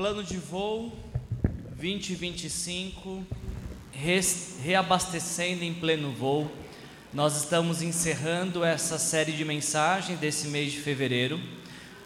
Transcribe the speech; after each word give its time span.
Plano 0.00 0.24
de 0.24 0.38
voo 0.38 0.90
2025, 1.76 3.22
reabastecendo 4.62 5.62
em 5.62 5.74
pleno 5.74 6.10
voo. 6.10 6.50
Nós 7.12 7.36
estamos 7.36 7.82
encerrando 7.82 8.64
essa 8.64 8.98
série 8.98 9.32
de 9.32 9.44
mensagens 9.44 10.18
desse 10.18 10.48
mês 10.48 10.72
de 10.72 10.78
fevereiro. 10.78 11.38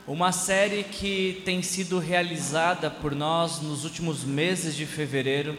Uma 0.08 0.32
série 0.32 0.82
que 0.82 1.40
tem 1.44 1.62
sido 1.62 2.00
realizada 2.00 2.90
por 2.90 3.14
nós 3.14 3.60
nos 3.60 3.84
últimos 3.84 4.24
meses 4.24 4.74
de 4.74 4.86
fevereiro. 4.86 5.56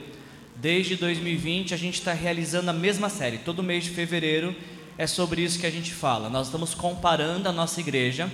Desde 0.57 0.97
2020 0.97 1.73
a 1.73 1.77
gente 1.77 1.99
está 1.99 2.11
realizando 2.11 2.69
a 2.69 2.73
mesma 2.73 3.07
série. 3.07 3.37
Todo 3.37 3.63
mês 3.63 3.85
de 3.85 3.91
fevereiro 3.91 4.53
é 4.97 5.07
sobre 5.07 5.41
isso 5.41 5.57
que 5.57 5.65
a 5.65 5.71
gente 5.71 5.93
fala. 5.93 6.29
Nós 6.29 6.47
estamos 6.47 6.73
comparando 6.73 7.47
a 7.47 7.53
nossa 7.53 7.79
igreja 7.79 8.29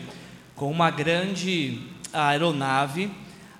com 0.55 0.71
uma 0.71 0.89
grande 0.89 1.79
aeronave 2.11 3.11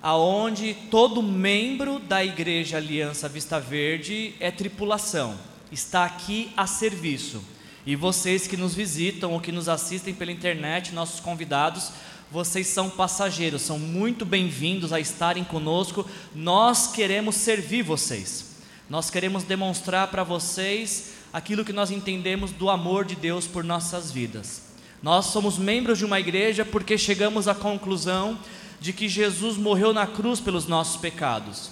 aonde 0.02 0.74
todo 0.90 1.22
membro 1.22 2.00
da 2.00 2.24
igreja 2.24 2.78
Aliança 2.78 3.28
Vista 3.28 3.60
Verde 3.60 4.34
é 4.40 4.50
tripulação, 4.50 5.38
está 5.70 6.04
aqui 6.04 6.50
a 6.56 6.66
serviço. 6.66 7.40
E 7.86 7.94
vocês 7.94 8.48
que 8.48 8.56
nos 8.56 8.74
visitam 8.74 9.32
ou 9.32 9.40
que 9.40 9.52
nos 9.52 9.68
assistem 9.68 10.12
pela 10.12 10.32
internet, 10.32 10.92
nossos 10.92 11.20
convidados, 11.20 11.92
vocês 12.30 12.66
são 12.66 12.90
passageiros, 12.90 13.62
são 13.62 13.78
muito 13.78 14.24
bem-vindos 14.24 14.92
a 14.92 14.98
estarem 14.98 15.44
conosco. 15.44 16.04
Nós 16.34 16.88
queremos 16.88 17.36
servir 17.36 17.82
vocês. 17.82 18.56
Nós 18.90 19.10
queremos 19.10 19.44
demonstrar 19.44 20.08
para 20.08 20.24
vocês 20.24 21.12
aquilo 21.32 21.64
que 21.64 21.72
nós 21.72 21.90
entendemos 21.90 22.50
do 22.50 22.70
amor 22.70 23.04
de 23.04 23.14
Deus 23.14 23.46
por 23.46 23.62
nossas 23.62 24.10
vidas. 24.10 24.62
Nós 25.02 25.26
somos 25.26 25.58
membros 25.58 25.98
de 25.98 26.04
uma 26.04 26.20
igreja 26.20 26.64
porque 26.64 26.96
chegamos 26.96 27.48
à 27.48 27.54
conclusão 27.54 28.38
de 28.82 28.92
que 28.92 29.08
Jesus 29.08 29.56
morreu 29.56 29.92
na 29.92 30.08
cruz 30.08 30.40
pelos 30.40 30.66
nossos 30.66 30.96
pecados. 30.96 31.70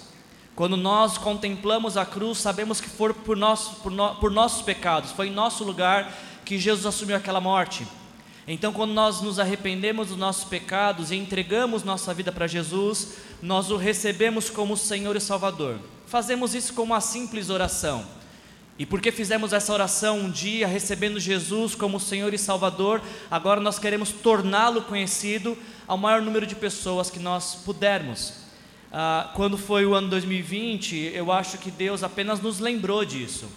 Quando 0.55 0.77
nós 0.77 1.17
contemplamos 1.17 1.97
a 1.97 2.05
cruz, 2.05 2.37
sabemos 2.37 2.79
que 2.79 2.89
foi 2.89 3.13
por, 3.13 3.35
nosso, 3.35 3.75
por, 3.81 3.91
no, 3.91 4.15
por 4.15 4.31
nossos 4.31 4.61
pecados, 4.61 5.11
foi 5.11 5.27
em 5.27 5.31
nosso 5.31 5.65
lugar 5.65 6.17
que 6.45 6.57
Jesus 6.57 6.85
assumiu 6.85 7.17
aquela 7.17 7.41
morte. 7.41 7.85
Então, 8.47 8.71
quando 8.71 8.93
nós 8.93 9.21
nos 9.21 9.39
arrependemos 9.39 10.07
dos 10.07 10.17
nossos 10.17 10.45
pecados 10.45 11.11
e 11.11 11.15
entregamos 11.17 11.83
nossa 11.83 12.13
vida 12.13 12.31
para 12.31 12.47
Jesus, 12.47 13.17
nós 13.41 13.69
o 13.69 13.75
recebemos 13.75 14.49
como 14.49 14.77
Senhor 14.77 15.15
e 15.15 15.21
Salvador. 15.21 15.79
Fazemos 16.07 16.55
isso 16.55 16.73
com 16.73 16.83
uma 16.83 17.01
simples 17.01 17.49
oração. 17.49 18.05
E 18.79 18.85
porque 18.85 19.11
fizemos 19.11 19.53
essa 19.53 19.71
oração 19.73 20.17
um 20.17 20.31
dia, 20.31 20.65
recebendo 20.65 21.19
Jesus 21.19 21.75
como 21.75 21.99
Senhor 21.99 22.33
e 22.33 22.37
Salvador, 22.37 23.01
agora 23.29 23.59
nós 23.59 23.77
queremos 23.77 24.11
torná-lo 24.11 24.81
conhecido 24.81 25.57
ao 25.91 25.97
maior 25.97 26.21
número 26.21 26.47
de 26.47 26.55
pessoas 26.55 27.09
que 27.09 27.19
nós 27.19 27.53
pudermos. 27.65 28.35
Ah, 28.93 29.29
quando 29.35 29.57
foi 29.57 29.85
o 29.85 29.93
ano 29.93 30.07
2020, 30.07 31.11
eu 31.13 31.33
acho 31.33 31.57
que 31.57 31.69
Deus 31.69 32.01
apenas 32.01 32.39
nos 32.39 32.59
lembrou 32.59 33.03
disso, 33.03 33.49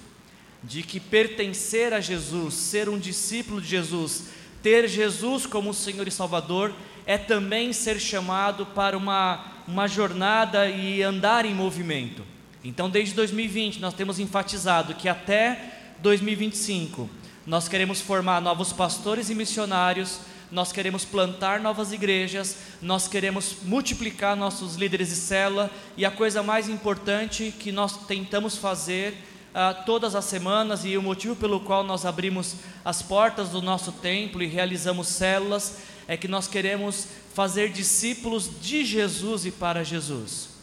de 0.60 0.82
que 0.82 0.98
pertencer 0.98 1.92
a 1.92 2.00
Jesus, 2.00 2.54
ser 2.54 2.88
um 2.88 2.98
discípulo 2.98 3.60
de 3.60 3.68
Jesus, 3.68 4.30
ter 4.60 4.88
Jesus 4.88 5.46
como 5.46 5.72
Senhor 5.72 6.08
e 6.08 6.10
Salvador, 6.10 6.74
é 7.06 7.16
também 7.16 7.72
ser 7.72 8.00
chamado 8.00 8.66
para 8.66 8.98
uma, 8.98 9.52
uma 9.68 9.86
jornada 9.86 10.68
e 10.68 11.04
andar 11.04 11.44
em 11.44 11.54
movimento. 11.54 12.24
Então, 12.64 12.90
desde 12.90 13.14
2020, 13.14 13.80
nós 13.80 13.94
temos 13.94 14.18
enfatizado 14.18 14.96
que 14.96 15.08
até 15.08 15.94
2025 16.00 17.08
nós 17.46 17.68
queremos 17.68 18.00
formar 18.00 18.40
novos 18.40 18.72
pastores 18.72 19.30
e 19.30 19.36
missionários 19.36 20.18
nós 20.54 20.70
queremos 20.70 21.04
plantar 21.04 21.58
novas 21.58 21.92
igrejas, 21.92 22.58
nós 22.80 23.08
queremos 23.08 23.56
multiplicar 23.64 24.36
nossos 24.36 24.76
líderes 24.76 25.08
de 25.08 25.16
célula 25.16 25.68
e 25.96 26.06
a 26.06 26.12
coisa 26.12 26.44
mais 26.44 26.68
importante 26.68 27.52
que 27.58 27.72
nós 27.72 28.06
tentamos 28.06 28.56
fazer 28.56 29.14
uh, 29.50 29.84
todas 29.84 30.14
as 30.14 30.24
semanas 30.26 30.84
e 30.84 30.96
o 30.96 31.02
motivo 31.02 31.34
pelo 31.34 31.58
qual 31.58 31.82
nós 31.82 32.06
abrimos 32.06 32.54
as 32.84 33.02
portas 33.02 33.48
do 33.48 33.60
nosso 33.60 33.90
templo 33.90 34.44
e 34.44 34.46
realizamos 34.46 35.08
células 35.08 35.78
é 36.06 36.16
que 36.16 36.28
nós 36.28 36.46
queremos 36.46 37.08
fazer 37.34 37.72
discípulos 37.72 38.48
de 38.62 38.84
Jesus 38.84 39.44
e 39.46 39.50
para 39.50 39.82
Jesus. 39.82 40.53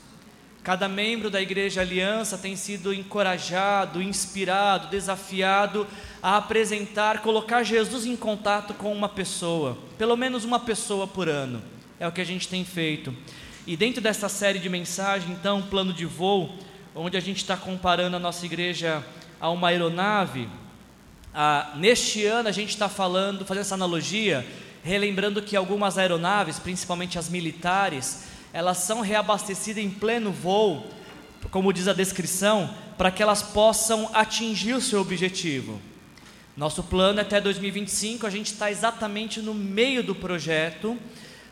Cada 0.64 0.88
membro 0.88 1.32
da 1.32 1.42
Igreja 1.42 1.82
Aliança 1.82 2.38
tem 2.38 2.56
sido 2.56 2.94
encorajado, 2.94 4.00
inspirado, 4.00 4.90
desafiado 4.90 5.88
a 6.22 6.38
apresentar, 6.38 7.24
colocar 7.24 7.64
Jesus 7.64 8.06
em 8.06 8.16
contato 8.16 8.76
com 8.76 8.94
uma 8.94 9.10
pessoa, 9.10 9.76
pelo 9.98 10.16
menos 10.16 10.46
uma 10.46 10.60
pessoa 10.60 11.08
por 11.08 11.28
ano. 11.28 11.64
É 12.00 12.08
o 12.08 12.12
que 12.12 12.22
a 12.22 12.26
gente 12.26 12.48
tem 12.48 12.64
feito. 12.64 13.12
E 13.66 13.76
dentro 13.76 14.02
dessa 14.02 14.30
série 14.30 14.60
de 14.60 14.70
mensagens, 14.70 15.32
então, 15.32 15.64
plano 15.64 15.92
de 15.92 16.06
voo, 16.06 16.56
onde 16.94 17.18
a 17.18 17.22
gente 17.22 17.38
está 17.38 17.58
comparando 17.58 18.18
a 18.18 18.20
nossa 18.20 18.46
igreja 18.46 19.04
a 19.40 19.50
uma 19.50 19.70
aeronave, 19.70 20.48
neste 21.76 22.24
ano 22.26 22.50
a 22.50 22.52
gente 22.52 22.70
está 22.70 22.88
falando, 22.88 23.46
fazendo 23.46 23.62
essa 23.62 23.76
analogia, 23.76 24.46
relembrando 24.84 25.42
que 25.42 25.56
algumas 25.56 25.98
aeronaves, 25.98 26.60
principalmente 26.60 27.18
as 27.18 27.30
militares, 27.30 28.31
elas 28.54 28.78
são 28.78 29.02
reabastecidas 29.02 29.84
em 29.84 29.90
pleno 29.90 30.32
voo, 30.32 30.86
como 31.50 31.74
diz 31.74 31.88
a 31.88 31.94
descrição, 31.94 32.74
para 32.98 33.12
que 33.12 33.24
elas 33.24 33.42
possam 33.42 34.10
atingir 34.14 34.74
o 34.74 34.82
seu 34.82 35.02
objetivo. 35.02 35.80
Nosso 36.56 36.84
plano 36.84 37.20
é 37.20 37.22
até 37.22 37.40
2025, 37.40 38.28
a 38.28 38.30
gente 38.30 38.52
está 38.52 38.70
exatamente 38.70 39.42
no 39.42 39.54
meio 39.54 40.04
do 40.04 40.14
projeto. 40.14 40.98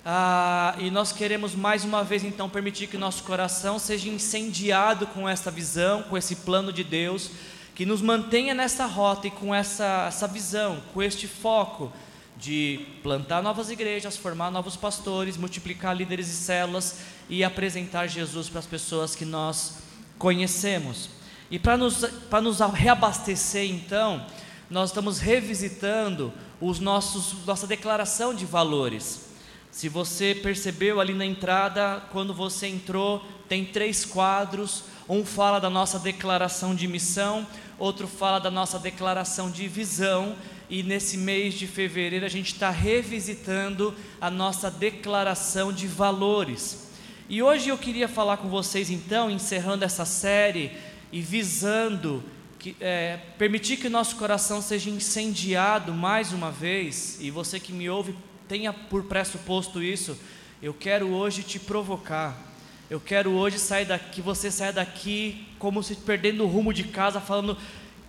Ah, 0.05 0.75
e 0.77 0.91
nós 0.91 1.11
queremos 1.11 1.55
mais 1.55 1.83
uma 1.83 2.03
vez 2.03 2.23
então 2.23 2.49
permitir 2.49 2.87
que 2.87 2.97
nosso 2.97 3.23
coração 3.23 3.79
seja 3.79 4.09
incendiado 4.09 5.07
com 5.07 5.27
essa 5.27 5.49
visão, 5.49 6.03
com 6.03 6.17
esse 6.17 6.37
plano 6.37 6.71
de 6.71 6.83
Deus, 6.83 7.31
que 7.73 7.85
nos 7.85 8.01
mantenha 8.01 8.53
nessa 8.53 8.85
rota 8.85 9.27
e 9.27 9.31
com 9.31 9.55
essa, 9.55 10.05
essa 10.07 10.27
visão, 10.27 10.81
com 10.93 11.01
este 11.01 11.27
foco 11.27 11.91
de 12.39 12.85
plantar 13.03 13.43
novas 13.43 13.69
igrejas, 13.69 14.15
formar 14.15 14.49
novos 14.49 14.77
pastores, 14.77 15.35
multiplicar 15.35 15.95
líderes 15.95 16.29
e 16.29 16.35
células 16.35 16.99
e 17.29 17.43
apresentar 17.43 18.07
Jesus 18.07 18.47
para 18.47 18.59
as 18.59 18.65
pessoas 18.65 19.13
que 19.13 19.25
nós 19.25 19.79
conhecemos. 20.17 21.09
E 21.51 21.59
para 21.59 21.75
nos, 21.75 22.01
nos 22.41 22.59
reabastecer, 22.59 23.69
então, 23.69 24.25
nós 24.69 24.89
estamos 24.89 25.19
revisitando 25.19 26.31
os 26.61 26.79
nossos, 26.79 27.45
nossa 27.45 27.67
declaração 27.67 28.33
de 28.33 28.45
valores. 28.45 29.27
Se 29.69 29.89
você 29.89 30.33
percebeu 30.33 30.99
ali 30.99 31.13
na 31.13 31.25
entrada, 31.25 32.01
quando 32.11 32.33
você 32.33 32.67
entrou, 32.67 33.23
tem 33.49 33.65
três 33.65 34.05
quadros. 34.05 34.85
Um 35.09 35.25
fala 35.25 35.59
da 35.59 35.69
nossa 35.69 35.99
declaração 35.99 36.73
de 36.73 36.87
missão, 36.87 37.45
outro 37.77 38.07
fala 38.07 38.39
da 38.39 38.51
nossa 38.51 38.79
declaração 38.79 39.51
de 39.51 39.67
visão 39.67 40.35
e 40.69 40.83
nesse 40.83 41.17
mês 41.17 41.55
de 41.55 41.65
fevereiro 41.65 42.25
a 42.25 42.29
gente 42.29 42.53
está 42.53 42.69
revisitando 42.69 43.93
a 44.21 44.29
nossa 44.29 44.69
declaração 44.69 45.73
de 45.73 45.87
valores. 45.87 46.89
E 47.27 47.41
hoje 47.41 47.69
eu 47.69 47.77
queria 47.77 48.07
falar 48.07 48.37
com 48.37 48.49
vocês 48.49 48.89
então, 48.89 49.31
encerrando 49.31 49.83
essa 49.83 50.05
série 50.05 50.71
e 51.11 51.21
visando 51.21 52.23
que, 52.59 52.75
é, 52.79 53.17
permitir 53.37 53.77
que 53.77 53.87
o 53.87 53.89
nosso 53.89 54.15
coração 54.15 54.61
seja 54.61 54.89
incendiado 54.89 55.93
mais 55.93 56.33
uma 56.33 56.51
vez, 56.51 57.17
e 57.19 57.31
você 57.31 57.59
que 57.59 57.71
me 57.71 57.89
ouve 57.89 58.15
tenha 58.47 58.73
por 58.73 59.03
pressuposto 59.05 59.81
isso, 59.81 60.17
eu 60.61 60.73
quero 60.73 61.07
hoje 61.09 61.41
te 61.41 61.57
provocar. 61.59 62.37
Eu 62.89 62.99
quero 62.99 63.31
hoje 63.31 63.59
sair 63.59 63.85
daqui, 63.85 64.09
que 64.09 64.21
você 64.21 64.49
saia 64.49 64.73
daqui 64.73 65.47
como 65.59 65.81
se 65.83 65.95
perdendo 65.95 66.43
o 66.43 66.47
rumo 66.47 66.73
de 66.73 66.83
casa, 66.85 67.21
falando: 67.21 67.53
o 67.53 67.57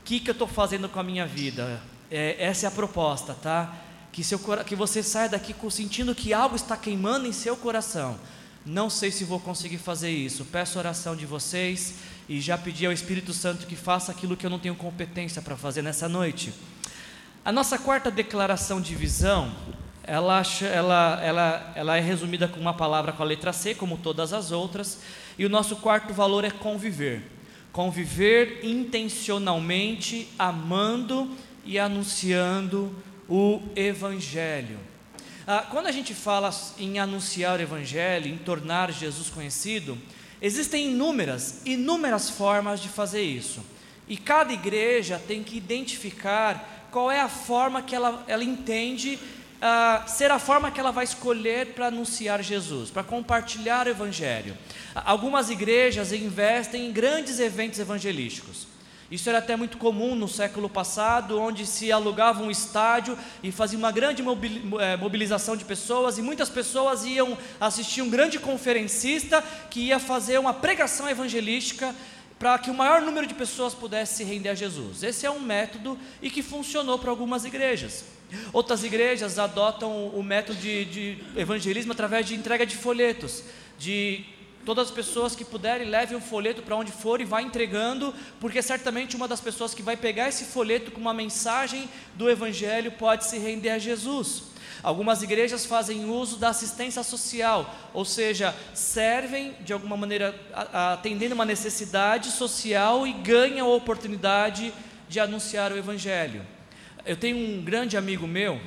que, 0.05 0.19
que 0.19 0.31
eu 0.31 0.33
estou 0.33 0.49
fazendo 0.49 0.89
com 0.89 0.99
a 0.99 1.03
minha 1.03 1.27
vida? 1.27 1.81
É, 2.11 2.37
essa 2.39 2.67
é 2.67 2.69
a 2.69 2.73
proposta, 2.73 3.35
tá? 3.35 3.75
Que, 4.11 4.25
seu, 4.25 4.39
que 4.67 4.75
você 4.75 5.03
saia 5.03 5.29
daqui 5.29 5.55
sentindo 5.71 6.15
que 6.15 6.35
algo 6.35 6.57
está 6.57 6.77
queimando 6.77 7.27
em 7.27 7.33
seu 7.33 7.57
coração. 7.57 8.19
Não 8.67 8.91
sei 8.91 9.11
se 9.11 9.25
vou 9.25 9.41
conseguir 9.41 9.79
fazer 9.79 10.11
isso. 10.11 10.45
Peço 10.45 10.79
oração 10.79 11.15
de 11.15 11.25
vocês 11.25 11.95
e 12.29 12.41
já 12.41 12.59
pedi 12.59 12.85
ao 12.85 12.93
Espírito 12.93 13.33
Santo 13.33 13.67
que 13.67 13.77
faça 13.77 14.13
aquilo 14.13 14.37
que 14.37 14.45
eu 14.45 14.51
não 14.51 14.59
tenho 14.59 14.75
competência 14.75 15.41
para 15.41 15.57
fazer 15.57 15.83
nessa 15.83 16.09
noite. 16.09 16.53
A 17.45 17.51
nossa 17.51 17.79
quarta 17.79 18.11
declaração 18.11 18.81
de 18.81 18.95
visão, 18.95 19.55
ela, 20.03 20.43
ela, 20.61 21.21
ela, 21.23 21.73
ela 21.75 21.97
é 21.97 22.01
resumida 22.01 22.47
com 22.47 22.61
uma 22.61 22.75
palavra 22.75 23.13
com 23.13 23.23
a 23.23 23.27
letra 23.27 23.53
C, 23.53 23.75
como 23.75 23.97
todas 23.97 24.33
as 24.33 24.53
outras, 24.53 24.99
e 25.39 25.47
o 25.47 25.49
nosso 25.49 25.77
quarto 25.77 26.13
valor 26.13 26.45
é 26.45 26.51
conviver. 26.51 27.23
Conviver 27.73 28.61
intencionalmente, 28.63 30.29
amando 30.39 31.31
e 31.65 31.79
anunciando 31.79 32.95
o 33.29 33.63
Evangelho. 33.77 34.79
Ah, 35.47 35.67
quando 35.71 35.87
a 35.87 35.93
gente 35.93 36.15
fala 36.15 36.51
em 36.79 36.99
anunciar 36.99 37.59
o 37.59 37.63
Evangelho, 37.63 38.29
em 38.29 38.39
tornar 38.39 38.93
Jesus 38.93 39.31
conhecido, 39.31 39.99
existem 40.41 40.91
inúmeras, 40.91 41.63
inúmeras 41.65 42.31
formas 42.31 42.81
de 42.81 42.89
fazer 42.89 43.23
isso. 43.23 43.61
E 44.09 44.17
cada 44.17 44.53
igreja 44.53 45.21
tem 45.27 45.43
que 45.43 45.57
identificar 45.57 46.89
qual 46.91 47.11
é 47.11 47.21
a 47.21 47.29
forma 47.29 47.83
que 47.83 47.95
ela, 47.95 48.25
ela 48.27 48.43
entende 48.43 49.19
uh, 49.61 50.09
ser 50.09 50.31
a 50.31 50.39
forma 50.39 50.71
que 50.71 50.81
ela 50.81 50.91
vai 50.91 51.05
escolher 51.05 51.75
para 51.75 51.87
anunciar 51.87 52.43
Jesus, 52.43 52.91
para 52.91 53.05
compartilhar 53.05 53.87
o 53.87 53.91
Evangelho. 53.91 54.57
Algumas 54.95 55.51
igrejas 55.51 56.13
investem 56.13 56.87
em 56.87 56.93
grandes 56.93 57.39
eventos 57.39 57.79
evangelísticos. 57.79 58.67
Isso 59.11 59.29
era 59.29 59.39
até 59.39 59.57
muito 59.57 59.77
comum 59.77 60.15
no 60.15 60.29
século 60.29 60.69
passado, 60.69 61.41
onde 61.41 61.67
se 61.67 61.91
alugava 61.91 62.43
um 62.43 62.51
estádio 62.51 63.19
e 63.43 63.51
fazia 63.51 63.77
uma 63.77 63.91
grande 63.91 64.23
eh, 64.23 64.97
mobilização 64.97 65.57
de 65.57 65.65
pessoas, 65.65 66.17
e 66.17 66.23
muitas 66.23 66.49
pessoas 66.49 67.05
iam 67.05 67.37
assistir 67.61 68.03
um 68.03 68.09
grande 68.09 68.39
conferencista 68.39 69.43
que 69.69 69.81
ia 69.81 69.99
fazer 69.99 70.39
uma 70.39 70.55
pregação 70.55 71.09
evangelística 71.09 71.93
para 72.39 72.59
que 72.59 72.71
o 72.71 72.75
maior 72.75 73.03
número 73.03 73.27
de 73.27 73.35
pessoas 73.35 73.75
pudesse 73.75 74.15
se 74.15 74.25
render 74.25 74.49
a 74.51 74.55
Jesus. 74.55 75.03
Esse 75.03 75.27
é 75.27 75.31
um 75.31 75.41
método 75.41 75.99
e 76.23 76.31
que 76.31 76.43
funcionou 76.43 76.99
para 76.99 77.11
algumas 77.11 77.45
igrejas. 77.45 78.05
Outras 78.53 78.85
igrejas 78.85 79.39
adotam 79.39 80.07
o 80.07 80.23
método 80.23 80.59
de, 80.59 80.85
de 80.85 81.19
evangelismo 81.37 81.93
através 81.93 82.27
de 82.27 82.35
entrega 82.35 82.65
de 82.65 82.77
folhetos, 82.77 83.43
de 83.77 84.25
todas 84.65 84.89
as 84.89 84.95
pessoas 84.95 85.35
que 85.35 85.45
puderem 85.45 85.89
levem 85.89 86.17
o 86.17 86.21
folheto 86.21 86.63
para 86.63 86.77
onde 86.77 86.93
for 86.93 87.21
e 87.21 87.25
vá 87.25 87.43
entregando, 87.43 88.15
porque 88.39 88.63
certamente 88.63 89.17
uma 89.17 89.27
das 89.27 89.41
pessoas 89.41 89.75
que 89.75 89.83
vai 89.83 89.97
pegar 89.97 90.29
esse 90.29 90.45
folheto 90.45 90.91
com 90.91 91.01
uma 91.01 91.15
mensagem 91.15 91.89
do 92.15 92.31
Evangelho 92.31 92.93
pode 92.93 93.25
se 93.25 93.39
render 93.39 93.71
a 93.71 93.79
Jesus. 93.79 94.51
Algumas 94.83 95.23
igrejas 95.23 95.67
fazem 95.67 96.07
uso 96.07 96.39
da 96.39 96.49
assistência 96.49 97.03
social, 97.03 97.75
ou 97.93 98.05
seja, 98.05 98.55
servem 98.73 99.55
de 99.61 99.73
alguma 99.73 99.97
maneira 99.97 100.35
atendendo 100.73 101.35
uma 101.35 101.45
necessidade 101.45 102.31
social 102.31 103.07
e 103.07 103.13
ganham 103.13 103.71
a 103.71 103.75
oportunidade 103.75 104.73
de 105.09 105.21
anunciar 105.21 105.73
o 105.73 105.77
Evangelho. 105.77 106.47
Eu 107.05 107.17
tenho 107.17 107.37
um 107.37 107.63
grande 107.63 107.97
amigo 107.97 108.27
meu 108.27 108.61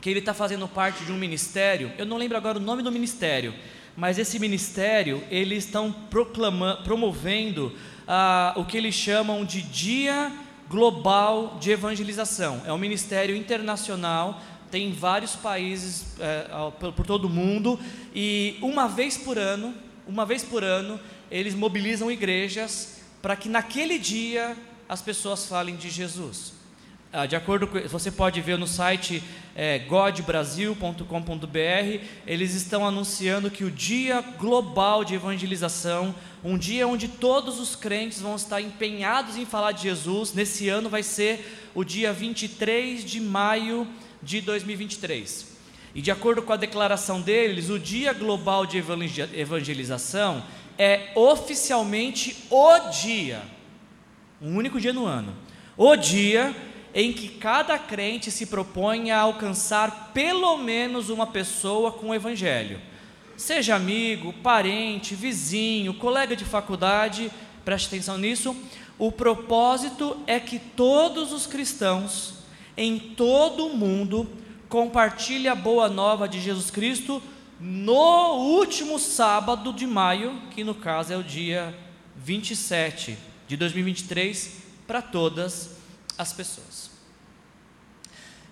que 0.00 0.10
ele 0.10 0.18
está 0.18 0.34
fazendo 0.34 0.66
parte 0.68 1.04
de 1.04 1.12
um 1.12 1.16
ministério, 1.16 1.92
eu 1.96 2.04
não 2.04 2.16
lembro 2.16 2.36
agora 2.36 2.58
o 2.58 2.60
nome 2.60 2.82
do 2.82 2.90
ministério, 2.90 3.54
mas 3.96 4.18
esse 4.18 4.38
ministério 4.38 5.22
eles 5.30 5.64
estão 5.64 5.94
promovendo 6.84 7.72
ah, 8.06 8.52
o 8.56 8.64
que 8.64 8.76
eles 8.76 8.94
chamam 8.94 9.44
de 9.44 9.62
Dia 9.62 10.32
Global 10.68 11.58
de 11.60 11.70
Evangelização. 11.70 12.62
É 12.64 12.72
um 12.72 12.78
ministério 12.78 13.36
internacional, 13.36 14.40
tem 14.70 14.88
em 14.88 14.92
vários 14.92 15.36
países 15.36 16.06
é, 16.18 16.46
por, 16.80 16.92
por 16.92 17.06
todo 17.06 17.26
o 17.26 17.30
mundo 17.30 17.78
e 18.14 18.56
uma 18.62 18.88
vez 18.88 19.18
por 19.18 19.38
ano, 19.38 19.74
uma 20.06 20.24
vez 20.24 20.42
por 20.42 20.64
ano, 20.64 20.98
eles 21.30 21.54
mobilizam 21.54 22.10
igrejas 22.10 23.00
para 23.20 23.36
que 23.36 23.48
naquele 23.48 23.98
dia 23.98 24.56
as 24.88 25.02
pessoas 25.02 25.46
falem 25.46 25.76
de 25.76 25.90
Jesus. 25.90 26.61
Ah, 27.14 27.26
de 27.26 27.36
acordo 27.36 27.66
com, 27.66 27.78
você 27.88 28.10
pode 28.10 28.40
ver 28.40 28.56
no 28.56 28.66
site 28.66 29.22
é, 29.54 29.80
godbrasil.com.br, 29.80 32.06
eles 32.26 32.54
estão 32.54 32.86
anunciando 32.86 33.50
que 33.50 33.64
o 33.64 33.70
dia 33.70 34.22
global 34.38 35.04
de 35.04 35.14
evangelização, 35.14 36.14
um 36.42 36.56
dia 36.56 36.88
onde 36.88 37.08
todos 37.08 37.60
os 37.60 37.76
crentes 37.76 38.22
vão 38.22 38.34
estar 38.34 38.62
empenhados 38.62 39.36
em 39.36 39.44
falar 39.44 39.72
de 39.72 39.82
Jesus, 39.82 40.32
nesse 40.32 40.70
ano 40.70 40.88
vai 40.88 41.02
ser 41.02 41.70
o 41.74 41.84
dia 41.84 42.14
23 42.14 43.04
de 43.04 43.20
maio 43.20 43.86
de 44.22 44.40
2023. 44.40 45.48
E 45.94 46.00
de 46.00 46.10
acordo 46.10 46.40
com 46.40 46.54
a 46.54 46.56
declaração 46.56 47.20
deles, 47.20 47.68
o 47.68 47.78
dia 47.78 48.14
global 48.14 48.64
de 48.64 48.82
evangelização 49.34 50.42
é 50.78 51.10
oficialmente 51.14 52.46
o 52.48 52.78
dia, 52.88 53.42
um 54.40 54.56
único 54.56 54.80
dia 54.80 54.94
no 54.94 55.04
ano, 55.04 55.36
o 55.76 55.94
dia 55.94 56.56
em 56.94 57.12
que 57.12 57.28
cada 57.28 57.78
crente 57.78 58.30
se 58.30 58.46
propõe 58.46 59.10
a 59.10 59.20
alcançar 59.20 60.10
pelo 60.12 60.58
menos 60.58 61.08
uma 61.08 61.26
pessoa 61.26 61.90
com 61.90 62.10
o 62.10 62.14
Evangelho. 62.14 62.80
Seja 63.36 63.74
amigo, 63.74 64.32
parente, 64.34 65.14
vizinho, 65.14 65.94
colega 65.94 66.36
de 66.36 66.44
faculdade, 66.44 67.30
preste 67.64 67.86
atenção 67.86 68.18
nisso. 68.18 68.54
O 68.98 69.10
propósito 69.10 70.16
é 70.26 70.38
que 70.38 70.58
todos 70.58 71.32
os 71.32 71.46
cristãos 71.46 72.34
em 72.76 72.98
todo 72.98 73.66
o 73.66 73.76
mundo 73.76 74.28
compartilhem 74.68 75.48
a 75.48 75.54
boa 75.54 75.88
nova 75.88 76.28
de 76.28 76.40
Jesus 76.40 76.70
Cristo 76.70 77.22
no 77.58 78.34
último 78.36 78.98
sábado 78.98 79.72
de 79.72 79.86
maio, 79.86 80.40
que 80.50 80.62
no 80.62 80.74
caso 80.74 81.12
é 81.12 81.16
o 81.16 81.22
dia 81.22 81.74
27 82.16 83.16
de 83.48 83.56
2023, 83.56 84.62
para 84.86 85.00
todas 85.00 85.71
as 86.16 86.32
pessoas. 86.32 86.90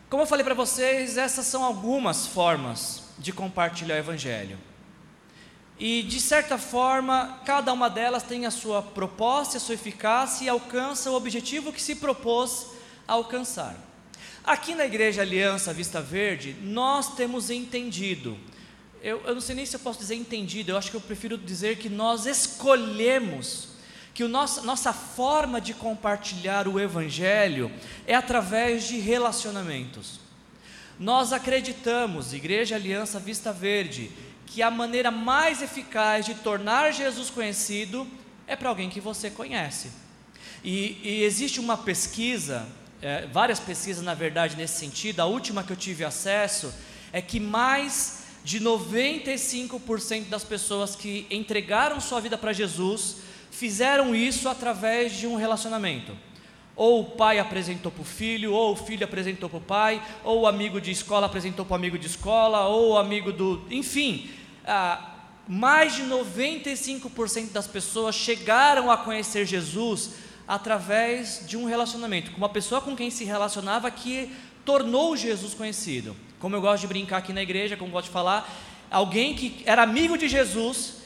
Como 0.09 0.25
eu 0.25 0.27
falei 0.27 0.45
para 0.45 0.55
vocês, 0.55 1.17
essas 1.17 1.47
são 1.47 1.62
algumas 1.62 2.27
formas 2.27 3.05
de 3.17 3.33
compartilhar 3.33 3.95
o 3.95 3.99
Evangelho. 3.99 4.59
E 5.79 6.03
de 6.03 6.21
certa 6.21 6.59
forma, 6.59 7.41
cada 7.47 7.73
uma 7.73 7.89
delas 7.89 8.23
tem 8.23 8.45
a 8.45 8.51
sua 8.51 8.83
proposta, 8.83 9.57
a 9.57 9.61
sua 9.61 9.77
eficácia 9.77 10.45
e 10.45 10.49
alcança 10.49 11.11
o 11.11 11.15
objetivo 11.15 11.73
que 11.73 11.81
se 11.81 11.95
propôs 11.95 12.67
a 13.09 13.15
alcançar. 13.15 13.77
Aqui 14.45 14.75
na 14.75 14.85
Igreja 14.85 15.23
Aliança 15.23 15.73
Vista 15.73 16.03
Verde, 16.03 16.55
nós 16.61 17.15
temos 17.15 17.49
entendido, 17.49 18.37
eu, 19.03 19.23
eu 19.25 19.35
não 19.35 19.41
sei 19.41 19.55
nem 19.55 19.65
se 19.65 19.77
eu 19.77 19.81
posso 19.81 20.01
dizer 20.01 20.17
entendido, 20.17 20.73
eu 20.73 20.77
acho 20.77 20.91
que 20.91 20.97
eu 20.97 21.01
prefiro 21.01 21.39
dizer 21.39 21.79
que 21.79 21.89
nós 21.89 22.27
escolhemos 22.27 23.69
que 24.12 24.25
nosso, 24.27 24.65
nossa 24.65 24.93
forma 24.93 25.61
de 25.61 25.73
compartilhar 25.73 26.67
o 26.67 26.81
Evangelho 26.81 27.71
é 28.07 28.15
através 28.15 28.85
de 28.85 28.99
relacionamentos. 28.99 30.21
Nós 30.99 31.33
acreditamos, 31.33 32.35
Igreja 32.35 32.77
Aliança 32.77 33.19
Vista 33.19 33.53
Verde, 33.53 34.11
que 34.47 34.62
a 34.62 34.71
maneira 34.71 35.11
mais 35.11 35.62
eficaz 35.62 36.27
de 36.27 36.35
tornar 36.35 36.93
Jesus 36.93 37.31
conhecido 37.31 38.07
é 38.47 38.57
para 38.57 38.69
alguém 38.69 38.91
que 38.91 39.01
você 39.01 39.31
conhece. 39.31 39.91
E, 40.62 40.99
e 41.03 41.23
existe 41.23 41.61
uma 41.61 41.77
pesquisa, 41.77 42.67
é, 43.01 43.27
várias 43.29 43.61
pesquisas 43.61 44.05
na 44.05 44.12
verdade 44.12 44.57
nesse 44.57 44.79
sentido, 44.79 45.21
a 45.21 45.25
última 45.25 45.62
que 45.62 45.73
eu 45.73 45.77
tive 45.77 46.05
acesso 46.05 46.75
é 47.12 47.23
que 47.23 47.41
mais 47.41 48.25
de 48.45 48.61
95% 48.61 50.29
das 50.29 50.45
pessoas 50.45 50.97
que 50.97 51.27
entregaram 51.31 52.01
sua 52.01 52.21
vida 52.21 52.37
para 52.37 52.53
Jesus 52.53 53.17
fizeram 53.50 54.14
isso 54.14 54.49
através 54.49 55.12
de 55.12 55.26
um 55.26 55.37
relacionamento. 55.37 56.17
Ou 56.76 57.00
o 57.00 57.05
pai 57.05 57.38
apresentou 57.38 57.93
para 57.93 58.02
o 58.02 58.05
filho, 58.05 58.52
ou 58.52 58.73
o 58.73 58.76
filho 58.76 59.05
apresentou 59.05 59.50
para 59.50 59.58
o 59.58 59.62
pai, 59.62 60.02
ou 60.25 60.41
o 60.41 60.47
amigo 60.47 60.81
de 60.81 60.91
escola 60.91 61.26
apresentou 61.26 61.67
para 61.67 61.75
o 61.75 61.76
amigo 61.76 61.99
de 61.99 62.06
escola, 62.06 62.67
ou 62.67 62.93
o 62.93 62.99
amigo 62.99 63.32
do. 63.32 63.62
Enfim, 63.70 64.31
ah, 64.64 65.17
mais 65.47 65.97
de 65.97 66.05
95% 66.05 67.50
das 67.52 67.67
pessoas 67.67 68.14
chegaram 68.14 68.90
a 68.90 68.97
conhecer 68.97 69.45
Jesus 69.45 70.12
através 70.47 71.45
de 71.47 71.57
um 71.57 71.64
relacionamento, 71.64 72.30
com 72.30 72.38
uma 72.38 72.49
pessoa 72.49 72.80
com 72.80 72.97
quem 72.97 73.11
se 73.11 73.25
relacionava 73.25 73.90
que 73.90 74.33
tornou 74.64 75.16
Jesus 75.16 75.54
conhecido. 75.54 76.16
Como 76.38 76.57
eu 76.57 76.61
gosto 76.61 76.83
de 76.83 76.87
brincar 76.87 77.19
aqui 77.19 77.33
na 77.33 77.42
igreja, 77.42 77.76
como 77.76 77.90
eu 77.90 77.92
gosto 77.92 78.07
de 78.07 78.12
falar, 78.12 78.49
alguém 78.90 79.35
que 79.35 79.62
era 79.66 79.83
amigo 79.83 80.16
de 80.16 80.28
Jesus 80.28 81.00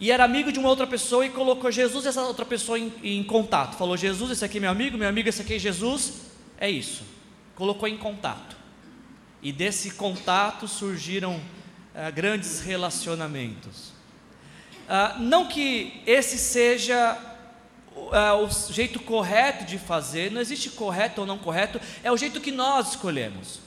e 0.00 0.10
era 0.10 0.24
amigo 0.24 0.50
de 0.50 0.58
uma 0.58 0.70
outra 0.70 0.86
pessoa 0.86 1.26
e 1.26 1.28
colocou 1.28 1.70
Jesus 1.70 2.06
e 2.06 2.08
essa 2.08 2.22
outra 2.22 2.46
pessoa 2.46 2.78
em, 2.78 2.90
em, 3.02 3.22
contato. 3.22 3.76
Falou: 3.76 3.98
Jesus, 3.98 4.30
esse 4.30 4.42
aqui 4.42 4.56
é 4.56 4.60
meu 4.62 4.70
amigo, 4.70 4.96
meu 4.96 5.06
amigo, 5.06 5.28
esse 5.28 5.42
aqui 5.42 5.54
é 5.54 5.58
Jesus. 5.58 6.22
É 6.58 6.70
isso. 6.70 7.02
Colocou 7.54 7.86
em 7.86 7.98
contato. 7.98 8.56
E 9.42 9.52
desse 9.52 9.90
contato 9.92 10.66
surgiram 10.66 11.38
ah, 11.94 12.10
grandes 12.10 12.60
relacionamentos. 12.60 13.92
Ah, 14.88 15.16
não 15.18 15.46
que 15.46 16.02
esse 16.06 16.38
seja 16.38 17.18
ah, 18.10 18.36
o 18.36 18.48
jeito 18.72 19.00
correto 19.00 19.66
de 19.66 19.78
fazer, 19.78 20.30
não 20.32 20.40
existe 20.40 20.70
correto 20.70 21.20
ou 21.20 21.26
não 21.26 21.36
correto, 21.36 21.78
é 22.02 22.10
o 22.10 22.16
jeito 22.16 22.40
que 22.40 22.50
nós 22.50 22.90
escolhemos. 22.90 23.60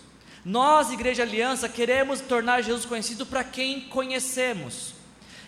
Nós, 0.44 0.92
Igreja 0.92 1.22
Aliança, 1.22 1.70
queremos 1.70 2.22
tornar 2.22 2.62
Jesus 2.63 2.86
conhecido 2.86 3.24
para 3.24 3.44
quem 3.44 3.82
conhecemos. 3.82 4.93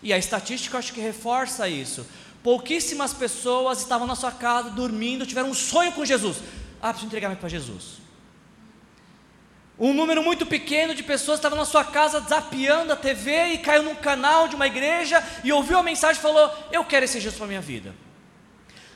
E 0.06 0.14
a 0.14 0.20
estatística 0.20 0.78
acho 0.78 0.94
que 0.94 1.02
reforça 1.02 1.68
isso. 1.68 2.06
Pouquíssimas 2.44 3.12
pessoas 3.12 3.80
estavam 3.80 4.06
na 4.06 4.14
sua 4.14 4.32
casa 4.32 4.70
dormindo, 4.70 5.26
tiveram 5.26 5.50
um 5.50 5.54
sonho 5.56 5.92
com 5.94 6.06
Jesus. 6.06 6.38
Ah, 6.80 6.90
preciso 6.90 7.08
entregar 7.08 7.36
para 7.36 7.50
Jesus. 7.50 8.06
Um 9.80 9.96
número 9.96 10.22
muito 10.22 10.46
pequeno 10.46 10.94
de 10.94 11.02
pessoas 11.02 11.40
estavam 11.40 11.58
na 11.58 11.66
sua 11.66 11.84
casa 11.84 12.20
zapeando 12.20 12.94
a 12.94 12.96
TV 12.96 13.54
e 13.54 13.58
caiu 13.58 13.82
num 13.82 13.96
canal 13.96 14.48
de 14.48 14.56
uma 14.56 14.68
igreja 14.68 15.24
e 15.44 15.52
ouviu 15.52 15.80
a 15.80 15.84
mensagem 15.84 16.20
e 16.20 16.22
falou: 16.22 16.54
Eu 16.72 16.86
quero 16.86 17.06
esse 17.06 17.20
Jesus 17.20 17.36
para 17.36 17.46
a 17.46 17.48
minha 17.48 17.62
vida. 17.62 17.96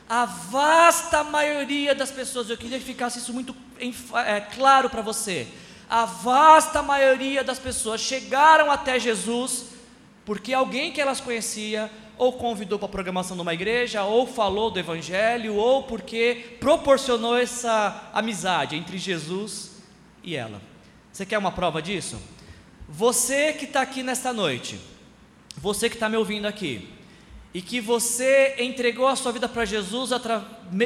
A 0.08 0.26
vasta 0.26 1.24
maioria 1.24 1.96
das 1.96 2.12
pessoas, 2.12 2.52
eu 2.52 2.58
queria 2.58 2.78
que 2.78 2.86
ficasse 2.86 3.18
isso 3.18 3.34
muito 3.34 3.56
é, 4.28 4.42
claro 4.42 4.92
para 4.92 5.02
você. 5.02 5.48
A 5.90 6.06
vasta 6.06 6.84
maioria 6.84 7.44
das 7.44 7.58
pessoas 7.58 8.00
chegaram 8.00 8.70
até 8.70 9.00
Jesus 9.00 9.79
porque 10.30 10.54
alguém 10.54 10.92
que 10.92 11.02
elas 11.02 11.20
conhecia 11.20 11.90
ou 12.16 12.34
convidou 12.34 12.78
para 12.78 12.86
a 12.86 12.92
programação 12.92 13.36
de 13.36 13.42
uma 13.42 13.52
igreja, 13.52 14.04
ou 14.04 14.28
falou 14.28 14.70
do 14.70 14.78
evangelho, 14.78 15.56
ou 15.56 15.82
porque 15.82 16.56
proporcionou 16.60 17.36
essa 17.36 18.12
amizade 18.14 18.76
entre 18.76 19.00
Jesus 19.00 19.82
e 20.24 20.36
ela. 20.36 20.62
Você 21.12 21.26
quer 21.26 21.40
uma 21.40 21.52
prova 21.52 21.82
disso? 21.82 22.22
Você 22.88 23.54
que 23.54 23.66
está 23.66 23.82
aqui 23.82 24.04
nesta 24.04 24.32
noite, 24.32 24.80
você 25.58 25.90
que 25.90 25.96
está 25.96 26.08
me 26.08 26.16
ouvindo 26.16 26.46
aqui, 26.46 26.88
e 27.52 27.60
que 27.60 27.82
você 27.82 28.54
entregou 28.60 29.08
a 29.08 29.16
sua 29.16 29.32
vida 29.32 29.50
para 29.50 29.66
Jesus 29.66 30.12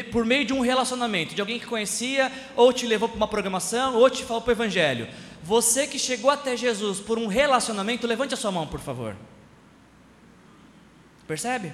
por 0.09 0.23
meio 0.23 0.45
de 0.45 0.53
um 0.53 0.61
relacionamento, 0.61 1.35
de 1.35 1.41
alguém 1.41 1.59
que 1.59 1.65
conhecia, 1.65 2.31
ou 2.55 2.71
te 2.71 2.87
levou 2.87 3.09
para 3.09 3.17
uma 3.17 3.27
programação, 3.27 3.97
ou 3.97 4.09
te 4.09 4.23
falou 4.23 4.41
para 4.41 4.51
o 4.51 4.53
Evangelho. 4.53 5.05
Você 5.43 5.85
que 5.85 5.99
chegou 5.99 6.31
até 6.31 6.55
Jesus 6.55 7.01
por 7.01 7.17
um 7.19 7.27
relacionamento, 7.27 8.07
levante 8.07 8.33
a 8.33 8.37
sua 8.37 8.49
mão, 8.49 8.65
por 8.65 8.79
favor. 8.79 9.13
Percebe? 11.27 11.73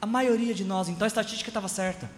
A 0.00 0.06
maioria 0.06 0.54
de 0.54 0.64
nós, 0.64 0.88
então 0.88 1.04
a 1.04 1.08
estatística 1.08 1.50
estava 1.50 1.68
certa. 1.68 2.10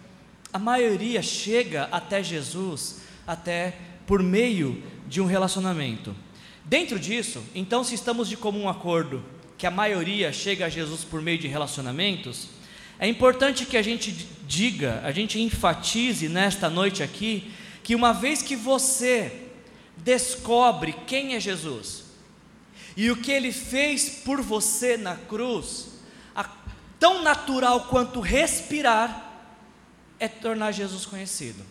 A 0.51 0.59
maioria 0.59 1.21
chega 1.21 1.83
até 1.91 2.23
Jesus 2.23 3.01
até 3.27 3.75
por 4.07 4.21
meio 4.21 4.81
de 5.07 5.21
um 5.21 5.25
relacionamento. 5.25 6.15
Dentro 6.63 6.99
disso, 6.99 7.43
então, 7.53 7.83
se 7.83 7.93
estamos 7.93 8.27
de 8.27 8.37
comum 8.37 8.67
acordo 8.67 9.23
que 9.57 9.67
a 9.67 9.71
maioria 9.71 10.33
chega 10.33 10.65
a 10.65 10.69
Jesus 10.69 11.03
por 11.03 11.21
meio 11.21 11.37
de 11.37 11.47
relacionamentos, 11.47 12.49
é 12.97 13.07
importante 13.07 13.65
que 13.65 13.77
a 13.77 13.81
gente 13.81 14.11
diga, 14.47 15.01
a 15.03 15.11
gente 15.11 15.39
enfatize 15.39 16.29
nesta 16.29 16.69
noite 16.69 17.03
aqui, 17.03 17.51
que 17.83 17.93
uma 17.93 18.13
vez 18.13 18.41
que 18.41 18.55
você 18.55 19.49
descobre 19.97 20.95
quem 21.05 21.35
é 21.35 21.39
Jesus 21.39 22.03
e 22.97 23.11
o 23.11 23.17
que 23.17 23.31
ele 23.31 23.51
fez 23.51 24.09
por 24.23 24.41
você 24.41 24.97
na 24.97 25.15
cruz, 25.15 25.94
tão 26.99 27.21
natural 27.21 27.81
quanto 27.81 28.19
respirar 28.19 29.33
é 30.19 30.27
tornar 30.27 30.71
Jesus 30.71 31.05
conhecido. 31.05 31.63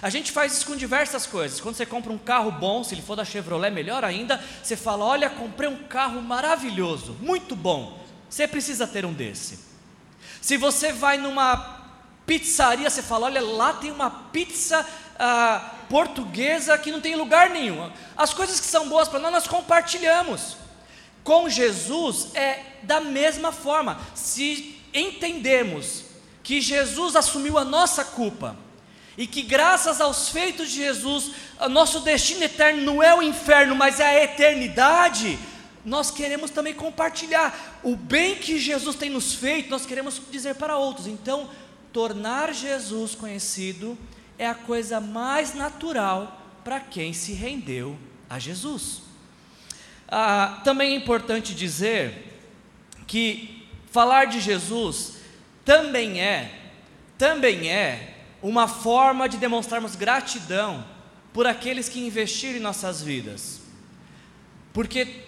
A 0.00 0.10
gente 0.10 0.30
faz 0.30 0.52
isso 0.52 0.66
com 0.66 0.76
diversas 0.76 1.26
coisas. 1.26 1.60
Quando 1.60 1.74
você 1.74 1.86
compra 1.86 2.12
um 2.12 2.18
carro 2.18 2.50
bom, 2.50 2.84
se 2.84 2.94
ele 2.94 3.02
for 3.02 3.16
da 3.16 3.24
Chevrolet, 3.24 3.70
melhor 3.70 4.04
ainda, 4.04 4.42
você 4.62 4.76
fala: 4.76 5.04
Olha, 5.04 5.30
comprei 5.30 5.68
um 5.68 5.84
carro 5.84 6.20
maravilhoso, 6.20 7.16
muito 7.20 7.56
bom. 7.56 7.98
Você 8.28 8.46
precisa 8.46 8.86
ter 8.86 9.04
um 9.04 9.12
desse. 9.12 9.58
Se 10.40 10.56
você 10.56 10.92
vai 10.92 11.18
numa 11.18 11.78
pizzaria, 12.26 12.88
você 12.88 13.02
fala: 13.02 13.26
Olha, 13.26 13.40
lá 13.40 13.72
tem 13.72 13.90
uma 13.90 14.10
pizza 14.10 14.86
ah, 15.18 15.74
portuguesa 15.88 16.78
que 16.78 16.92
não 16.92 17.00
tem 17.00 17.16
lugar 17.16 17.50
nenhum. 17.50 17.90
As 18.16 18.32
coisas 18.32 18.60
que 18.60 18.66
são 18.66 18.88
boas 18.88 19.08
para 19.08 19.18
nós, 19.18 19.32
nós 19.32 19.46
compartilhamos. 19.48 20.56
Com 21.28 21.46
Jesus 21.46 22.28
é 22.34 22.62
da 22.84 23.02
mesma 23.02 23.52
forma. 23.52 24.00
Se 24.14 24.80
entendemos 24.94 26.04
que 26.42 26.58
Jesus 26.58 27.14
assumiu 27.14 27.58
a 27.58 27.66
nossa 27.66 28.02
culpa 28.02 28.56
e 29.14 29.26
que 29.26 29.42
graças 29.42 30.00
aos 30.00 30.30
feitos 30.30 30.70
de 30.70 30.76
Jesus, 30.76 31.32
nosso 31.68 32.00
destino 32.00 32.44
eterno 32.44 32.80
não 32.80 33.02
é 33.02 33.14
o 33.14 33.22
inferno, 33.22 33.74
mas 33.74 34.00
é 34.00 34.06
a 34.06 34.24
eternidade. 34.24 35.38
Nós 35.84 36.10
queremos 36.10 36.50
também 36.50 36.72
compartilhar 36.72 37.78
o 37.84 37.94
bem 37.94 38.36
que 38.36 38.58
Jesus 38.58 38.96
tem 38.96 39.10
nos 39.10 39.34
feito, 39.34 39.68
nós 39.68 39.84
queremos 39.84 40.22
dizer 40.30 40.54
para 40.54 40.78
outros. 40.78 41.06
Então, 41.06 41.50
tornar 41.92 42.54
Jesus 42.54 43.14
conhecido 43.14 43.98
é 44.38 44.46
a 44.46 44.54
coisa 44.54 44.98
mais 44.98 45.52
natural 45.52 46.40
para 46.64 46.80
quem 46.80 47.12
se 47.12 47.34
rendeu 47.34 47.98
a 48.30 48.38
Jesus. 48.38 49.07
Ah, 50.10 50.60
também 50.64 50.92
é 50.92 50.96
importante 50.96 51.54
dizer 51.54 52.40
que 53.06 53.66
falar 53.90 54.24
de 54.24 54.40
Jesus 54.40 55.18
também 55.64 56.20
é, 56.20 56.50
também 57.18 57.70
é 57.70 58.14
uma 58.42 58.66
forma 58.66 59.28
de 59.28 59.36
demonstrarmos 59.36 59.94
gratidão 59.94 60.84
por 61.32 61.46
aqueles 61.46 61.88
que 61.88 62.00
investiram 62.00 62.56
em 62.56 62.62
nossas 62.62 63.02
vidas. 63.02 63.60
Porque 64.72 65.24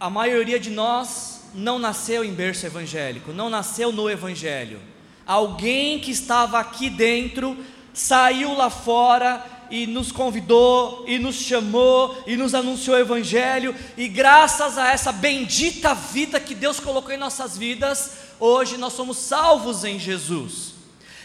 a 0.00 0.10
maioria 0.10 0.58
de 0.58 0.70
nós 0.70 1.42
não 1.54 1.78
nasceu 1.78 2.24
em 2.24 2.32
berço 2.32 2.66
evangélico, 2.66 3.32
não 3.32 3.48
nasceu 3.48 3.92
no 3.92 4.10
evangelho. 4.10 4.80
Alguém 5.26 6.00
que 6.00 6.10
estava 6.10 6.58
aqui 6.58 6.90
dentro 6.90 7.56
saiu 7.92 8.54
lá 8.54 8.68
fora 8.70 9.44
e 9.70 9.86
nos 9.86 10.12
convidou, 10.12 11.04
e 11.06 11.18
nos 11.18 11.36
chamou, 11.36 12.22
e 12.26 12.36
nos 12.36 12.54
anunciou 12.54 12.96
o 12.96 13.00
Evangelho, 13.00 13.74
e 13.96 14.08
graças 14.08 14.78
a 14.78 14.88
essa 14.88 15.12
bendita 15.12 15.94
vida 15.94 16.40
que 16.40 16.54
Deus 16.54 16.80
colocou 16.80 17.12
em 17.12 17.18
nossas 17.18 17.56
vidas, 17.56 18.12
hoje 18.38 18.76
nós 18.76 18.92
somos 18.92 19.16
salvos 19.18 19.84
em 19.84 19.98
Jesus. 19.98 20.74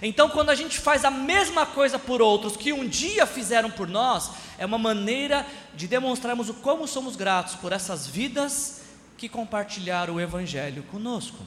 Então, 0.01 0.29
quando 0.29 0.49
a 0.49 0.55
gente 0.55 0.79
faz 0.79 1.05
a 1.05 1.11
mesma 1.11 1.65
coisa 1.65 1.99
por 1.99 2.21
outros 2.21 2.57
que 2.57 2.73
um 2.73 2.87
dia 2.87 3.27
fizeram 3.27 3.69
por 3.69 3.87
nós, 3.87 4.31
é 4.57 4.65
uma 4.65 4.79
maneira 4.79 5.45
de 5.75 5.87
demonstrarmos 5.87 6.49
o 6.49 6.55
como 6.55 6.87
somos 6.87 7.15
gratos 7.15 7.55
por 7.55 7.71
essas 7.71 8.07
vidas 8.07 8.81
que 9.15 9.29
compartilharam 9.29 10.15
o 10.15 10.19
Evangelho 10.19 10.81
conosco. 10.91 11.37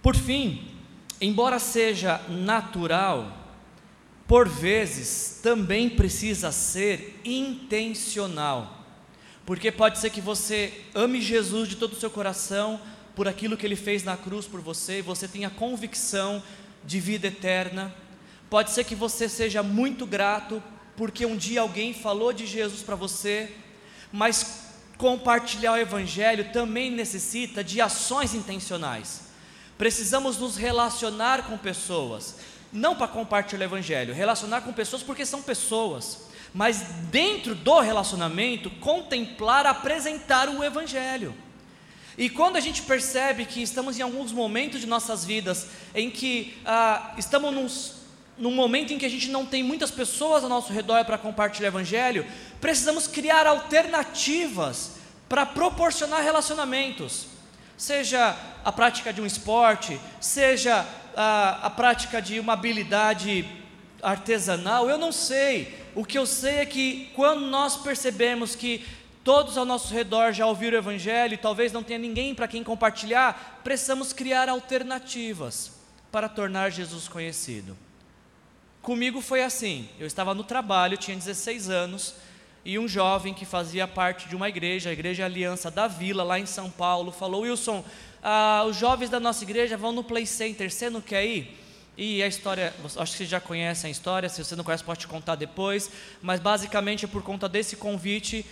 Por 0.00 0.14
fim, 0.14 0.68
embora 1.20 1.58
seja 1.58 2.20
natural, 2.28 3.35
por 4.26 4.48
vezes 4.48 5.38
também 5.42 5.88
precisa 5.88 6.50
ser 6.50 7.20
intencional, 7.24 8.84
porque 9.44 9.70
pode 9.70 9.98
ser 9.98 10.10
que 10.10 10.20
você 10.20 10.72
ame 10.94 11.20
Jesus 11.20 11.68
de 11.68 11.76
todo 11.76 11.92
o 11.92 12.00
seu 12.00 12.10
coração 12.10 12.80
por 13.14 13.28
aquilo 13.28 13.56
que 13.56 13.64
ele 13.64 13.76
fez 13.76 14.02
na 14.02 14.16
cruz 14.16 14.46
por 14.46 14.60
você, 14.60 14.98
e 14.98 15.02
você 15.02 15.28
tenha 15.28 15.48
convicção 15.48 16.42
de 16.84 17.00
vida 17.00 17.28
eterna. 17.28 17.94
Pode 18.50 18.70
ser 18.72 18.84
que 18.84 18.94
você 18.94 19.28
seja 19.28 19.62
muito 19.62 20.04
grato 20.06 20.62
porque 20.96 21.24
um 21.24 21.36
dia 21.36 21.60
alguém 21.60 21.94
falou 21.94 22.32
de 22.32 22.46
Jesus 22.46 22.82
para 22.82 22.96
você, 22.96 23.52
mas 24.12 24.64
compartilhar 24.96 25.72
o 25.72 25.78
Evangelho 25.78 26.52
também 26.52 26.90
necessita 26.90 27.62
de 27.62 27.80
ações 27.80 28.34
intencionais. 28.34 29.22
Precisamos 29.76 30.38
nos 30.38 30.56
relacionar 30.56 31.46
com 31.46 31.58
pessoas, 31.58 32.36
não 32.76 32.94
para 32.94 33.08
compartilhar 33.08 33.64
o 33.64 33.68
Evangelho, 33.68 34.14
relacionar 34.14 34.60
com 34.60 34.72
pessoas 34.72 35.02
porque 35.02 35.24
são 35.24 35.42
pessoas, 35.42 36.26
mas 36.52 36.82
dentro 37.10 37.54
do 37.54 37.80
relacionamento, 37.80 38.70
contemplar, 38.70 39.66
apresentar 39.66 40.48
o 40.48 40.62
Evangelho. 40.62 41.34
E 42.18 42.30
quando 42.30 42.56
a 42.56 42.60
gente 42.60 42.82
percebe 42.82 43.44
que 43.44 43.62
estamos 43.62 43.98
em 43.98 44.02
alguns 44.02 44.32
momentos 44.32 44.80
de 44.80 44.86
nossas 44.86 45.24
vidas 45.24 45.66
em 45.94 46.10
que 46.10 46.56
ah, 46.64 47.14
estamos 47.18 47.52
num, 47.52 47.68
num 48.38 48.54
momento 48.54 48.92
em 48.92 48.98
que 48.98 49.04
a 49.04 49.10
gente 49.10 49.28
não 49.28 49.44
tem 49.44 49.62
muitas 49.62 49.90
pessoas 49.90 50.42
ao 50.42 50.48
nosso 50.48 50.72
redor 50.72 51.04
para 51.04 51.18
compartilhar 51.18 51.68
o 51.68 51.72
Evangelho, 51.72 52.26
precisamos 52.60 53.06
criar 53.06 53.46
alternativas 53.46 54.92
para 55.28 55.44
proporcionar 55.44 56.22
relacionamentos. 56.22 57.26
Seja 57.76 58.34
a 58.64 58.72
prática 58.72 59.12
de 59.12 59.20
um 59.20 59.26
esporte, 59.26 60.00
seja 60.18 60.86
a, 61.16 61.66
a 61.66 61.70
prática 61.70 62.20
de 62.20 62.38
uma 62.38 62.52
habilidade 62.52 63.48
artesanal, 64.02 64.90
eu 64.90 64.98
não 64.98 65.10
sei. 65.10 65.74
O 65.94 66.04
que 66.04 66.18
eu 66.18 66.26
sei 66.26 66.56
é 66.56 66.66
que 66.66 67.10
quando 67.14 67.46
nós 67.46 67.78
percebemos 67.78 68.54
que 68.54 68.84
todos 69.24 69.56
ao 69.56 69.64
nosso 69.64 69.92
redor 69.92 70.32
já 70.32 70.46
ouviram 70.46 70.76
o 70.76 70.80
Evangelho 70.80 71.34
e 71.34 71.38
talvez 71.38 71.72
não 71.72 71.82
tenha 71.82 71.98
ninguém 71.98 72.34
para 72.34 72.46
quem 72.46 72.62
compartilhar, 72.62 73.60
precisamos 73.64 74.12
criar 74.12 74.48
alternativas 74.50 75.72
para 76.12 76.28
tornar 76.28 76.70
Jesus 76.70 77.08
conhecido. 77.08 77.76
Comigo 78.82 79.22
foi 79.22 79.42
assim: 79.42 79.88
eu 79.98 80.06
estava 80.06 80.34
no 80.34 80.44
trabalho, 80.44 80.98
tinha 80.98 81.16
16 81.16 81.70
anos, 81.70 82.14
e 82.64 82.78
um 82.78 82.86
jovem 82.86 83.32
que 83.32 83.44
fazia 83.44 83.88
parte 83.88 84.28
de 84.28 84.36
uma 84.36 84.48
igreja, 84.48 84.90
a 84.90 84.92
Igreja 84.92 85.24
Aliança 85.24 85.70
da 85.70 85.88
Vila, 85.88 86.22
lá 86.22 86.38
em 86.38 86.46
São 86.46 86.70
Paulo, 86.70 87.10
falou: 87.10 87.40
Wilson, 87.40 87.84
ah, 88.28 88.64
os 88.68 88.76
jovens 88.76 89.08
da 89.08 89.20
nossa 89.20 89.44
igreja 89.44 89.76
vão 89.76 89.92
no 89.92 90.02
Play 90.02 90.26
Center, 90.26 90.68
você 90.68 90.90
não 90.90 91.00
quer 91.00 91.24
ir? 91.24 91.56
E 91.96 92.22
a 92.22 92.26
história, 92.26 92.74
acho 92.84 93.12
que 93.12 93.18
vocês 93.18 93.28
já 93.28 93.40
conhecem 93.40 93.88
a 93.88 93.92
história, 93.92 94.28
se 94.28 94.42
você 94.42 94.56
não 94.56 94.64
conhece, 94.64 94.82
pode 94.82 94.98
te 94.98 95.06
contar 95.06 95.36
depois, 95.36 95.90
mas 96.20 96.40
basicamente 96.40 97.04
é 97.04 97.08
por 97.08 97.22
conta 97.22 97.48
desse 97.48 97.76
convite 97.76 98.44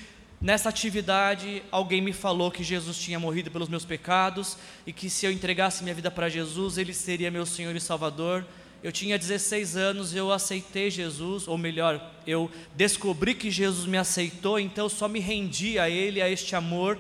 Nessa 0.45 0.69
atividade, 0.69 1.62
alguém 1.71 2.02
me 2.02 2.12
falou 2.12 2.50
que 2.50 2.62
Jesus 2.62 2.99
tinha 2.99 3.19
morrido 3.19 3.50
pelos 3.50 3.66
meus 3.66 3.87
pecados 3.87 4.59
e 4.87 4.93
que 4.93 5.09
se 5.09 5.25
eu 5.25 5.33
entregasse 5.33 5.83
minha 5.83 5.95
vida 5.95 6.11
para 6.11 6.28
Jesus, 6.28 6.76
ele 6.76 6.93
seria 6.93 7.31
meu 7.31 7.47
Senhor 7.47 7.75
e 7.75 7.81
Salvador. 7.81 8.45
Eu 8.83 8.93
tinha 8.93 9.19
16 9.19 9.75
anos, 9.75 10.14
eu 10.14 10.31
aceitei 10.31 10.90
Jesus, 10.90 11.49
ou 11.49 11.57
melhor, 11.57 12.12
eu 12.26 12.50
descobri 12.75 13.35
que 13.35 13.50
Jesus 13.50 13.87
me 13.87 13.97
aceitou, 13.97 14.61
então 14.61 14.85
eu 14.85 14.90
só 14.90 15.09
me 15.09 15.19
rendi 15.19 15.78
a 15.78 15.88
Ele, 15.88 16.21
a 16.21 16.28
este 16.28 16.54
amor, 16.54 16.99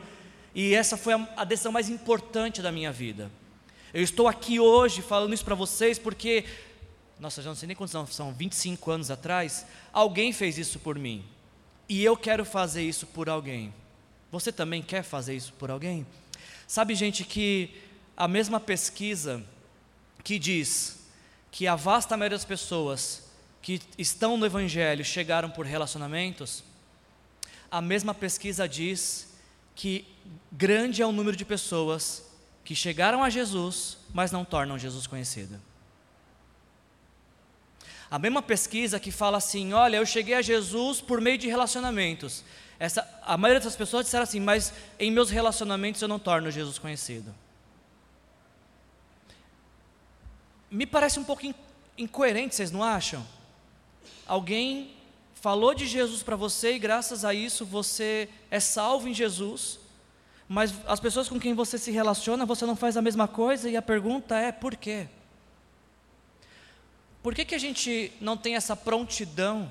e 0.54 0.74
essa 0.74 0.96
foi 0.96 1.14
a, 1.36 1.44
decisão 1.44 1.72
mais 1.72 1.88
importante 1.88 2.62
da 2.62 2.70
minha 2.70 2.92
vida. 2.92 3.30
Eu 3.92 4.02
estou 4.02 4.28
aqui 4.28 4.60
hoje 4.60 5.02
falando 5.02 5.34
isso 5.34 5.44
para 5.44 5.54
vocês 5.54 5.98
porque, 5.98 6.44
nossa, 7.18 7.42
já 7.42 7.50
não 7.50 7.56
sei 7.56 7.66
nem 7.66 7.76
quantos 7.76 7.92
são, 7.92 8.06
são 8.06 8.32
25 8.32 8.90
anos 8.90 9.10
atrás, 9.10 9.66
alguém 9.92 10.32
fez 10.32 10.56
isso 10.56 10.78
por 10.78 10.98
mim. 10.98 11.24
E 11.88 12.04
eu 12.04 12.16
quero 12.16 12.44
fazer 12.44 12.82
isso 12.82 13.06
por 13.06 13.28
alguém. 13.28 13.74
Você 14.30 14.52
também 14.52 14.80
quer 14.80 15.02
fazer 15.02 15.34
isso 15.34 15.52
por 15.54 15.70
alguém? 15.70 16.06
Sabe, 16.66 16.94
gente, 16.94 17.24
que 17.24 17.70
a 18.16 18.28
mesma 18.28 18.60
pesquisa 18.60 19.42
que 20.22 20.38
diz 20.38 21.00
que 21.50 21.66
a 21.66 21.76
vasta 21.76 22.16
maioria 22.16 22.36
das 22.36 22.44
pessoas 22.44 23.24
que 23.60 23.80
estão 23.98 24.36
no 24.36 24.46
Evangelho 24.46 25.04
chegaram 25.04 25.50
por 25.50 25.66
relacionamentos, 25.66 26.64
a 27.70 27.80
mesma 27.80 28.14
pesquisa 28.14 28.68
diz 28.68 29.33
que 29.74 30.06
grande 30.50 31.02
é 31.02 31.06
o 31.06 31.12
número 31.12 31.36
de 31.36 31.44
pessoas 31.44 32.24
que 32.64 32.74
chegaram 32.74 33.22
a 33.22 33.28
Jesus, 33.28 33.98
mas 34.12 34.32
não 34.32 34.44
tornam 34.44 34.78
Jesus 34.78 35.06
conhecido. 35.06 35.60
A 38.10 38.18
mesma 38.18 38.40
pesquisa 38.40 39.00
que 39.00 39.10
fala 39.10 39.38
assim: 39.38 39.72
olha, 39.72 39.96
eu 39.96 40.06
cheguei 40.06 40.34
a 40.34 40.42
Jesus 40.42 41.00
por 41.00 41.20
meio 41.20 41.36
de 41.36 41.48
relacionamentos. 41.48 42.44
Essa, 42.78 43.08
a 43.22 43.36
maioria 43.36 43.60
das 43.60 43.76
pessoas 43.76 44.04
disseram 44.04 44.24
assim, 44.24 44.40
mas 44.40 44.72
em 44.98 45.10
meus 45.10 45.30
relacionamentos 45.30 46.00
eu 46.00 46.08
não 46.08 46.18
torno 46.18 46.50
Jesus 46.50 46.78
conhecido. 46.78 47.34
Me 50.70 50.86
parece 50.86 51.20
um 51.20 51.24
pouco 51.24 51.42
incoerente, 51.96 52.54
vocês 52.54 52.70
não 52.70 52.82
acham? 52.82 53.24
Alguém 54.26 54.94
falou 55.44 55.74
de 55.74 55.86
Jesus 55.86 56.22
para 56.22 56.36
você 56.36 56.72
e 56.72 56.78
graças 56.78 57.22
a 57.22 57.34
isso 57.34 57.66
você 57.66 58.30
é 58.50 58.58
salvo 58.58 59.06
em 59.06 59.12
Jesus, 59.12 59.78
mas 60.48 60.72
as 60.86 60.98
pessoas 60.98 61.28
com 61.28 61.38
quem 61.38 61.52
você 61.52 61.76
se 61.76 61.90
relaciona, 61.90 62.46
você 62.46 62.64
não 62.64 62.74
faz 62.74 62.96
a 62.96 63.02
mesma 63.02 63.28
coisa 63.28 63.68
e 63.68 63.76
a 63.76 63.82
pergunta 63.82 64.38
é 64.38 64.50
por 64.50 64.74
quê? 64.74 65.06
Por 67.22 67.34
que, 67.34 67.44
que 67.44 67.54
a 67.54 67.58
gente 67.58 68.10
não 68.22 68.38
tem 68.38 68.56
essa 68.56 68.74
prontidão, 68.74 69.70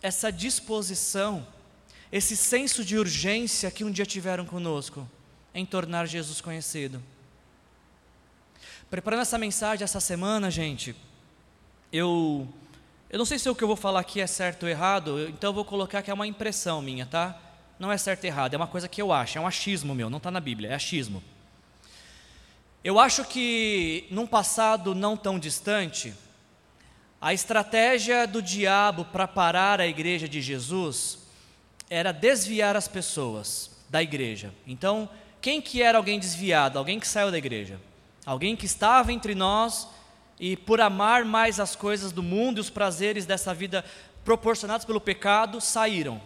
essa 0.00 0.32
disposição, 0.32 1.46
esse 2.10 2.34
senso 2.34 2.82
de 2.82 2.96
urgência 2.96 3.70
que 3.70 3.84
um 3.84 3.90
dia 3.90 4.06
tiveram 4.06 4.46
conosco 4.46 5.06
em 5.54 5.66
tornar 5.66 6.06
Jesus 6.06 6.40
conhecido? 6.40 7.02
Preparando 8.88 9.20
essa 9.20 9.36
mensagem 9.36 9.84
essa 9.84 10.00
semana, 10.00 10.50
gente, 10.50 10.96
eu 11.92 12.48
eu 13.08 13.18
não 13.18 13.24
sei 13.24 13.38
se 13.38 13.48
o 13.48 13.54
que 13.54 13.62
eu 13.62 13.68
vou 13.68 13.76
falar 13.76 14.00
aqui 14.00 14.20
é 14.20 14.26
certo 14.26 14.64
ou 14.64 14.68
errado, 14.68 15.28
então 15.28 15.50
eu 15.50 15.54
vou 15.54 15.64
colocar 15.64 16.02
que 16.02 16.10
é 16.10 16.14
uma 16.14 16.26
impressão 16.26 16.82
minha, 16.82 17.06
tá? 17.06 17.40
Não 17.78 17.92
é 17.92 17.96
certo 17.96 18.24
ou 18.24 18.28
errado, 18.28 18.54
é 18.54 18.56
uma 18.56 18.66
coisa 18.66 18.88
que 18.88 19.00
eu 19.00 19.12
acho, 19.12 19.38
é 19.38 19.40
um 19.40 19.46
achismo 19.46 19.94
meu, 19.94 20.10
não 20.10 20.18
está 20.18 20.30
na 20.30 20.40
Bíblia, 20.40 20.70
é 20.70 20.74
achismo. 20.74 21.22
Eu 22.82 22.98
acho 22.98 23.24
que 23.24 24.06
num 24.10 24.26
passado 24.26 24.94
não 24.94 25.16
tão 25.16 25.38
distante, 25.38 26.14
a 27.20 27.32
estratégia 27.32 28.26
do 28.26 28.42
diabo 28.42 29.04
para 29.06 29.26
parar 29.26 29.80
a 29.80 29.86
igreja 29.86 30.28
de 30.28 30.40
Jesus 30.40 31.18
era 31.88 32.12
desviar 32.12 32.76
as 32.76 32.88
pessoas 32.88 33.70
da 33.88 34.02
igreja. 34.02 34.52
Então, 34.66 35.08
quem 35.40 35.60
que 35.60 35.80
era 35.80 35.96
alguém 35.96 36.18
desviado? 36.18 36.78
Alguém 36.78 37.00
que 37.00 37.06
saiu 37.06 37.30
da 37.30 37.38
igreja. 37.38 37.80
Alguém 38.24 38.56
que 38.56 38.66
estava 38.66 39.12
entre 39.12 39.34
nós 39.34 39.88
e 40.38 40.56
por 40.56 40.80
amar 40.80 41.24
mais 41.24 41.58
as 41.58 41.74
coisas 41.74 42.12
do 42.12 42.22
mundo 42.22 42.58
e 42.58 42.60
os 42.60 42.70
prazeres 42.70 43.24
dessa 43.24 43.54
vida 43.54 43.84
proporcionados 44.24 44.84
pelo 44.84 45.00
pecado, 45.00 45.60
saíram 45.60 46.20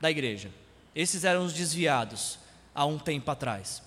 da 0.00 0.10
igreja. 0.10 0.50
Esses 0.94 1.24
eram 1.24 1.44
os 1.44 1.52
desviados 1.52 2.38
há 2.74 2.84
um 2.84 2.98
tempo 2.98 3.30
atrás. 3.30 3.82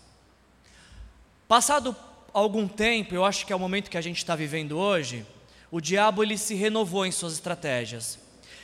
Passado 1.47 1.95
algum 2.33 2.67
tempo, 2.67 3.13
eu 3.13 3.25
acho 3.25 3.45
que 3.45 3.51
é 3.51 3.55
o 3.55 3.59
momento 3.59 3.89
que 3.89 3.97
a 3.97 4.01
gente 4.01 4.17
está 4.17 4.35
vivendo 4.35 4.77
hoje, 4.77 5.25
o 5.69 5.81
diabo 5.81 6.23
ele 6.23 6.37
se 6.37 6.55
renovou 6.55 7.05
em 7.05 7.11
suas 7.11 7.33
estratégias. 7.33 8.19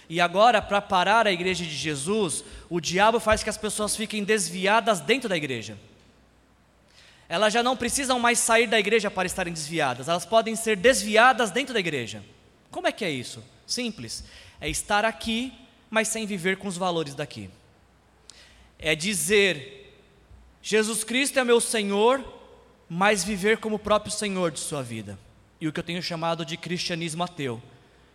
E 0.09 0.21
agora, 0.21 0.61
para 0.61 0.81
parar 0.81 1.27
a 1.27 1.31
igreja 1.31 1.65
de 1.65 1.75
Jesus, 1.75 2.43
o 2.69 2.79
diabo 2.79 3.19
faz 3.19 3.43
que 3.43 3.49
as 3.49 3.57
pessoas 3.57 3.95
fiquem 3.95 4.23
desviadas 4.23 5.01
dentro 5.01 5.27
da 5.27 5.35
igreja. 5.35 5.77
Elas 7.29 7.51
já 7.53 7.61
não 7.61 7.75
precisam 7.75 8.19
mais 8.19 8.39
sair 8.39 8.67
da 8.67 8.79
igreja 8.79 9.11
para 9.11 9.25
estarem 9.25 9.53
desviadas, 9.53 10.07
elas 10.07 10.25
podem 10.25 10.55
ser 10.55 10.77
desviadas 10.77 11.51
dentro 11.51 11.73
da 11.73 11.79
igreja. 11.79 12.23
Como 12.71 12.87
é 12.87 12.91
que 12.91 13.03
é 13.03 13.09
isso? 13.09 13.43
Simples. 13.65 14.23
É 14.61 14.69
estar 14.69 15.03
aqui, 15.03 15.53
mas 15.89 16.07
sem 16.07 16.25
viver 16.25 16.57
com 16.57 16.67
os 16.67 16.77
valores 16.77 17.15
daqui. 17.15 17.49
É 18.79 18.95
dizer: 18.95 19.99
Jesus 20.61 21.03
Cristo 21.03 21.39
é 21.39 21.43
meu 21.43 21.59
Senhor, 21.59 22.23
mas 22.89 23.23
viver 23.23 23.57
como 23.57 23.75
o 23.75 23.79
próprio 23.79 24.11
Senhor 24.11 24.51
de 24.51 24.59
sua 24.59 24.81
vida. 24.81 25.19
E 25.59 25.67
o 25.67 25.73
que 25.73 25.79
eu 25.79 25.83
tenho 25.83 26.01
chamado 26.01 26.45
de 26.45 26.55
cristianismo 26.55 27.23
ateu, 27.23 27.61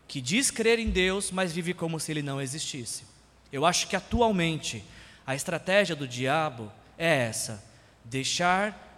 que 0.06 0.20
diz 0.20 0.50
crer 0.50 0.78
em 0.78 0.90
Deus, 0.90 1.30
mas 1.30 1.52
vive 1.52 1.74
como 1.74 1.98
se 1.98 2.12
ele 2.12 2.22
não 2.22 2.40
existisse. 2.40 3.04
Eu 3.52 3.66
acho 3.66 3.88
que 3.88 3.96
atualmente 3.96 4.84
a 5.26 5.34
estratégia 5.34 5.94
do 5.94 6.08
diabo 6.08 6.72
é 6.96 7.26
essa: 7.26 7.62
deixar 8.04 8.91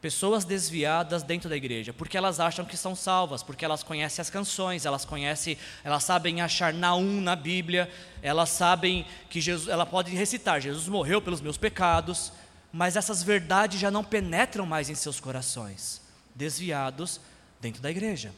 pessoas 0.00 0.44
desviadas 0.44 1.22
dentro 1.22 1.48
da 1.48 1.56
igreja, 1.56 1.92
porque 1.92 2.16
elas 2.16 2.40
acham 2.40 2.64
que 2.64 2.76
são 2.76 2.96
salvas, 2.96 3.42
porque 3.42 3.64
elas 3.64 3.82
conhecem 3.82 4.22
as 4.22 4.30
canções, 4.30 4.86
elas 4.86 5.04
conhecem, 5.04 5.58
elas 5.84 6.04
sabem 6.04 6.40
achar 6.40 6.72
Naum 6.72 7.20
na 7.20 7.36
Bíblia, 7.36 7.90
elas 8.22 8.48
sabem 8.48 9.06
que 9.28 9.40
Jesus, 9.40 9.68
ela 9.68 9.84
pode 9.84 10.14
recitar, 10.14 10.60
Jesus 10.60 10.88
morreu 10.88 11.20
pelos 11.20 11.40
meus 11.40 11.58
pecados, 11.58 12.32
mas 12.72 12.96
essas 12.96 13.22
verdades 13.22 13.78
já 13.78 13.90
não 13.90 14.02
penetram 14.02 14.64
mais 14.64 14.88
em 14.88 14.94
seus 14.94 15.20
corações, 15.20 16.00
desviados 16.34 17.20
dentro 17.60 17.82
da 17.82 17.90
igreja. 17.90 18.32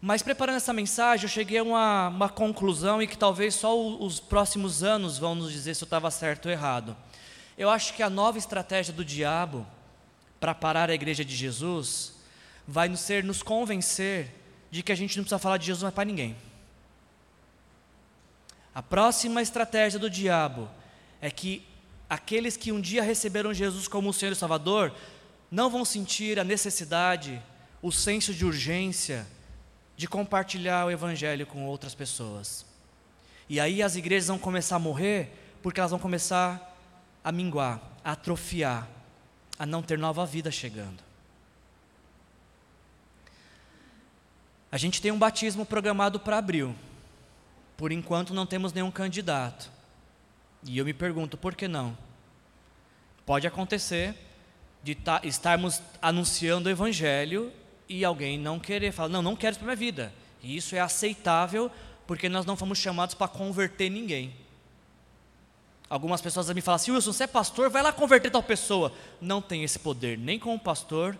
Mas 0.00 0.22
preparando 0.22 0.56
essa 0.56 0.72
mensagem, 0.72 1.24
eu 1.24 1.28
cheguei 1.28 1.58
a 1.58 1.62
uma, 1.62 2.08
uma 2.08 2.28
conclusão 2.28 3.02
e 3.02 3.06
que 3.06 3.18
talvez 3.18 3.54
só 3.54 3.78
os 3.78 4.20
próximos 4.20 4.82
anos 4.82 5.18
vão 5.18 5.34
nos 5.34 5.52
dizer 5.52 5.74
se 5.74 5.82
eu 5.82 5.86
estava 5.86 6.10
certo 6.10 6.46
ou 6.46 6.52
errado. 6.52 6.96
Eu 7.58 7.68
acho 7.68 7.92
que 7.92 8.02
a 8.02 8.08
nova 8.08 8.38
estratégia 8.38 8.94
do 8.94 9.04
diabo 9.04 9.66
para 10.40 10.54
parar 10.54 10.90
a 10.90 10.94
igreja 10.94 11.24
de 11.24 11.36
Jesus 11.36 12.14
vai 12.66 12.88
nos 12.88 13.00
ser 13.00 13.22
nos 13.22 13.42
convencer 13.42 14.34
de 14.70 14.82
que 14.82 14.90
a 14.90 14.94
gente 14.94 15.16
não 15.16 15.24
precisa 15.24 15.38
falar 15.38 15.58
de 15.58 15.66
Jesus 15.66 15.82
mais 15.82 15.94
para 15.94 16.04
ninguém. 16.04 16.36
A 18.74 18.82
próxima 18.82 19.42
estratégia 19.42 19.98
do 19.98 20.08
diabo 20.08 20.68
é 21.20 21.30
que 21.30 21.66
aqueles 22.08 22.56
que 22.56 22.72
um 22.72 22.80
dia 22.80 23.02
receberam 23.02 23.52
Jesus 23.52 23.86
como 23.86 24.08
o 24.08 24.12
Senhor 24.12 24.32
e 24.32 24.36
Salvador 24.36 24.94
não 25.50 25.68
vão 25.68 25.84
sentir 25.84 26.38
a 26.38 26.44
necessidade, 26.44 27.42
o 27.82 27.90
senso 27.90 28.32
de 28.32 28.44
urgência 28.46 29.26
de 29.96 30.06
compartilhar 30.06 30.86
o 30.86 30.90
Evangelho 30.90 31.46
com 31.46 31.66
outras 31.66 31.94
pessoas. 31.94 32.64
E 33.48 33.58
aí 33.58 33.82
as 33.82 33.96
igrejas 33.96 34.28
vão 34.28 34.38
começar 34.38 34.76
a 34.76 34.78
morrer 34.78 35.30
porque 35.60 35.80
elas 35.80 35.90
vão 35.90 36.00
começar 36.00 36.78
a 37.22 37.32
minguar, 37.32 37.80
a 38.04 38.12
atrofiar, 38.12 38.88
a 39.60 39.66
não 39.66 39.82
ter 39.82 39.98
nova 39.98 40.24
vida 40.24 40.50
chegando. 40.50 41.02
A 44.72 44.78
gente 44.78 45.02
tem 45.02 45.12
um 45.12 45.18
batismo 45.18 45.66
programado 45.66 46.18
para 46.18 46.38
abril. 46.38 46.74
Por 47.76 47.92
enquanto 47.92 48.32
não 48.32 48.46
temos 48.46 48.72
nenhum 48.72 48.90
candidato. 48.90 49.70
E 50.62 50.78
eu 50.78 50.84
me 50.86 50.94
pergunto, 50.94 51.36
por 51.36 51.54
que 51.54 51.68
não? 51.68 51.94
Pode 53.26 53.46
acontecer 53.46 54.14
de 54.82 54.96
estarmos 55.24 55.82
anunciando 56.00 56.70
o 56.70 56.72
evangelho 56.72 57.52
e 57.86 58.02
alguém 58.02 58.38
não 58.38 58.58
querer, 58.58 58.92
falar, 58.92 59.10
não, 59.10 59.20
não 59.20 59.36
quero 59.36 59.52
isso 59.52 59.60
para 59.60 59.66
minha 59.66 59.76
vida. 59.76 60.10
E 60.42 60.56
isso 60.56 60.74
é 60.74 60.80
aceitável 60.80 61.70
porque 62.06 62.30
nós 62.30 62.46
não 62.46 62.56
fomos 62.56 62.78
chamados 62.78 63.14
para 63.14 63.28
converter 63.28 63.90
ninguém. 63.90 64.34
Algumas 65.90 66.20
pessoas 66.20 66.48
me 66.50 66.60
falam 66.60 66.76
assim: 66.76 66.92
Wilson, 66.92 67.12
você 67.12 67.24
é 67.24 67.26
pastor, 67.26 67.68
vai 67.68 67.82
lá 67.82 67.92
converter 67.92 68.30
tal 68.30 68.44
pessoa. 68.44 68.92
Não 69.20 69.42
tem 69.42 69.64
esse 69.64 69.80
poder, 69.80 70.16
nem 70.16 70.38
como 70.38 70.56
pastor 70.56 71.18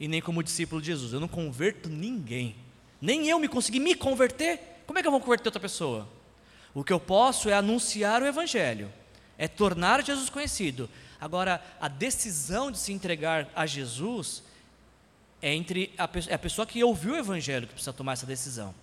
e 0.00 0.08
nem 0.08 0.22
como 0.22 0.42
discípulo 0.42 0.80
de 0.80 0.86
Jesus. 0.86 1.12
Eu 1.12 1.20
não 1.20 1.28
converto 1.28 1.90
ninguém. 1.90 2.56
Nem 3.02 3.28
eu 3.28 3.38
me 3.38 3.46
consegui 3.46 3.78
me 3.78 3.94
converter. 3.94 4.82
Como 4.86 4.98
é 4.98 5.02
que 5.02 5.06
eu 5.06 5.12
vou 5.12 5.20
converter 5.20 5.48
outra 5.48 5.60
pessoa? 5.60 6.08
O 6.72 6.82
que 6.82 6.92
eu 6.92 6.98
posso 6.98 7.50
é 7.50 7.52
anunciar 7.52 8.22
o 8.22 8.26
Evangelho, 8.26 8.90
é 9.36 9.46
tornar 9.46 10.02
Jesus 10.02 10.30
conhecido. 10.30 10.88
Agora, 11.20 11.62
a 11.78 11.88
decisão 11.88 12.70
de 12.70 12.78
se 12.78 12.92
entregar 12.92 13.48
a 13.54 13.66
Jesus 13.66 14.42
é 15.42 15.52
entre 15.52 15.92
a, 15.98 16.08
é 16.28 16.34
a 16.34 16.38
pessoa 16.38 16.66
que 16.66 16.82
ouviu 16.82 17.12
o 17.12 17.18
Evangelho 17.18 17.66
que 17.66 17.74
precisa 17.74 17.92
tomar 17.92 18.14
essa 18.14 18.26
decisão. 18.26 18.74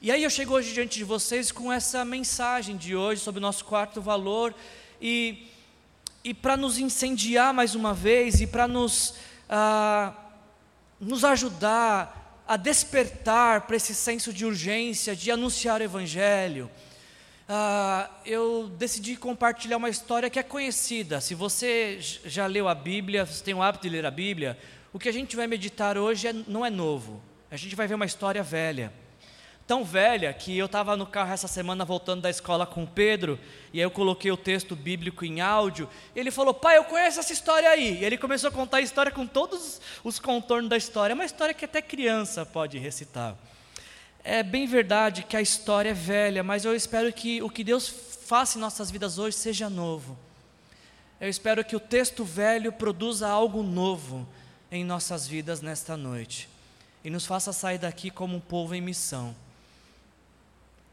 E 0.00 0.12
aí 0.12 0.22
eu 0.22 0.30
chego 0.30 0.54
hoje 0.54 0.72
diante 0.72 0.96
de 0.96 1.04
vocês 1.04 1.50
com 1.50 1.72
essa 1.72 2.04
mensagem 2.04 2.76
de 2.76 2.94
hoje 2.94 3.20
sobre 3.20 3.38
o 3.38 3.42
nosso 3.42 3.64
quarto 3.64 4.00
valor 4.00 4.54
e, 5.02 5.48
e 6.22 6.32
para 6.32 6.56
nos 6.56 6.78
incendiar 6.78 7.52
mais 7.52 7.74
uma 7.74 7.92
vez 7.92 8.40
e 8.40 8.46
para 8.46 8.68
nos, 8.68 9.14
ah, 9.48 10.14
nos 11.00 11.24
ajudar 11.24 12.44
a 12.46 12.56
despertar 12.56 13.62
para 13.62 13.74
esse 13.74 13.92
senso 13.92 14.32
de 14.32 14.46
urgência 14.46 15.16
de 15.16 15.32
anunciar 15.32 15.80
o 15.80 15.84
Evangelho. 15.84 16.70
Ah, 17.48 18.08
eu 18.24 18.70
decidi 18.78 19.16
compartilhar 19.16 19.78
uma 19.78 19.90
história 19.90 20.30
que 20.30 20.38
é 20.38 20.44
conhecida. 20.44 21.20
Se 21.20 21.34
você 21.34 21.98
já 22.00 22.46
leu 22.46 22.68
a 22.68 22.74
Bíblia, 22.74 23.26
você 23.26 23.42
tem 23.42 23.54
o 23.54 23.62
hábito 23.62 23.82
de 23.82 23.88
ler 23.88 24.06
a 24.06 24.12
Bíblia, 24.12 24.56
o 24.92 24.98
que 24.98 25.08
a 25.08 25.12
gente 25.12 25.34
vai 25.34 25.48
meditar 25.48 25.98
hoje 25.98 26.28
é, 26.28 26.32
não 26.32 26.64
é 26.64 26.70
novo. 26.70 27.20
A 27.50 27.56
gente 27.56 27.74
vai 27.74 27.88
ver 27.88 27.94
uma 27.94 28.06
história 28.06 28.44
velha 28.44 28.92
tão 29.68 29.84
velha 29.84 30.32
que 30.32 30.56
eu 30.56 30.64
estava 30.64 30.96
no 30.96 31.06
carro 31.06 31.30
essa 31.30 31.46
semana 31.46 31.84
voltando 31.84 32.22
da 32.22 32.30
escola 32.30 32.64
com 32.64 32.84
o 32.84 32.86
Pedro, 32.86 33.38
e 33.70 33.78
aí 33.78 33.84
eu 33.84 33.90
coloquei 33.90 34.32
o 34.32 34.36
texto 34.36 34.74
bíblico 34.74 35.26
em 35.26 35.42
áudio, 35.42 35.86
e 36.16 36.18
ele 36.18 36.30
falou, 36.30 36.54
pai, 36.54 36.78
eu 36.78 36.84
conheço 36.84 37.20
essa 37.20 37.34
história 37.34 37.68
aí. 37.68 38.00
E 38.00 38.04
ele 38.04 38.16
começou 38.16 38.48
a 38.48 38.50
contar 38.50 38.78
a 38.78 38.80
história 38.80 39.12
com 39.12 39.26
todos 39.26 39.78
os 40.02 40.18
contornos 40.18 40.70
da 40.70 40.76
história, 40.78 41.12
é 41.12 41.14
uma 41.14 41.26
história 41.26 41.52
que 41.52 41.66
até 41.66 41.82
criança 41.82 42.46
pode 42.46 42.78
recitar. 42.78 43.36
É 44.24 44.42
bem 44.42 44.66
verdade 44.66 45.22
que 45.22 45.36
a 45.36 45.42
história 45.42 45.90
é 45.90 45.94
velha, 45.94 46.42
mas 46.42 46.64
eu 46.64 46.74
espero 46.74 47.12
que 47.12 47.42
o 47.42 47.50
que 47.50 47.62
Deus 47.62 47.88
faça 48.24 48.56
em 48.56 48.60
nossas 48.62 48.90
vidas 48.90 49.18
hoje 49.18 49.36
seja 49.36 49.68
novo. 49.68 50.16
Eu 51.20 51.28
espero 51.28 51.62
que 51.62 51.76
o 51.76 51.80
texto 51.80 52.24
velho 52.24 52.72
produza 52.72 53.28
algo 53.28 53.62
novo 53.62 54.26
em 54.72 54.82
nossas 54.82 55.28
vidas 55.28 55.60
nesta 55.60 55.94
noite 55.94 56.48
e 57.04 57.10
nos 57.10 57.26
faça 57.26 57.52
sair 57.52 57.76
daqui 57.76 58.10
como 58.10 58.34
um 58.34 58.40
povo 58.40 58.74
em 58.74 58.80
missão. 58.80 59.36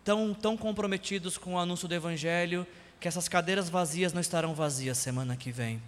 Tão, 0.06 0.36
tão 0.36 0.56
comprometidos 0.56 1.36
com 1.36 1.56
o 1.56 1.58
anúncio 1.58 1.88
do 1.88 1.96
Evangelho 1.96 2.66
que 3.00 3.08
essas 3.08 3.28
cadeiras 3.28 3.70
vazias 3.70 4.14
não 4.14 4.22
estarão 4.22 4.54
vazias 4.54 5.00
semana 5.00 5.36
que 5.36 5.52
vem. 5.52 5.82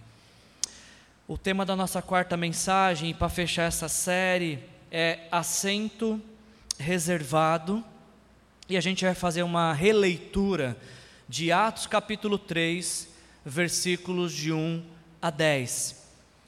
O 1.28 1.38
tema 1.38 1.64
da 1.64 1.76
nossa 1.76 2.02
quarta 2.02 2.36
mensagem, 2.36 3.14
para 3.14 3.28
fechar 3.28 3.62
essa 3.62 3.88
série, 3.88 4.58
é 4.90 5.20
assento 5.30 6.20
reservado. 6.76 7.84
E 8.68 8.76
a 8.76 8.80
gente 8.80 9.04
vai 9.04 9.14
fazer 9.14 9.44
uma 9.44 9.72
releitura 9.72 10.76
de 11.28 11.52
Atos 11.52 11.86
capítulo 11.86 12.38
3, 12.38 13.08
versículos 13.44 14.32
de 14.32 14.52
1 14.52 14.82
a 15.22 15.30
10. 15.30 15.94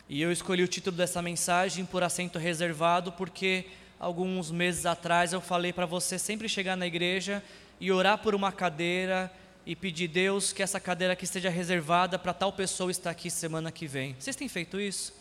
E 0.09 0.21
eu 0.21 0.33
escolhi 0.33 0.65
o 0.65 0.69
título 0.69 0.97
dessa 0.97 1.23
mensagem 1.23 1.85
por 1.85 2.03
assento 2.03 2.37
reservado, 2.37 3.13
porque 3.13 3.67
alguns 4.01 4.51
meses 4.51 4.87
atrás 4.87 5.35
eu 5.35 5.43
falei 5.43 5.75
para 5.75 5.85
você 5.85 6.19
sempre 6.19 6.49
chegar 6.49 6.75
na 6.75 6.87
igreja 6.87 7.45
e 7.79 7.93
orar 7.93 8.17
por 8.17 8.35
uma 8.35 8.51
cadeira 8.51 9.31
e 9.67 9.77
pedir 9.77 10.09
Deus 10.09 10.55
que 10.55 10.63
essa 10.63 10.81
cadeira 10.81 11.13
aqui 11.13 11.25
esteja 11.25 11.51
reservada 11.51 12.19
para 12.19 12.33
tal 12.33 12.51
pessoa 12.51 12.91
estar 12.91 13.11
aqui 13.11 13.31
semana 13.31 13.71
que 13.71 13.87
vem. 13.87 14.17
Vocês 14.19 14.35
têm 14.35 14.49
feito 14.49 14.81
isso? 14.81 15.13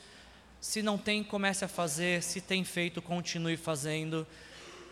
Se 0.61 0.81
não 0.81 0.97
tem, 0.97 1.23
comece 1.23 1.65
a 1.65 1.67
fazer. 1.67 2.23
Se 2.23 2.39
tem 2.39 2.63
feito, 2.63 3.01
continue 3.01 3.57
fazendo. 3.57 4.25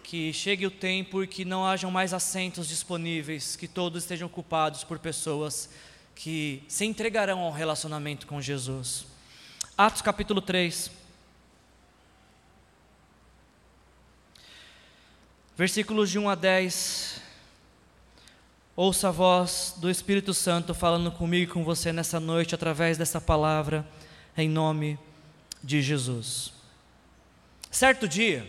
Que 0.03 0.33
chegue 0.33 0.65
o 0.65 0.71
tempo 0.71 1.23
e 1.23 1.27
que 1.27 1.45
não 1.45 1.65
hajam 1.65 1.89
mais 1.89 2.13
assentos 2.13 2.67
disponíveis, 2.67 3.55
que 3.55 3.67
todos 3.67 4.03
estejam 4.03 4.27
ocupados 4.27 4.83
por 4.83 4.99
pessoas 4.99 5.69
que 6.13 6.63
se 6.67 6.85
entregarão 6.85 7.39
ao 7.39 7.51
relacionamento 7.51 8.27
com 8.27 8.41
Jesus. 8.41 9.05
Atos 9.77 10.01
capítulo 10.01 10.41
3. 10.41 10.96
Versículos 15.57 16.11
de 16.11 16.19
1 16.19 16.29
a 16.29 16.35
10. 16.35 17.19
Ouça 18.75 19.07
a 19.07 19.11
voz 19.11 19.73
do 19.77 19.89
Espírito 19.89 20.31
Santo 20.31 20.71
falando 20.75 21.11
comigo 21.11 21.49
e 21.49 21.51
com 21.51 21.63
você 21.63 21.91
nessa 21.91 22.19
noite 22.19 22.53
através 22.53 22.95
dessa 22.95 23.19
palavra, 23.19 23.83
em 24.37 24.47
nome 24.47 24.99
de 25.63 25.81
Jesus. 25.81 26.53
Certo 27.71 28.07
dia, 28.07 28.47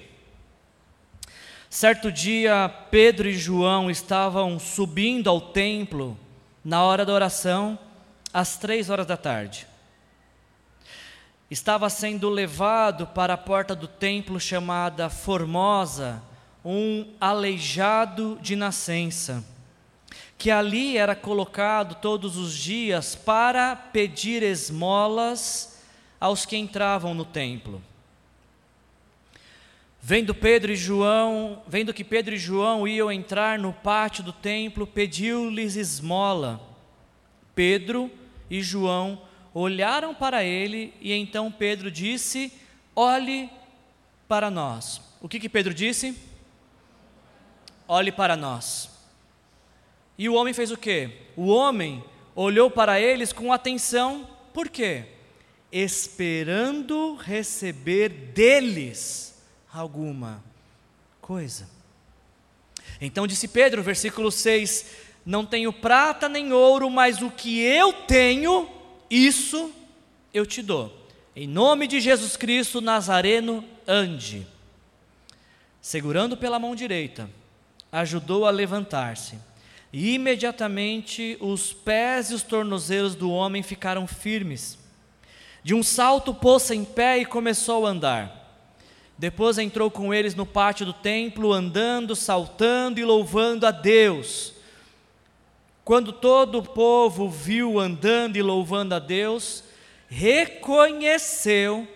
certo 1.70 2.12
dia, 2.12 2.68
Pedro 2.90 3.26
e 3.26 3.32
João 3.32 3.90
estavam 3.90 4.58
subindo 4.58 5.30
ao 5.30 5.40
templo 5.40 6.14
na 6.62 6.82
hora 6.82 7.06
da 7.06 7.14
oração, 7.14 7.78
às 8.34 8.58
três 8.58 8.90
horas 8.90 9.06
da 9.06 9.16
tarde. 9.16 9.66
Estava 11.50 11.88
sendo 11.88 12.28
levado 12.28 13.06
para 13.06 13.32
a 13.32 13.38
porta 13.38 13.74
do 13.74 13.88
templo 13.88 14.38
chamada 14.38 15.08
Formosa, 15.08 16.22
um 16.70 17.06
aleijado 17.18 18.38
de 18.42 18.54
nascença, 18.54 19.42
que 20.36 20.50
ali 20.50 20.98
era 20.98 21.16
colocado 21.16 21.94
todos 21.94 22.36
os 22.36 22.54
dias 22.54 23.14
para 23.14 23.74
pedir 23.74 24.42
esmolas 24.42 25.82
aos 26.20 26.44
que 26.44 26.58
entravam 26.58 27.14
no 27.14 27.24
templo. 27.24 27.82
Vendo 30.02 30.34
Pedro 30.34 30.70
e 30.70 30.76
João, 30.76 31.62
vendo 31.66 31.94
que 31.94 32.04
Pedro 32.04 32.34
e 32.34 32.38
João 32.38 32.86
iam 32.86 33.10
entrar 33.10 33.58
no 33.58 33.72
pátio 33.72 34.22
do 34.22 34.32
templo, 34.32 34.86
pediu-lhes 34.86 35.74
esmola. 35.74 36.60
Pedro 37.54 38.10
e 38.50 38.60
João 38.60 39.22
olharam 39.54 40.14
para 40.14 40.44
ele 40.44 40.92
e 41.00 41.14
então 41.14 41.50
Pedro 41.50 41.90
disse: 41.90 42.52
Olhe 42.94 43.48
para 44.28 44.50
nós. 44.50 45.00
O 45.18 45.30
que 45.30 45.40
que 45.40 45.48
Pedro 45.48 45.72
disse? 45.72 46.27
Olhe 47.88 48.12
para 48.12 48.36
nós. 48.36 48.90
E 50.18 50.28
o 50.28 50.34
homem 50.34 50.52
fez 50.52 50.70
o 50.70 50.76
quê? 50.76 51.10
O 51.34 51.46
homem 51.46 52.04
olhou 52.34 52.70
para 52.70 53.00
eles 53.00 53.32
com 53.32 53.52
atenção, 53.52 54.28
por 54.52 54.68
quê? 54.68 55.06
Esperando 55.72 57.14
receber 57.16 58.08
deles 58.08 59.34
alguma 59.72 60.44
coisa. 61.20 61.68
Então 63.00 63.26
disse 63.26 63.48
Pedro, 63.48 63.82
versículo 63.82 64.30
6: 64.30 64.86
Não 65.24 65.46
tenho 65.46 65.72
prata 65.72 66.28
nem 66.28 66.52
ouro, 66.52 66.90
mas 66.90 67.22
o 67.22 67.30
que 67.30 67.60
eu 67.60 67.92
tenho, 67.92 68.68
isso 69.08 69.72
eu 70.34 70.44
te 70.44 70.62
dou. 70.62 70.92
Em 71.34 71.46
nome 71.46 71.86
de 71.86 72.00
Jesus 72.00 72.36
Cristo 72.36 72.80
Nazareno, 72.80 73.64
ande. 73.86 74.46
Segurando 75.80 76.36
pela 76.36 76.58
mão 76.58 76.74
direita, 76.74 77.30
ajudou 77.90 78.46
a 78.46 78.50
levantar-se. 78.50 79.38
E 79.92 80.14
imediatamente 80.14 81.36
os 81.40 81.72
pés 81.72 82.30
e 82.30 82.34
os 82.34 82.42
tornozelos 82.42 83.14
do 83.14 83.30
homem 83.30 83.62
ficaram 83.62 84.06
firmes. 84.06 84.78
De 85.62 85.74
um 85.74 85.82
salto 85.82 86.34
pôs-se 86.34 86.74
em 86.74 86.84
pé 86.84 87.18
e 87.18 87.24
começou 87.24 87.86
a 87.86 87.90
andar. 87.90 88.38
Depois 89.16 89.58
entrou 89.58 89.90
com 89.90 90.14
eles 90.14 90.34
no 90.34 90.46
pátio 90.46 90.86
do 90.86 90.92
templo, 90.92 91.52
andando, 91.52 92.14
saltando 92.14 93.00
e 93.00 93.04
louvando 93.04 93.66
a 93.66 93.70
Deus. 93.70 94.52
Quando 95.84 96.12
todo 96.12 96.58
o 96.58 96.62
povo 96.62 97.28
viu 97.28 97.80
andando 97.80 98.36
e 98.36 98.42
louvando 98.42 98.94
a 98.94 98.98
Deus, 98.98 99.64
reconheceu 100.06 101.88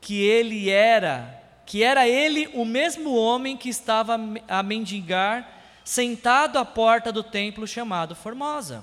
que 0.00 0.22
ele 0.22 0.70
era, 0.70 1.39
que 1.70 1.84
era 1.84 2.08
ele 2.08 2.50
o 2.52 2.64
mesmo 2.64 3.14
homem 3.14 3.56
que 3.56 3.68
estava 3.68 4.18
a 4.48 4.60
mendigar, 4.60 5.48
sentado 5.84 6.58
à 6.58 6.64
porta 6.64 7.12
do 7.12 7.22
templo 7.22 7.64
chamado 7.64 8.12
Formosa. 8.16 8.82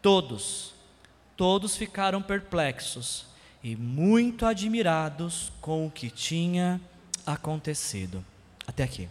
Todos, 0.00 0.74
todos 1.36 1.76
ficaram 1.76 2.22
perplexos 2.22 3.26
e 3.64 3.74
muito 3.74 4.46
admirados 4.46 5.50
com 5.60 5.84
o 5.84 5.90
que 5.90 6.08
tinha 6.08 6.80
acontecido. 7.26 8.24
Até 8.64 8.84
aqui. 8.84 9.08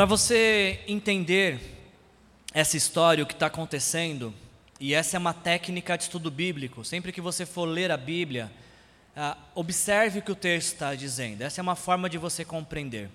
Para 0.00 0.06
você 0.06 0.80
entender 0.88 1.60
essa 2.54 2.74
história, 2.74 3.22
o 3.22 3.26
que 3.26 3.34
está 3.34 3.48
acontecendo, 3.48 4.32
e 4.80 4.94
essa 4.94 5.18
é 5.18 5.18
uma 5.18 5.34
técnica 5.34 5.94
de 5.94 6.04
estudo 6.04 6.30
bíblico, 6.30 6.82
sempre 6.86 7.12
que 7.12 7.20
você 7.20 7.44
for 7.44 7.66
ler 7.66 7.90
a 7.90 7.98
Bíblia, 7.98 8.50
ah, 9.14 9.36
observe 9.54 10.20
o 10.20 10.22
que 10.22 10.32
o 10.32 10.34
texto 10.34 10.72
está 10.72 10.94
dizendo. 10.94 11.42
Essa 11.42 11.60
é 11.60 11.62
uma 11.62 11.76
forma 11.76 12.08
de 12.08 12.16
você 12.16 12.46
compreender. 12.46 13.10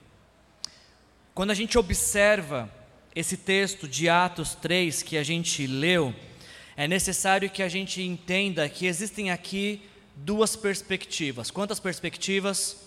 Quando 1.33 1.49
a 1.49 1.55
gente 1.55 1.75
observa 1.75 2.69
esse 3.15 3.35
texto 3.35 3.87
de 3.87 4.07
Atos 4.07 4.53
3 4.53 5.01
que 5.01 5.17
a 5.17 5.23
gente 5.23 5.65
leu, 5.65 6.13
é 6.77 6.87
necessário 6.87 7.49
que 7.49 7.63
a 7.63 7.67
gente 7.67 8.03
entenda 8.03 8.69
que 8.69 8.85
existem 8.85 9.31
aqui 9.31 9.81
duas 10.15 10.55
perspectivas. 10.55 11.49
Quantas 11.49 11.79
perspectivas? 11.79 12.77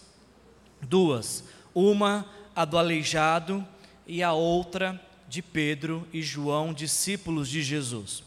Duas. 0.82 1.42
Uma, 1.74 2.24
a 2.54 2.64
do 2.64 2.78
aleijado, 2.78 3.66
e 4.09 4.23
a 4.23 4.33
outra 4.33 5.01
de 5.29 5.42
Pedro 5.42 6.09
e 6.12 6.23
João, 6.23 6.73
discípulos 6.73 7.49
de 7.49 7.62
Jesus. 7.62 8.25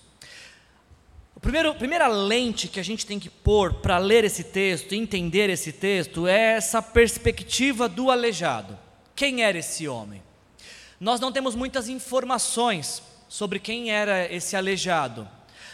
A 1.36 1.40
primeira 1.74 2.08
lente 2.08 2.68
que 2.68 2.80
a 2.80 2.84
gente 2.84 3.04
tem 3.04 3.20
que 3.20 3.30
pôr 3.30 3.74
para 3.74 3.98
ler 3.98 4.24
esse 4.24 4.44
texto, 4.44 4.94
entender 4.94 5.50
esse 5.50 5.72
texto, 5.72 6.28
é 6.28 6.54
essa 6.54 6.84
perspectiva 6.84 7.90
do 7.90 8.12
aleijado. 8.12 8.78
Quem 9.16 9.44
era 9.44 9.58
esse 9.58 9.88
homem? 9.88 10.22
Nós 11.00 11.20
não 11.20 11.32
temos 11.32 11.56
muitas 11.56 11.90
informações 11.90 13.02
sobre 13.28 13.58
quem 13.58 13.90
era 13.90 14.32
esse 14.32 14.56
aleijado. 14.56 15.28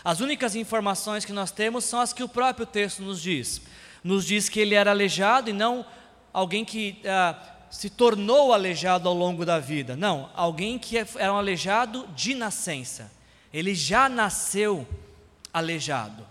As 0.05 0.21
únicas 0.21 0.55
informações 0.55 1.25
que 1.25 1.33
nós 1.33 1.51
temos 1.51 1.83
são 1.83 1.99
as 1.99 2.13
que 2.13 2.23
o 2.23 2.29
próprio 2.29 2.65
texto 2.65 3.01
nos 3.01 3.21
diz. 3.21 3.61
Nos 4.01 4.25
diz 4.25 4.47
que 4.47 4.61
ele 4.61 4.73
era 4.73 4.91
aleijado 4.91 5.49
e 5.49 5.53
não 5.53 5.85
alguém 6.31 6.63
que 6.63 7.01
ah, 7.03 7.56
se 7.69 7.89
tornou 7.89 8.53
aleijado 8.53 9.07
ao 9.07 9.15
longo 9.15 9.45
da 9.45 9.59
vida. 9.59 9.95
Não, 9.95 10.29
alguém 10.35 10.79
que 10.79 10.97
era 10.97 11.33
um 11.33 11.37
aleijado 11.37 12.07
de 12.15 12.33
nascença. 12.33 13.11
Ele 13.53 13.73
já 13.73 14.07
nasceu 14.09 14.77
aleijado 14.77 15.07
aleijado. 15.57 16.25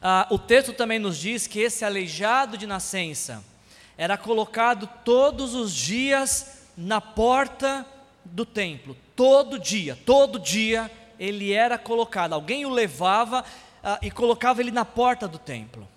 Ah, 0.00 0.26
o 0.30 0.38
texto 0.38 0.72
também 0.72 0.98
nos 0.98 1.18
diz 1.18 1.46
que 1.46 1.60
esse 1.60 1.84
aleijado 1.84 2.56
de 2.56 2.66
nascença 2.66 3.42
era 3.96 4.16
colocado 4.16 4.88
todos 5.04 5.54
os 5.54 5.72
dias 5.72 6.64
na 6.76 7.00
porta 7.00 7.86
do 8.24 8.44
templo, 8.44 8.96
todo 9.14 9.58
dia, 9.58 9.96
todo 10.04 10.38
dia 10.38 10.90
ele 11.18 11.52
era 11.52 11.78
colocado. 11.78 12.34
Alguém 12.34 12.66
o 12.66 12.70
levava, 12.70 13.44
ah, 13.82 13.98
e 14.02 14.10
colocava 14.10 14.60
ele 14.60 14.70
na 14.70 14.84
porta 14.84 15.26
do 15.26 15.38
templo. 15.38 15.88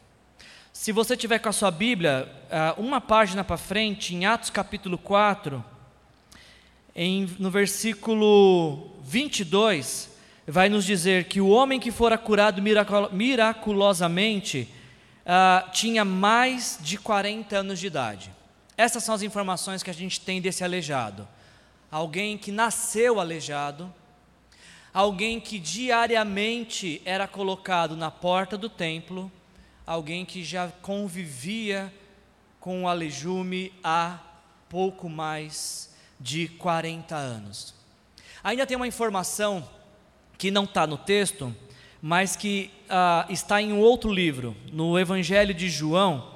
Se 0.81 0.93
você 0.93 1.17
tiver 1.17 1.39
com 1.39 1.49
a 1.49 1.51
sua 1.51 1.71
Bíblia, 1.71 2.33
ah, 2.49 2.73
uma 2.77 3.01
página 3.01 3.43
para 3.43 3.57
frente, 3.57 4.15
em 4.15 4.25
Atos 4.25 4.49
capítulo 4.49 4.97
4, 4.97 5.61
em, 6.95 7.29
no 7.37 7.51
versículo 7.51 8.89
22, 9.03 10.09
vai 10.47 10.69
nos 10.69 10.85
dizer 10.85 11.25
que 11.25 11.41
o 11.41 11.49
homem 11.49 11.81
que 11.81 11.91
fora 11.91 12.17
curado 12.17 12.61
miraculosamente 13.11 14.69
uh, 15.25 15.69
tinha 15.73 16.05
mais 16.05 16.79
de 16.79 16.97
40 16.97 17.57
anos 17.57 17.77
de 17.77 17.87
idade. 17.87 18.31
Essas 18.77 19.03
são 19.03 19.13
as 19.13 19.21
informações 19.21 19.83
que 19.83 19.89
a 19.89 19.93
gente 19.93 20.21
tem 20.21 20.39
desse 20.39 20.63
aleijado. 20.63 21.27
Alguém 21.91 22.37
que 22.37 22.53
nasceu 22.53 23.19
aleijado, 23.19 23.93
alguém 24.93 25.41
que 25.41 25.59
diariamente 25.59 27.01
era 27.03 27.27
colocado 27.27 27.97
na 27.97 28.09
porta 28.09 28.57
do 28.57 28.69
templo, 28.69 29.29
alguém 29.89 30.23
que 30.23 30.43
já 30.43 30.67
convivia 30.83 31.91
com 32.59 32.83
o 32.83 32.87
alejume 32.87 33.73
há 33.83 34.19
pouco 34.69 35.09
mais 35.09 35.91
de 36.19 36.47
40 36.47 37.15
anos. 37.15 37.73
Ainda 38.43 38.67
tem 38.67 38.77
uma 38.77 38.87
informação 38.87 39.67
que 40.37 40.51
não 40.51 40.65
está 40.65 40.85
no 40.85 40.95
texto, 40.95 41.55
mas 41.99 42.35
que 42.35 42.69
uh, 42.85 43.33
está 43.33 43.59
em 43.59 43.73
um 43.73 43.79
outro 43.79 44.13
livro, 44.13 44.55
no 44.71 44.99
Evangelho 44.99 45.55
de 45.55 45.67
João, 45.67 46.35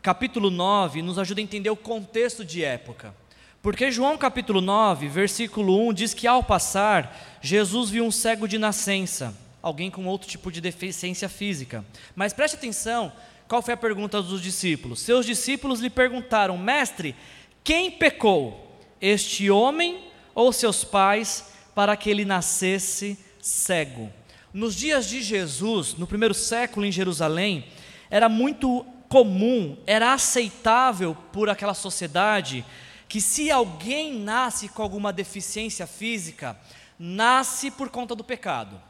capítulo 0.00 0.48
9, 0.48 1.02
nos 1.02 1.18
ajuda 1.18 1.40
a 1.40 1.42
entender 1.42 1.70
o 1.70 1.74
contexto 1.74 2.44
de 2.44 2.62
época. 2.62 3.12
Porque 3.60 3.90
João 3.90 4.16
capítulo 4.16 4.60
9, 4.60 5.08
versículo 5.08 5.88
1 5.88 5.94
diz 5.94 6.14
que 6.14 6.28
ao 6.28 6.44
passar, 6.44 7.40
Jesus 7.40 7.90
viu 7.90 8.04
um 8.04 8.12
cego 8.12 8.46
de 8.46 8.56
nascença 8.56 9.41
alguém 9.62 9.90
com 9.90 10.06
outro 10.06 10.28
tipo 10.28 10.50
de 10.50 10.60
deficiência 10.60 11.28
física. 11.28 11.84
Mas 12.16 12.32
preste 12.32 12.56
atenção, 12.56 13.12
qual 13.46 13.62
foi 13.62 13.74
a 13.74 13.76
pergunta 13.76 14.20
dos 14.20 14.42
discípulos? 14.42 15.00
Seus 15.00 15.24
discípulos 15.24 15.80
lhe 15.80 15.90
perguntaram: 15.90 16.58
Mestre, 16.58 17.14
quem 17.62 17.90
pecou, 17.90 18.76
este 19.00 19.50
homem 19.50 20.04
ou 20.34 20.52
seus 20.52 20.82
pais, 20.82 21.52
para 21.74 21.96
que 21.96 22.10
ele 22.10 22.24
nascesse 22.24 23.18
cego? 23.40 24.10
Nos 24.52 24.74
dias 24.74 25.06
de 25.06 25.22
Jesus, 25.22 25.94
no 25.94 26.06
primeiro 26.06 26.34
século 26.34 26.84
em 26.84 26.92
Jerusalém, 26.92 27.66
era 28.10 28.28
muito 28.28 28.84
comum, 29.08 29.76
era 29.86 30.12
aceitável 30.12 31.16
por 31.32 31.48
aquela 31.48 31.74
sociedade 31.74 32.64
que 33.08 33.20
se 33.20 33.50
alguém 33.50 34.18
nasce 34.18 34.70
com 34.70 34.82
alguma 34.82 35.12
deficiência 35.12 35.86
física, 35.86 36.58
nasce 36.98 37.70
por 37.70 37.90
conta 37.90 38.14
do 38.14 38.24
pecado. 38.24 38.80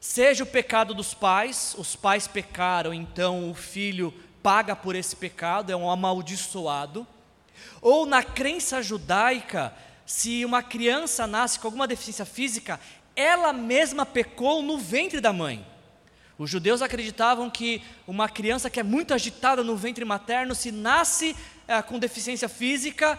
Seja 0.00 0.44
o 0.44 0.46
pecado 0.46 0.94
dos 0.94 1.14
pais, 1.14 1.74
os 1.78 1.96
pais 1.96 2.28
pecaram, 2.28 2.92
então 2.92 3.50
o 3.50 3.54
filho 3.54 4.12
paga 4.42 4.76
por 4.76 4.94
esse 4.94 5.16
pecado, 5.16 5.72
é 5.72 5.76
um 5.76 5.90
amaldiçoado. 5.90 7.06
Ou 7.80 8.06
na 8.06 8.22
crença 8.22 8.82
judaica, 8.82 9.74
se 10.04 10.44
uma 10.44 10.62
criança 10.62 11.26
nasce 11.26 11.58
com 11.58 11.66
alguma 11.66 11.86
deficiência 11.86 12.24
física, 12.24 12.78
ela 13.16 13.52
mesma 13.52 14.06
pecou 14.06 14.62
no 14.62 14.78
ventre 14.78 15.20
da 15.20 15.32
mãe. 15.32 15.66
Os 16.38 16.50
judeus 16.50 16.82
acreditavam 16.82 17.48
que 17.48 17.82
uma 18.06 18.28
criança 18.28 18.68
que 18.68 18.78
é 18.78 18.82
muito 18.82 19.14
agitada 19.14 19.64
no 19.64 19.74
ventre 19.74 20.04
materno, 20.04 20.54
se 20.54 20.70
nasce 20.70 21.34
é, 21.66 21.80
com 21.80 21.98
deficiência 21.98 22.48
física, 22.48 23.18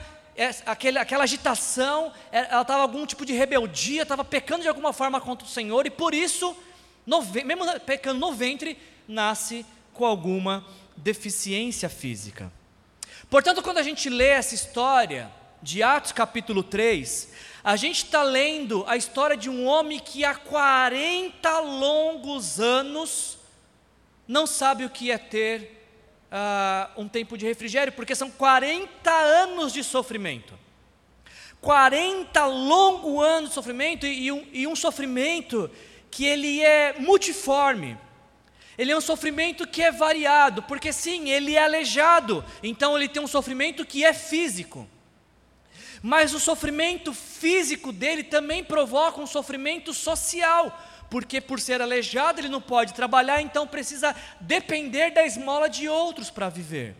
aquele, 0.65 0.99
aquela 0.99 1.23
agitação, 1.23 2.11
é, 2.31 2.47
ela 2.51 2.61
estava 2.61 2.83
algum 2.83 3.05
tipo 3.05 3.25
de 3.25 3.33
rebeldia, 3.33 4.03
estava 4.03 4.23
pecando 4.23 4.61
de 4.61 4.67
alguma 4.67 4.93
forma 4.93 5.19
contra 5.19 5.47
o 5.47 5.49
Senhor, 5.49 5.85
e 5.87 5.89
por 5.89 6.13
isso 6.13 6.55
no, 7.05 7.23
mesmo 7.23 7.79
pecando 7.81 8.19
no 8.19 8.33
ventre, 8.33 8.77
nasce 9.07 9.65
com 9.93 10.05
alguma 10.05 10.65
deficiência 10.95 11.87
física. 11.89 12.51
Portanto, 13.29 13.61
quando 13.61 13.77
a 13.77 13.83
gente 13.83 14.09
lê 14.09 14.27
essa 14.27 14.53
história 14.53 15.31
de 15.61 15.81
Atos 15.81 16.11
capítulo 16.11 16.61
3, 16.61 17.29
a 17.63 17.75
gente 17.75 18.03
está 18.03 18.23
lendo 18.23 18.83
a 18.87 18.95
história 18.95 19.35
de 19.35 19.49
um 19.49 19.65
homem 19.65 19.99
que 19.99 20.23
há 20.23 20.35
40 20.35 21.59
longos 21.59 22.59
anos 22.59 23.37
não 24.27 24.45
sabe 24.45 24.85
o 24.85 24.89
que 24.89 25.09
é 25.09 25.17
ter 25.17 25.76
uh, 26.31 27.01
um 27.01 27.07
tempo 27.07 27.37
de 27.37 27.45
refrigério, 27.45 27.93
porque 27.93 28.15
são 28.15 28.29
40 28.29 29.11
anos 29.11 29.73
de 29.73 29.83
sofrimento. 29.83 30.53
40 31.61 32.45
longos 32.45 33.23
anos 33.23 33.49
de 33.49 33.55
sofrimento 33.55 34.05
e, 34.05 34.31
um, 34.31 34.47
e 34.53 34.67
um 34.67 34.75
sofrimento 34.75 35.69
que 36.11 36.25
ele 36.25 36.61
é 36.61 36.95
multiforme. 36.99 37.97
Ele 38.77 38.91
é 38.91 38.97
um 38.97 39.01
sofrimento 39.01 39.67
que 39.67 39.81
é 39.81 39.91
variado, 39.91 40.61
porque 40.63 40.93
sim, 40.93 41.29
ele 41.29 41.55
é 41.55 41.63
aleijado, 41.63 42.45
então 42.61 42.95
ele 42.95 43.09
tem 43.09 43.21
um 43.21 43.27
sofrimento 43.27 43.85
que 43.85 44.05
é 44.05 44.13
físico. 44.13 44.87
Mas 46.01 46.33
o 46.33 46.39
sofrimento 46.39 47.11
físico 47.11 47.91
dele 47.91 48.23
também 48.23 48.63
provoca 48.63 49.19
um 49.19 49.25
sofrimento 49.25 49.93
social, 49.95 50.77
porque 51.09 51.39
por 51.39 51.59
ser 51.59 51.81
aleijado 51.81 52.39
ele 52.39 52.49
não 52.49 52.61
pode 52.61 52.93
trabalhar, 52.93 53.41
então 53.41 53.67
precisa 53.67 54.15
depender 54.41 55.11
da 55.11 55.25
esmola 55.25 55.69
de 55.69 55.87
outros 55.87 56.29
para 56.29 56.49
viver. 56.49 56.95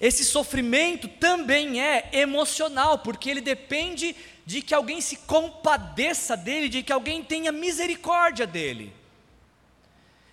Esse 0.00 0.24
sofrimento 0.24 1.08
também 1.08 1.82
é 1.82 2.08
emocional, 2.12 2.98
porque 2.98 3.28
ele 3.28 3.40
depende 3.40 4.14
de 4.46 4.62
que 4.62 4.74
alguém 4.74 5.00
se 5.00 5.16
compadeça 5.18 6.36
dele, 6.36 6.68
de 6.68 6.82
que 6.82 6.92
alguém 6.92 7.22
tenha 7.22 7.52
misericórdia 7.52 8.46
dele. 8.46 8.92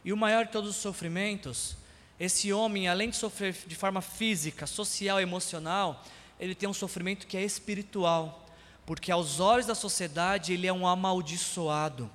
E 0.04 0.14
o 0.14 0.18
maior 0.18 0.46
de 0.46 0.52
todos 0.52 0.70
os 0.70 0.76
sofrimentos, 0.78 1.76
esse 2.20 2.54
homem, 2.54 2.88
além 2.88 3.10
de 3.10 3.18
sofrer 3.18 3.54
de 3.66 3.76
forma 3.76 4.02
física, 4.02 4.66
social, 4.66 5.20
emocional, 5.20 6.02
ele 6.40 6.56
tem 6.56 6.70
um 6.70 6.74
sofrimento 6.74 7.28
que 7.28 7.36
é 7.36 7.44
espiritual, 7.44 8.46
porque 8.86 9.12
aos 9.12 9.40
olhos 9.40 9.66
da 9.66 9.76
sociedade 9.76 10.54
ele 10.54 10.68
é 10.68 10.72
um 10.72 10.88
amaldiçoado, 10.88 12.10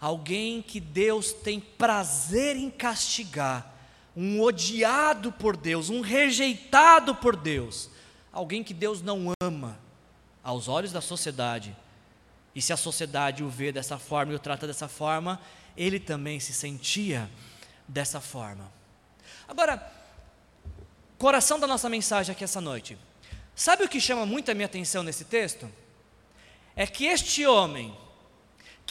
alguém 0.00 0.60
que 0.60 0.80
Deus 0.80 1.32
tem 1.32 1.60
prazer 1.60 2.56
em 2.56 2.70
castigar, 2.70 3.74
um 4.16 4.40
odiado 4.40 5.32
por 5.32 5.56
Deus, 5.56 5.90
um 5.90 6.00
rejeitado 6.00 7.14
por 7.14 7.36
Deus, 7.36 7.90
alguém 8.32 8.62
que 8.62 8.74
Deus 8.74 9.02
não 9.02 9.32
ama 9.42 9.78
aos 10.42 10.68
olhos 10.68 10.92
da 10.92 11.00
sociedade, 11.00 11.74
e 12.54 12.62
se 12.62 12.72
a 12.72 12.76
sociedade 12.76 13.42
o 13.42 13.48
vê 13.48 13.72
dessa 13.72 13.98
forma 13.98 14.32
e 14.32 14.36
o 14.36 14.38
trata 14.38 14.66
dessa 14.66 14.86
forma, 14.86 15.40
ele 15.76 15.98
também 15.98 16.38
se 16.38 16.52
sentia 16.52 17.28
dessa 17.88 18.20
forma. 18.20 18.70
Agora, 19.48 19.92
coração 21.18 21.58
da 21.58 21.66
nossa 21.66 21.88
mensagem 21.88 22.32
aqui 22.32 22.44
essa 22.44 22.60
noite. 22.60 22.96
Sabe 23.56 23.84
o 23.84 23.88
que 23.88 24.00
chama 24.00 24.24
muito 24.24 24.50
a 24.50 24.54
minha 24.54 24.66
atenção 24.66 25.02
nesse 25.02 25.24
texto? 25.24 25.70
É 26.76 26.86
que 26.86 27.06
este 27.06 27.46
homem, 27.46 27.96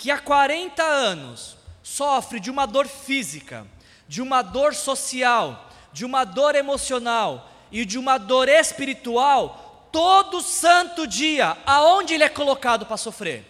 que 0.04 0.12
há 0.12 0.20
40 0.20 0.84
anos 0.84 1.56
sofre 1.82 2.38
de 2.38 2.52
uma 2.52 2.66
dor 2.66 2.89
física, 2.89 3.66
de 4.06 4.22
uma 4.22 4.42
dor 4.42 4.76
social, 4.76 5.72
de 5.94 6.04
uma 6.04 6.26
dor 6.26 6.56
emocional 6.56 7.50
e 7.72 7.86
de 7.86 7.98
uma 7.98 8.18
dor 8.18 8.50
espiritual, 8.50 9.88
todo 9.94 10.42
santo 10.42 11.08
dia, 11.08 11.56
aonde 11.66 12.16
ele 12.16 12.26
é 12.26 12.28
colocado 12.28 12.86
para 12.86 12.98
sofrer? 12.98 13.46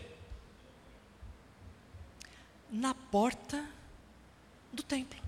Na 2.69 2.93
porta 2.93 3.65
do 4.71 4.83
templo. 4.83 5.19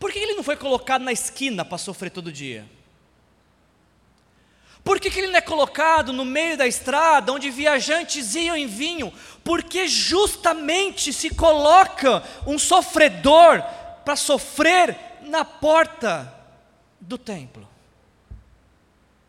Por 0.00 0.10
que 0.10 0.18
ele 0.18 0.34
não 0.34 0.42
foi 0.42 0.56
colocado 0.56 1.02
na 1.02 1.12
esquina 1.12 1.64
para 1.64 1.78
sofrer 1.78 2.10
todo 2.10 2.32
dia? 2.32 2.68
Por 4.88 4.98
que, 4.98 5.10
que, 5.10 5.18
ele 5.18 5.26
não 5.26 5.36
é 5.36 5.42
colocado 5.42 6.14
no 6.14 6.24
meio 6.24 6.56
da 6.56 6.66
estrada, 6.66 7.30
onde 7.30 7.50
viajantes 7.50 8.34
iam 8.34 8.56
e 8.56 8.64
vinham? 8.64 9.12
Porque 9.44 9.86
justamente 9.86 11.12
se 11.12 11.28
coloca 11.28 12.22
um 12.46 12.58
sofredor 12.58 13.62
para 14.02 14.16
sofrer 14.16 14.96
na 15.20 15.44
porta 15.44 16.34
do 16.98 17.18
templo. 17.18 17.68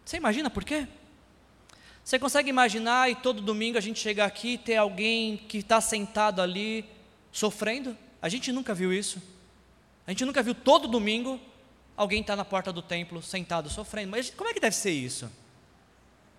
Você 0.06 0.15
imagina 0.15 0.50
por 0.50 0.63
quê? 0.63 0.88
Você 2.06 2.17
consegue 2.17 2.50
imaginar 2.50 3.12
e 3.12 3.15
todo 3.15 3.41
domingo 3.41 3.78
a 3.78 3.82
gente 3.82 4.00
chegar 4.00 4.28
aqui 4.28 4.54
e 4.54 4.58
ter 4.58 4.78
alguém 4.78 5.36
que 5.36 5.58
está 5.58 5.82
sentado 5.82 6.41
ali 6.41 6.86
sofrendo? 7.34 7.98
A 8.22 8.30
gente 8.30 8.50
nunca 8.54 8.74
viu 8.74 8.93
isso. 8.93 9.22
A 10.08 10.12
gente 10.12 10.24
nunca 10.24 10.41
viu 10.41 10.56
todo 10.56 10.88
domingo 10.88 11.38
alguém 11.98 12.22
estar 12.22 12.32
tá 12.32 12.38
na 12.38 12.45
porta 12.45 12.72
do 12.72 12.82
templo 12.82 13.22
sentado 13.22 13.69
sofrendo. 13.69 14.12
Mas 14.12 14.30
como 14.30 14.50
é 14.50 14.54
que 14.54 14.62
deve 14.62 14.78
ser 14.78 14.91
isso? 14.91 15.30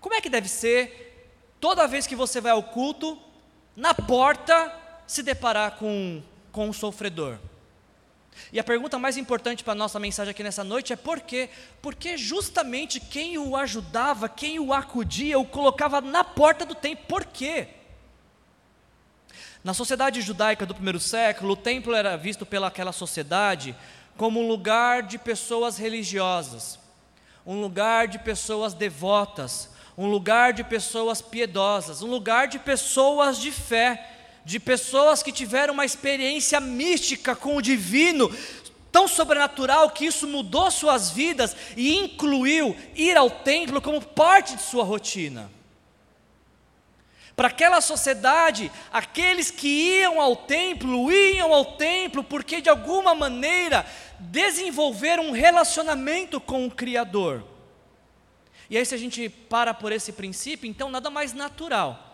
Como 0.00 0.14
é 0.14 0.20
que 0.20 0.30
deve 0.30 0.48
ser 0.48 1.36
toda 1.60 1.86
vez 1.86 2.06
que 2.06 2.16
você 2.16 2.40
vai 2.40 2.52
ao 2.52 2.62
culto, 2.62 3.18
na 3.76 3.94
porta, 3.94 4.74
se 5.06 5.22
deparar 5.22 5.72
com, 5.72 6.22
com 6.50 6.68
um 6.68 6.72
sofredor? 6.72 7.38
E 8.52 8.58
a 8.58 8.64
pergunta 8.64 8.98
mais 8.98 9.16
importante 9.16 9.62
para 9.62 9.74
a 9.74 9.76
nossa 9.76 9.98
mensagem 10.00 10.30
aqui 10.30 10.42
nessa 10.42 10.64
noite 10.64 10.92
é 10.92 10.96
por 10.96 11.20
quê? 11.20 11.50
Porque 11.82 12.16
justamente 12.16 12.98
quem 12.98 13.38
o 13.38 13.56
ajudava, 13.56 14.28
quem 14.28 14.58
o 14.58 14.72
acudia, 14.72 15.38
o 15.38 15.44
colocava 15.44 16.00
na 16.00 16.24
porta 16.24 16.64
do 16.64 16.74
templo. 16.74 17.04
Por 17.06 17.24
quê? 17.24 17.68
Na 19.62 19.74
sociedade 19.74 20.22
judaica 20.22 20.64
do 20.64 20.74
primeiro 20.74 20.98
século, 20.98 21.52
o 21.52 21.56
templo 21.56 21.94
era 21.94 22.16
visto 22.16 22.46
pelaquela 22.46 22.92
sociedade 22.92 23.76
como 24.16 24.40
um 24.40 24.48
lugar 24.48 25.02
de 25.02 25.18
pessoas 25.18 25.76
religiosas, 25.76 26.78
um 27.44 27.60
lugar 27.60 28.08
de 28.08 28.18
pessoas 28.18 28.72
devotas, 28.72 29.69
um 29.96 30.06
lugar 30.06 30.52
de 30.52 30.64
pessoas 30.64 31.20
piedosas, 31.20 32.02
um 32.02 32.08
lugar 32.08 32.48
de 32.48 32.58
pessoas 32.58 33.38
de 33.38 33.50
fé, 33.50 34.08
de 34.44 34.58
pessoas 34.58 35.22
que 35.22 35.32
tiveram 35.32 35.74
uma 35.74 35.84
experiência 35.84 36.60
mística 36.60 37.36
com 37.36 37.56
o 37.56 37.62
divino, 37.62 38.30
tão 38.90 39.06
sobrenatural 39.06 39.90
que 39.90 40.06
isso 40.06 40.26
mudou 40.26 40.70
suas 40.70 41.10
vidas 41.10 41.54
e 41.76 41.96
incluiu 41.96 42.76
ir 42.94 43.16
ao 43.16 43.30
templo 43.30 43.80
como 43.80 44.00
parte 44.00 44.56
de 44.56 44.62
sua 44.62 44.84
rotina. 44.84 45.50
Para 47.36 47.48
aquela 47.48 47.80
sociedade, 47.80 48.70
aqueles 48.92 49.50
que 49.50 49.66
iam 49.66 50.20
ao 50.20 50.36
templo, 50.36 51.10
iam 51.10 51.54
ao 51.54 51.76
templo 51.76 52.22
porque 52.22 52.60
de 52.60 52.68
alguma 52.68 53.14
maneira 53.14 53.86
desenvolveram 54.18 55.28
um 55.28 55.32
relacionamento 55.32 56.38
com 56.38 56.66
o 56.66 56.70
Criador. 56.70 57.42
E 58.70 58.78
aí, 58.78 58.86
se 58.86 58.94
a 58.94 58.98
gente 58.98 59.28
para 59.28 59.74
por 59.74 59.90
esse 59.90 60.12
princípio, 60.12 60.70
então 60.70 60.88
nada 60.88 61.10
mais 61.10 61.32
natural 61.32 62.06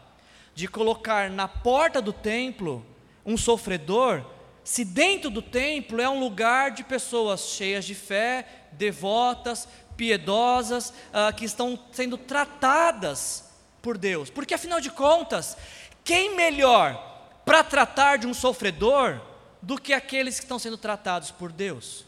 de 0.55 0.67
colocar 0.67 1.29
na 1.29 1.47
porta 1.47 2.01
do 2.01 2.15
templo 2.15 2.85
um 3.27 3.37
sofredor, 3.37 4.25
se 4.65 4.83
dentro 4.85 5.29
do 5.29 5.43
templo 5.43 6.01
é 6.01 6.09
um 6.09 6.19
lugar 6.19 6.71
de 6.71 6.83
pessoas 6.83 7.41
cheias 7.51 7.85
de 7.85 7.95
fé, 7.95 8.47
devotas, 8.73 9.69
piedosas, 9.99 10.91
uh, 10.91 11.35
que 11.37 11.45
estão 11.45 11.79
sendo 11.93 12.17
tratadas 12.17 13.51
por 13.83 13.99
Deus. 13.99 14.31
Porque 14.31 14.55
afinal 14.55 14.81
de 14.81 14.91
contas, 14.91 15.59
quem 16.03 16.35
melhor 16.35 17.41
para 17.45 17.63
tratar 17.63 18.17
de 18.17 18.27
um 18.27 18.35
sofredor 18.35 19.21
do 19.61 19.79
que 19.79 19.93
aqueles 19.93 20.39
que 20.39 20.45
estão 20.45 20.59
sendo 20.59 20.79
tratados 20.79 21.31
por 21.31 21.53
Deus? 21.53 22.07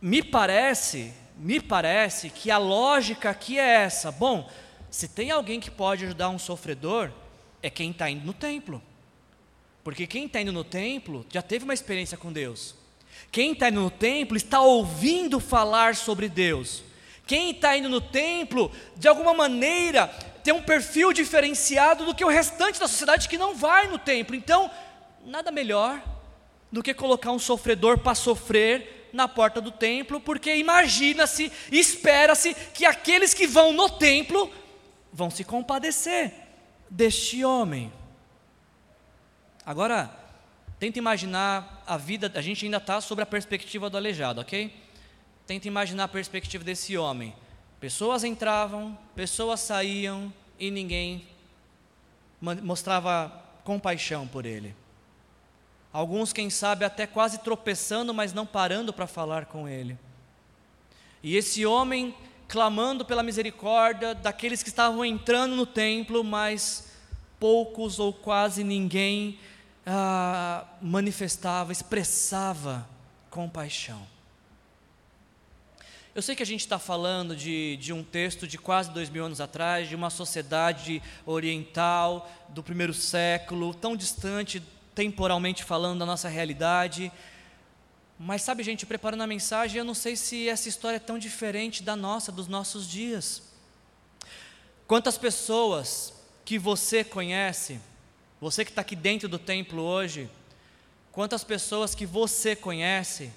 Me 0.00 0.22
parece, 0.22 1.12
me 1.40 1.58
parece 1.58 2.28
que 2.28 2.50
a 2.50 2.58
lógica 2.58 3.30
aqui 3.30 3.58
é 3.58 3.82
essa. 3.82 4.12
Bom, 4.12 4.46
se 4.90 5.08
tem 5.08 5.30
alguém 5.30 5.58
que 5.58 5.70
pode 5.70 6.04
ajudar 6.04 6.28
um 6.28 6.38
sofredor, 6.38 7.10
é 7.62 7.70
quem 7.70 7.92
está 7.92 8.10
indo 8.10 8.26
no 8.26 8.34
templo. 8.34 8.82
Porque 9.82 10.06
quem 10.06 10.26
está 10.26 10.42
indo 10.42 10.52
no 10.52 10.62
templo 10.62 11.24
já 11.30 11.40
teve 11.40 11.64
uma 11.64 11.72
experiência 11.72 12.18
com 12.18 12.30
Deus. 12.30 12.74
Quem 13.32 13.52
está 13.52 13.70
indo 13.70 13.80
no 13.80 13.90
templo 13.90 14.36
está 14.36 14.60
ouvindo 14.60 15.40
falar 15.40 15.96
sobre 15.96 16.28
Deus. 16.28 16.84
Quem 17.26 17.52
está 17.52 17.74
indo 17.74 17.88
no 17.88 18.02
templo, 18.02 18.70
de 18.94 19.08
alguma 19.08 19.32
maneira, 19.32 20.08
tem 20.44 20.52
um 20.52 20.62
perfil 20.62 21.10
diferenciado 21.10 22.04
do 22.04 22.14
que 22.14 22.24
o 22.24 22.28
restante 22.28 22.78
da 22.78 22.86
sociedade 22.86 23.30
que 23.30 23.38
não 23.38 23.54
vai 23.54 23.88
no 23.88 23.98
templo. 23.98 24.36
Então, 24.36 24.70
nada 25.24 25.50
melhor 25.50 26.02
do 26.70 26.82
que 26.82 26.92
colocar 26.92 27.32
um 27.32 27.38
sofredor 27.38 27.96
para 27.96 28.14
sofrer 28.14 28.99
na 29.12 29.28
porta 29.28 29.60
do 29.60 29.70
templo, 29.70 30.20
porque 30.20 30.54
imagina-se, 30.56 31.50
espera-se 31.70 32.54
que 32.74 32.84
aqueles 32.84 33.34
que 33.34 33.46
vão 33.46 33.72
no 33.72 33.88
templo 33.88 34.50
vão 35.12 35.30
se 35.30 35.44
compadecer 35.44 36.32
deste 36.88 37.44
homem. 37.44 37.92
Agora, 39.64 40.10
tenta 40.78 40.98
imaginar 40.98 41.82
a 41.86 41.96
vida, 41.96 42.30
a 42.34 42.40
gente 42.40 42.64
ainda 42.64 42.78
está 42.78 43.00
sobre 43.00 43.22
a 43.22 43.26
perspectiva 43.26 43.90
do 43.90 43.96
aleijado, 43.96 44.40
ok? 44.40 44.74
Tenta 45.46 45.68
imaginar 45.68 46.04
a 46.04 46.08
perspectiva 46.08 46.64
desse 46.64 46.96
homem. 46.96 47.34
Pessoas 47.78 48.24
entravam, 48.24 48.96
pessoas 49.14 49.60
saíam 49.60 50.32
e 50.58 50.70
ninguém 50.70 51.26
mostrava 52.40 53.32
compaixão 53.64 54.26
por 54.26 54.46
ele. 54.46 54.74
Alguns, 55.92 56.32
quem 56.32 56.48
sabe, 56.50 56.84
até 56.84 57.06
quase 57.06 57.38
tropeçando, 57.38 58.14
mas 58.14 58.32
não 58.32 58.46
parando 58.46 58.92
para 58.92 59.06
falar 59.06 59.46
com 59.46 59.68
ele. 59.68 59.98
E 61.22 61.36
esse 61.36 61.66
homem 61.66 62.14
clamando 62.46 63.04
pela 63.04 63.22
misericórdia 63.22 64.14
daqueles 64.14 64.62
que 64.62 64.68
estavam 64.68 65.04
entrando 65.04 65.54
no 65.54 65.66
templo, 65.66 66.24
mas 66.24 66.92
poucos 67.38 67.98
ou 67.98 68.12
quase 68.12 68.62
ninguém 68.64 69.38
ah, 69.86 70.64
manifestava, 70.80 71.72
expressava 71.72 72.88
compaixão. 73.30 74.06
Eu 76.12 76.22
sei 76.22 76.34
que 76.34 76.42
a 76.42 76.46
gente 76.46 76.60
está 76.60 76.78
falando 76.78 77.36
de, 77.36 77.76
de 77.76 77.92
um 77.92 78.02
texto 78.02 78.46
de 78.46 78.58
quase 78.58 78.90
dois 78.90 79.08
mil 79.08 79.24
anos 79.24 79.40
atrás, 79.40 79.88
de 79.88 79.94
uma 79.94 80.10
sociedade 80.10 81.00
oriental 81.24 82.28
do 82.48 82.62
primeiro 82.62 82.92
século, 82.92 83.72
tão 83.72 83.96
distante 83.96 84.60
temporalmente 84.94 85.64
falando 85.64 85.98
da 86.00 86.06
nossa 86.06 86.28
realidade. 86.28 87.12
Mas 88.18 88.42
sabe, 88.42 88.62
gente, 88.62 88.84
preparando 88.84 89.22
a 89.22 89.26
mensagem, 89.26 89.78
eu 89.78 89.84
não 89.84 89.94
sei 89.94 90.14
se 90.16 90.48
essa 90.48 90.68
história 90.68 90.96
é 90.96 91.00
tão 91.00 91.18
diferente 91.18 91.82
da 91.82 91.96
nossa, 91.96 92.30
dos 92.30 92.48
nossos 92.48 92.88
dias. 92.88 93.42
Quantas 94.86 95.16
pessoas 95.16 96.12
que 96.44 96.58
você 96.58 97.04
conhece, 97.04 97.80
você 98.40 98.64
que 98.64 98.70
está 98.70 98.82
aqui 98.82 98.96
dentro 98.96 99.28
do 99.28 99.38
templo 99.38 99.82
hoje, 99.82 100.28
quantas 101.12 101.44
pessoas 101.44 101.94
que 101.94 102.04
você 102.04 102.56
conhece, 102.56 103.32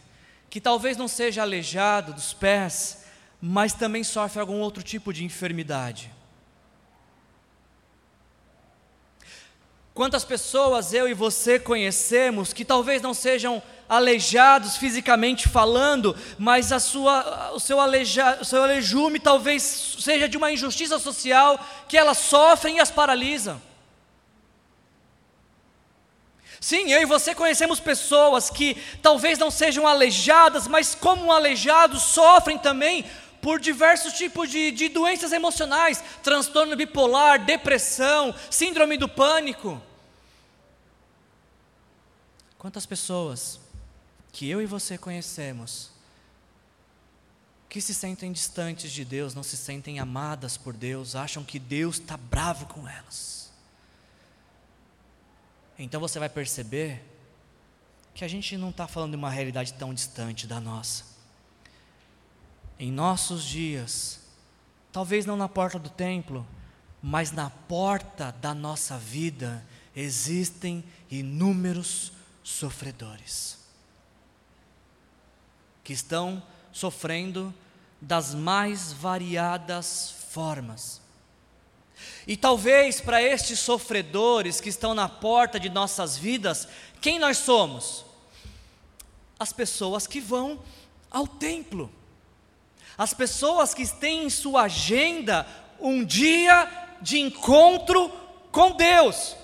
que 0.50 0.60
talvez 0.60 0.98
não 0.98 1.08
seja 1.08 1.42
aleijado 1.42 2.14
dos 2.14 2.34
pés, 2.34 3.06
mas 3.42 3.74
também 3.74 4.04
sofre 4.04 4.40
algum 4.40 4.60
outro 4.60 4.82
tipo 4.82 5.14
de 5.14 5.24
enfermidade. 5.24 6.12
Quantas 9.94 10.26
pessoas 10.26 10.92
eu 10.92 11.08
e 11.08 11.14
você 11.14 11.60
conhecemos 11.60 12.52
que 12.52 12.66
talvez 12.66 13.00
não 13.00 13.14
sejam 13.14 13.62
aleijados 13.88 14.76
fisicamente 14.76 15.48
falando, 15.48 16.16
mas 16.40 16.72
a 16.72 16.80
sua, 16.80 17.52
o, 17.54 17.60
seu 17.60 17.80
aleija, 17.80 18.40
o 18.42 18.46
seu 18.46 18.64
alejume 18.64 19.20
talvez 19.20 19.62
seja 20.00 20.28
de 20.28 20.36
uma 20.36 20.52
injustiça 20.52 20.98
social 20.98 21.64
que 21.88 21.96
elas 21.96 22.18
sofrem 22.18 22.78
e 22.78 22.80
as 22.80 22.90
paralisam. 22.90 23.62
Sim, 26.60 26.92
eu 26.92 27.02
e 27.02 27.06
você 27.06 27.36
conhecemos 27.36 27.80
pessoas 27.80 28.50
que 28.50 28.78
talvez 29.02 29.38
não 29.38 29.52
sejam 29.52 29.86
aleijadas, 29.86 30.66
mas 30.66 30.96
como 30.96 31.32
aleijados 31.32 32.02
sofrem 32.02 32.58
também 32.58 33.06
por 33.44 33.60
diversos 33.60 34.14
tipos 34.14 34.50
de, 34.50 34.72
de 34.72 34.88
doenças 34.88 35.34
emocionais, 35.34 36.02
transtorno 36.24 36.78
bipolar, 36.78 37.44
depressão, 37.44 38.34
síndrome 38.50 38.98
do 38.98 39.10
pânico. 39.10 39.82
Quantas 42.58 42.86
pessoas 42.86 43.60
que 44.32 44.50
eu 44.50 44.62
e 44.62 44.66
você 44.66 44.98
conhecemos 44.98 45.92
que 47.68 47.82
se 47.82 47.94
sentem 47.94 48.32
distantes 48.32 48.92
de 48.94 49.04
Deus, 49.04 49.36
não 49.36 49.44
se 49.44 49.58
sentem 49.58 50.00
amadas 50.00 50.56
por 50.56 50.74
Deus, 50.74 51.14
acham 51.14 51.44
que 51.44 51.60
Deus 51.60 52.00
está 52.00 52.16
bravo 52.16 52.66
com 52.68 52.88
elas. 52.88 53.52
Então 55.78 56.00
você 56.00 56.18
vai 56.18 56.30
perceber 56.30 57.04
que 58.16 58.24
a 58.24 58.28
gente 58.28 58.56
não 58.56 58.70
está 58.70 58.88
falando 58.88 59.12
de 59.12 59.18
uma 59.18 59.30
realidade 59.30 59.74
tão 59.74 59.94
distante 59.94 60.48
da 60.48 60.62
nossa. 60.62 61.13
Em 62.80 62.92
nossos 62.92 63.44
dias, 63.44 64.20
talvez 64.92 65.26
não 65.26 65.36
na 65.36 65.48
porta 65.48 65.78
do 65.80 65.90
templo, 65.90 66.46
mas 67.02 67.32
na 67.32 67.50
porta 67.50 68.32
da 68.42 68.54
nossa 68.54 68.98
vida, 68.98 69.64
existem 69.96 70.84
inúmeros 71.10 72.12
sofredores 72.44 73.64
que 75.84 75.94
estão 75.94 76.42
sofrendo 76.72 77.54
das 78.02 78.34
mais 78.34 78.94
variadas 78.94 80.16
formas. 80.30 81.02
E 82.26 82.36
talvez 82.36 83.00
para 83.00 83.22
estes 83.22 83.60
sofredores 83.60 84.60
que 84.60 84.70
estão 84.70 84.94
na 84.94 85.08
porta 85.08 85.60
de 85.60 85.70
nossas 85.70 86.18
vidas, 86.18 86.68
quem 87.02 87.20
nós 87.20 87.38
somos? 87.38 88.06
As 89.38 89.52
pessoas 89.54 90.08
que 90.08 90.20
vão 90.20 90.62
ao 91.12 91.28
templo, 91.28 91.92
as 92.98 93.14
pessoas 93.14 93.74
que 93.74 93.88
têm 93.88 94.26
em 94.26 94.30
sua 94.30 94.64
agenda 94.64 95.46
um 95.80 96.04
dia 96.04 96.70
de 97.02 97.20
encontro 97.20 98.10
com 98.52 98.72
Deus. 98.72 99.36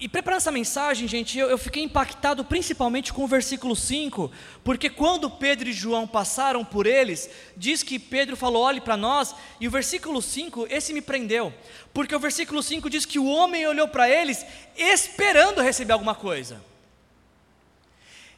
E 0.00 0.08
preparando 0.08 0.38
essa 0.38 0.50
mensagem, 0.50 1.06
gente, 1.06 1.38
eu, 1.38 1.50
eu, 1.50 1.58
fiquei 1.58 1.82
impactado 1.82 2.42
principalmente 2.42 3.12
com 3.12 3.22
o 3.22 3.26
versículo 3.26 3.76
5, 3.76 4.32
porque 4.64 4.88
quando 4.88 5.28
Pedro 5.28 5.68
e 5.68 5.74
João 5.74 6.06
passaram 6.06 6.64
por 6.64 6.86
eles, 6.86 7.28
diz 7.54 7.82
que 7.82 7.98
Pedro 7.98 8.34
falou: 8.34 8.62
olhe 8.62 8.80
para 8.80 8.96
nós, 8.96 9.34
e 9.60 9.68
o 9.68 9.70
versículo 9.70 10.22
5, 10.22 10.66
esse 10.70 10.94
me 10.94 11.02
prendeu, 11.02 11.52
porque 11.92 12.16
o 12.16 12.18
versículo 12.18 12.62
5 12.62 12.88
diz 12.88 13.04
que 13.04 13.18
o 13.18 13.26
homem 13.26 13.66
olhou 13.66 13.88
para 13.88 14.08
eles 14.08 14.44
esperando 14.74 15.60
receber 15.60 15.92
alguma 15.92 16.14
coisa. 16.14 16.69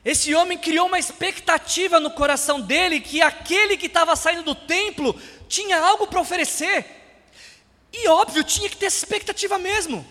Esse 0.05 0.35
homem 0.35 0.59
criou 0.59 0.87
uma 0.87 0.99
expectativa 0.99 2.01
no 2.01 2.11
coração 2.11 2.61
dele 2.61 3.01
que 3.01 3.23
aquele 3.23 3.77
que 3.77 3.87
estava 3.87 4.17
saindo 4.17 4.43
do 4.43 4.55
templo 4.55 5.19
tinha 5.49 5.79
algo 5.79 6.07
para 6.09 6.21
oferecer, 6.21 6.85
e 7.93 8.09
óbvio, 8.09 8.43
tinha 8.43 8.69
que 8.69 8.77
ter 8.77 8.87
essa 8.87 8.97
expectativa 8.97 9.59
mesmo. 9.59 10.05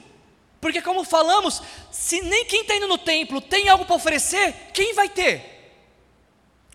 Porque, 0.61 0.81
como 0.81 1.03
falamos, 1.03 1.61
se 1.91 2.21
nem 2.21 2.45
quem 2.45 2.61
está 2.61 2.75
indo 2.75 2.87
no 2.87 2.97
templo 2.97 3.41
tem 3.41 3.67
algo 3.67 3.83
para 3.83 3.95
oferecer, 3.95 4.53
quem 4.71 4.93
vai 4.93 5.09
ter? 5.09 5.43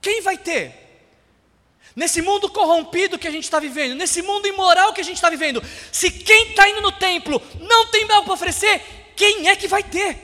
Quem 0.00 0.20
vai 0.20 0.36
ter? 0.36 0.74
Nesse 1.94 2.20
mundo 2.20 2.50
corrompido 2.50 3.18
que 3.18 3.28
a 3.28 3.30
gente 3.30 3.44
está 3.44 3.60
vivendo, 3.60 3.94
nesse 3.94 4.20
mundo 4.20 4.46
imoral 4.46 4.92
que 4.92 5.00
a 5.00 5.04
gente 5.04 5.16
está 5.16 5.30
vivendo, 5.30 5.62
se 5.92 6.10
quem 6.10 6.50
está 6.50 6.68
indo 6.68 6.82
no 6.82 6.92
templo 6.92 7.40
não 7.60 7.86
tem 7.86 8.02
algo 8.10 8.24
para 8.24 8.34
oferecer, 8.34 8.82
quem 9.14 9.48
é 9.48 9.56
que 9.56 9.68
vai 9.68 9.82
ter? 9.82 10.18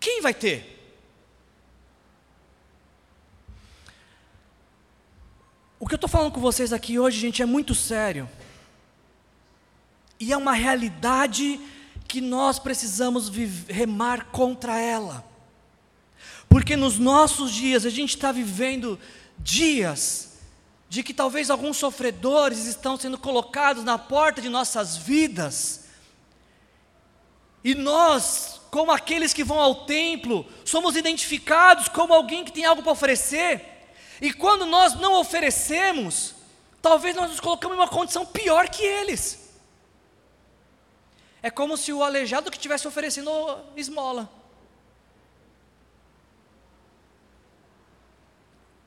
Quem 0.00 0.22
vai 0.22 0.32
ter? 0.32 0.75
O 5.78 5.86
que 5.86 5.94
eu 5.94 5.96
estou 5.96 6.08
falando 6.08 6.32
com 6.32 6.40
vocês 6.40 6.72
aqui 6.72 6.98
hoje, 6.98 7.20
gente, 7.20 7.42
é 7.42 7.46
muito 7.46 7.74
sério. 7.74 8.28
E 10.18 10.32
é 10.32 10.36
uma 10.36 10.52
realidade 10.52 11.60
que 12.08 12.20
nós 12.20 12.58
precisamos 12.58 13.30
remar 13.68 14.26
contra 14.26 14.80
ela. 14.80 15.24
Porque 16.48 16.76
nos 16.76 16.98
nossos 16.98 17.52
dias, 17.52 17.84
a 17.84 17.90
gente 17.90 18.10
está 18.10 18.32
vivendo 18.32 18.98
dias 19.38 20.38
de 20.88 21.02
que 21.02 21.12
talvez 21.12 21.50
alguns 21.50 21.76
sofredores 21.76 22.64
estão 22.64 22.96
sendo 22.96 23.18
colocados 23.18 23.84
na 23.84 23.98
porta 23.98 24.40
de 24.40 24.48
nossas 24.48 24.96
vidas, 24.96 25.84
e 27.66 27.74
nós, 27.74 28.60
como 28.70 28.92
aqueles 28.92 29.32
que 29.32 29.42
vão 29.42 29.58
ao 29.58 29.86
templo, 29.86 30.46
somos 30.64 30.94
identificados 30.94 31.88
como 31.88 32.14
alguém 32.14 32.44
que 32.44 32.52
tem 32.52 32.64
algo 32.64 32.80
para 32.80 32.92
oferecer, 32.92 33.75
e 34.20 34.32
quando 34.32 34.64
nós 34.64 34.94
não 34.94 35.20
oferecemos, 35.20 36.34
talvez 36.80 37.14
nós 37.14 37.30
nos 37.30 37.40
colocamos 37.40 37.76
em 37.76 37.80
uma 37.80 37.88
condição 37.88 38.24
pior 38.24 38.68
que 38.68 38.82
eles. 38.82 39.50
É 41.42 41.50
como 41.50 41.76
se 41.76 41.92
o 41.92 42.02
aleijado 42.02 42.50
que 42.50 42.56
estivesse 42.56 42.88
oferecendo 42.88 43.30
esmola. 43.76 44.30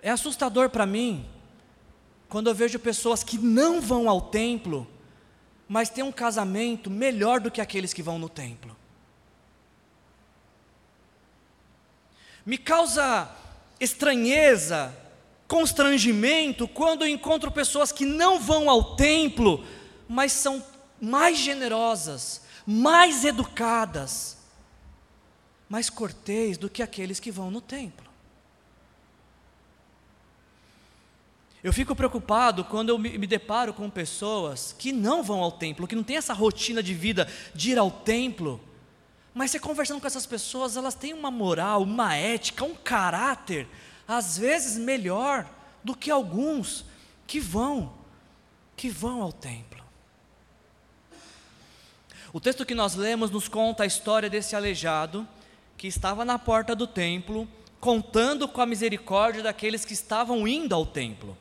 É 0.02 0.10
assustador 0.10 0.70
para 0.70 0.86
mim 0.86 1.30
quando 2.28 2.48
eu 2.48 2.56
vejo 2.56 2.78
pessoas 2.78 3.24
que 3.24 3.38
não 3.38 3.82
vão 3.82 4.08
ao 4.08 4.22
templo, 4.22 4.88
mas 5.68 5.90
têm 5.90 6.04
um 6.04 6.12
casamento 6.12 6.90
melhor 6.90 7.40
do 7.40 7.50
que 7.50 7.60
aqueles 7.60 7.94
que 7.94 8.04
vão 8.04 8.20
no 8.20 8.30
templo. 8.30 8.78
Me 12.46 12.58
causa 12.58 13.30
estranheza, 13.80 14.96
constrangimento 15.50 16.68
quando 16.68 17.02
eu 17.02 17.08
encontro 17.08 17.52
pessoas 17.52 17.92
que 17.92 18.06
não 18.06 18.40
vão 18.40 18.70
ao 18.70 18.96
templo, 18.96 19.66
mas 20.08 20.32
são 20.32 20.64
mais 21.02 21.40
generosas, 21.40 22.44
mais 22.68 23.26
educadas, 23.26 24.38
mais 25.68 25.90
cortês 25.90 26.56
do 26.56 26.70
que 26.70 26.84
aqueles 26.84 27.20
que 27.20 27.32
vão 27.32 27.50
no 27.50 27.62
templo. 27.62 28.08
Eu 31.64 31.74
fico 31.74 31.96
preocupado 31.96 32.64
quando 32.64 32.90
eu 32.90 33.00
me 33.00 33.26
deparo 33.26 33.74
com 33.74 33.90
pessoas 33.90 34.74
que 34.78 34.94
não 34.94 35.24
vão 35.24 35.40
ao 35.42 35.52
templo, 35.52 35.88
que 35.88 35.96
não 35.96 36.04
têm 36.04 36.18
essa 36.18 36.32
rotina 36.32 36.82
de 36.82 36.94
vida 36.94 37.28
de 37.56 37.72
ir 37.72 37.78
ao 37.80 37.90
templo, 37.90 38.62
mas 39.34 39.50
você 39.50 39.60
conversando 39.60 40.00
com 40.00 40.08
essas 40.08 40.28
pessoas, 40.28 40.78
elas 40.78 40.94
têm 40.94 41.14
uma 41.14 41.32
moral, 41.32 41.82
uma 41.82 42.16
ética, 42.16 42.64
um 42.64 42.76
caráter, 42.76 43.68
às 44.10 44.40
vezes 44.40 44.76
melhor 44.76 45.48
do 45.84 45.96
que 45.96 46.10
alguns 46.10 46.84
que 47.28 47.40
vão, 47.40 47.94
que 48.76 48.90
vão 48.90 49.22
ao 49.22 49.32
templo. 49.32 49.84
O 52.34 52.40
texto 52.40 52.66
que 52.66 52.74
nós 52.74 52.96
lemos 52.96 53.30
nos 53.30 53.48
conta 53.48 53.84
a 53.84 53.86
história 53.86 54.28
desse 54.28 54.56
aleijado 54.56 55.28
que 55.78 55.88
estava 55.88 56.26
na 56.26 56.40
porta 56.40 56.76
do 56.76 56.88
templo, 56.88 57.48
contando 57.80 58.48
com 58.48 58.62
a 58.62 58.66
misericórdia 58.66 59.44
daqueles 59.44 59.86
que 59.86 59.94
estavam 59.94 60.48
indo 60.48 60.74
ao 60.74 60.86
templo. 60.86 61.38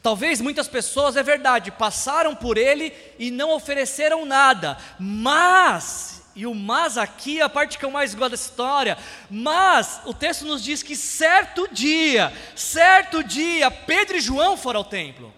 Talvez 0.00 0.40
muitas 0.40 0.68
pessoas, 0.68 1.16
é 1.16 1.22
verdade, 1.22 1.70
passaram 1.72 2.34
por 2.34 2.56
ele 2.56 2.92
e 3.18 3.30
não 3.30 3.50
ofereceram 3.50 4.24
nada, 4.24 4.78
mas, 4.98 6.17
e 6.38 6.46
o 6.46 6.54
mas 6.54 6.96
aqui 6.96 7.40
é 7.40 7.42
a 7.42 7.48
parte 7.48 7.76
que 7.76 7.84
eu 7.84 7.90
mais 7.90 8.14
gosto 8.14 8.30
da 8.30 8.36
história, 8.36 8.96
mas 9.28 10.00
o 10.04 10.14
texto 10.14 10.44
nos 10.44 10.62
diz 10.62 10.84
que 10.84 10.94
certo 10.94 11.66
dia, 11.72 12.32
certo 12.54 13.24
dia, 13.24 13.68
Pedro 13.72 14.16
e 14.16 14.20
João 14.20 14.56
foram 14.56 14.78
ao 14.78 14.84
templo. 14.84 15.34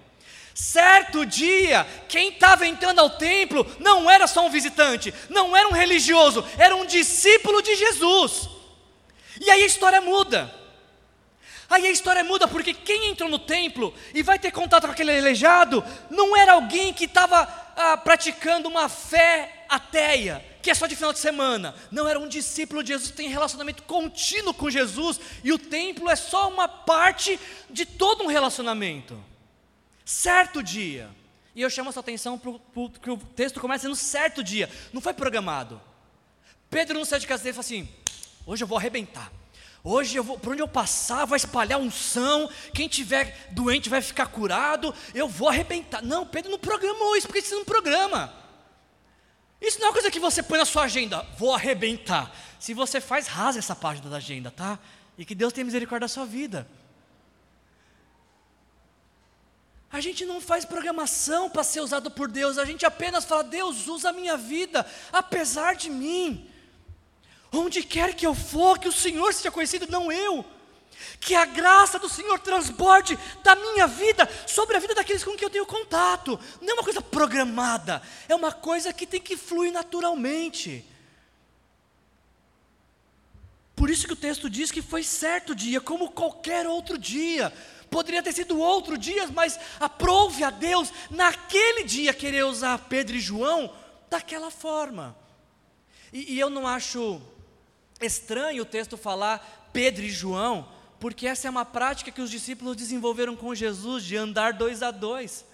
Certo 0.52 1.24
dia, 1.24 1.86
quem 2.06 2.28
estava 2.28 2.66
entrando 2.66 2.98
ao 2.98 3.08
templo 3.08 3.66
não 3.78 4.10
era 4.10 4.26
só 4.26 4.44
um 4.44 4.50
visitante, 4.50 5.14
não 5.30 5.56
era 5.56 5.66
um 5.68 5.72
religioso, 5.72 6.46
era 6.58 6.76
um 6.76 6.84
discípulo 6.84 7.62
de 7.62 7.74
Jesus. 7.76 8.50
E 9.40 9.50
aí 9.50 9.62
a 9.62 9.66
história 9.66 10.02
muda. 10.02 10.54
Aí 11.70 11.86
a 11.86 11.90
história 11.90 12.22
muda 12.22 12.46
porque 12.46 12.74
quem 12.74 13.08
entrou 13.08 13.30
no 13.30 13.38
templo 13.38 13.94
e 14.12 14.22
vai 14.22 14.38
ter 14.38 14.50
contato 14.50 14.84
com 14.84 14.92
aquele 14.92 15.16
aleijado 15.16 15.82
não 16.10 16.36
era 16.36 16.52
alguém 16.52 16.92
que 16.92 17.06
estava 17.06 17.48
ah, 17.74 17.96
praticando 17.96 18.68
uma 18.68 18.86
fé 18.90 19.64
ateia, 19.66 20.49
que 20.62 20.70
é 20.70 20.74
só 20.74 20.86
de 20.86 20.96
final 20.96 21.12
de 21.12 21.18
semana. 21.18 21.74
Não 21.90 22.06
era 22.06 22.18
um 22.18 22.28
discípulo 22.28 22.82
de 22.82 22.88
Jesus 22.88 23.10
tem 23.10 23.28
relacionamento 23.28 23.82
contínuo 23.84 24.54
com 24.54 24.70
Jesus 24.70 25.20
e 25.42 25.52
o 25.52 25.58
templo 25.58 26.10
é 26.10 26.16
só 26.16 26.48
uma 26.48 26.68
parte 26.68 27.38
de 27.68 27.84
todo 27.84 28.24
um 28.24 28.26
relacionamento 28.26 29.30
certo 30.10 30.62
dia. 30.62 31.08
E 31.54 31.62
eu 31.62 31.70
chamo 31.70 31.90
a 31.90 31.92
sua 31.92 32.00
atenção 32.00 32.38
para 32.38 32.50
o 32.50 33.16
texto 33.34 33.60
começa 33.60 33.88
no 33.88 33.96
certo 33.96 34.42
dia, 34.42 34.68
não 34.92 35.00
foi 35.00 35.12
programado. 35.12 35.80
Pedro 36.68 36.98
não 36.98 37.04
saiu 37.04 37.20
de 37.20 37.26
casa 37.26 37.42
dele 37.42 37.50
e 37.50 37.54
falou 37.54 37.66
assim: 37.66 37.88
hoje 38.46 38.64
eu 38.64 38.68
vou 38.68 38.78
arrebentar. 38.78 39.32
Hoje 39.82 40.14
eu 40.14 40.22
vou, 40.22 40.38
por 40.38 40.52
onde 40.52 40.60
eu 40.60 40.68
passar, 40.68 41.24
vai 41.24 41.38
espalhar 41.38 41.80
unção. 41.80 42.50
Quem 42.74 42.86
tiver 42.86 43.48
doente 43.50 43.88
vai 43.88 44.02
ficar 44.02 44.26
curado. 44.26 44.94
Eu 45.14 45.26
vou 45.26 45.48
arrebentar. 45.48 46.02
Não, 46.02 46.26
Pedro 46.26 46.50
não 46.50 46.58
programou 46.58 47.16
isso, 47.16 47.26
porque 47.26 47.38
isso 47.38 47.54
não 47.54 47.64
programa. 47.64 48.32
Isso 49.60 49.78
não 49.78 49.86
é 49.86 49.88
uma 49.88 49.92
coisa 49.92 50.10
que 50.10 50.18
você 50.18 50.42
põe 50.42 50.58
na 50.58 50.64
sua 50.64 50.84
agenda, 50.84 51.26
vou 51.36 51.54
arrebentar. 51.54 52.34
Se 52.58 52.72
você 52.72 53.00
faz, 53.00 53.26
rasa 53.26 53.58
essa 53.58 53.76
página 53.76 54.08
da 54.08 54.16
agenda, 54.16 54.50
tá? 54.50 54.78
E 55.18 55.24
que 55.24 55.34
Deus 55.34 55.52
tenha 55.52 55.64
misericórdia 55.64 56.06
da 56.06 56.12
sua 56.12 56.24
vida. 56.24 56.66
A 59.92 60.00
gente 60.00 60.24
não 60.24 60.40
faz 60.40 60.64
programação 60.64 61.50
para 61.50 61.64
ser 61.64 61.80
usado 61.80 62.10
por 62.10 62.30
Deus, 62.30 62.58
a 62.58 62.64
gente 62.64 62.86
apenas 62.86 63.24
fala: 63.24 63.42
Deus, 63.42 63.88
usa 63.88 64.10
a 64.10 64.12
minha 64.12 64.36
vida, 64.36 64.86
apesar 65.12 65.74
de 65.74 65.90
mim. 65.90 66.48
Onde 67.52 67.82
quer 67.82 68.14
que 68.14 68.24
eu 68.24 68.34
for, 68.34 68.78
que 68.78 68.88
o 68.88 68.92
Senhor 68.92 69.34
seja 69.34 69.50
conhecido, 69.50 69.90
não 69.90 70.10
eu. 70.12 70.44
Que 71.18 71.34
a 71.34 71.44
graça 71.44 71.98
do 71.98 72.08
Senhor 72.08 72.38
transborde 72.38 73.18
da 73.42 73.54
minha 73.54 73.86
vida 73.86 74.28
sobre 74.46 74.76
a 74.76 74.80
vida 74.80 74.94
daqueles 74.94 75.24
com 75.24 75.36
quem 75.36 75.44
eu 75.44 75.50
tenho 75.50 75.66
contato. 75.66 76.38
Não 76.60 76.70
é 76.70 76.74
uma 76.74 76.84
coisa 76.84 77.00
programada, 77.00 78.02
é 78.28 78.34
uma 78.34 78.52
coisa 78.52 78.92
que 78.92 79.06
tem 79.06 79.20
que 79.20 79.36
fluir 79.36 79.72
naturalmente. 79.72 80.84
Por 83.80 83.88
isso 83.88 84.06
que 84.06 84.12
o 84.12 84.16
texto 84.16 84.50
diz 84.50 84.70
que 84.70 84.82
foi 84.82 85.02
certo 85.02 85.54
dia, 85.54 85.80
como 85.80 86.10
qualquer 86.10 86.66
outro 86.66 86.98
dia. 86.98 87.50
Poderia 87.90 88.22
ter 88.22 88.32
sido 88.32 88.58
outro 88.58 88.98
dia, 88.98 89.26
mas 89.28 89.58
aprove 89.80 90.44
a 90.44 90.50
Deus 90.50 90.92
naquele 91.10 91.84
dia 91.84 92.12
querer 92.12 92.44
usar 92.44 92.76
Pedro 92.90 93.16
e 93.16 93.20
João 93.20 93.74
daquela 94.10 94.50
forma. 94.50 95.16
E, 96.12 96.34
e 96.34 96.38
eu 96.38 96.50
não 96.50 96.66
acho 96.66 97.22
estranho 98.00 98.62
o 98.62 98.66
texto 98.66 98.96
falar 98.96 99.70
Pedro 99.72 100.04
e 100.04 100.10
João, 100.10 100.68
porque 101.00 101.26
essa 101.26 101.48
é 101.48 101.50
uma 101.50 101.64
prática 101.64 102.10
que 102.10 102.20
os 102.20 102.30
discípulos 102.30 102.76
desenvolveram 102.76 103.34
com 103.34 103.54
Jesus 103.54 104.04
de 104.04 104.16
andar 104.16 104.52
dois 104.52 104.82
a 104.82 104.90
dois. 104.90 105.46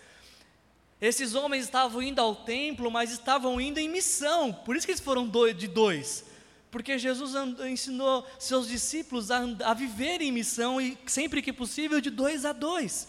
Esses 1.01 1.35
homens 1.35 1.65
estavam 1.65 2.03
indo 2.03 2.21
ao 2.21 2.35
templo, 2.35 2.91
mas 2.91 3.13
estavam 3.13 3.61
indo 3.61 3.79
em 3.79 3.89
missão, 3.89 4.53
por 4.53 4.75
isso 4.75 4.87
que 4.87 4.93
eles 4.93 5.01
foram 5.01 5.31
de 5.57 5.69
dois. 5.69 6.25
Porque 6.71 6.99
Jesus 6.99 7.33
ensinou 7.71 8.27
seus 8.39 8.67
discípulos 8.67 9.31
a, 9.31 9.41
a 9.65 9.73
viver 9.73 10.21
em 10.21 10.33
missão 10.33 10.81
e 10.81 10.99
sempre 11.07 11.41
que 11.41 11.53
possível 11.53 12.01
de 12.01 12.11
dois 12.11 12.45
a 12.45 12.53
dois. 12.53 13.09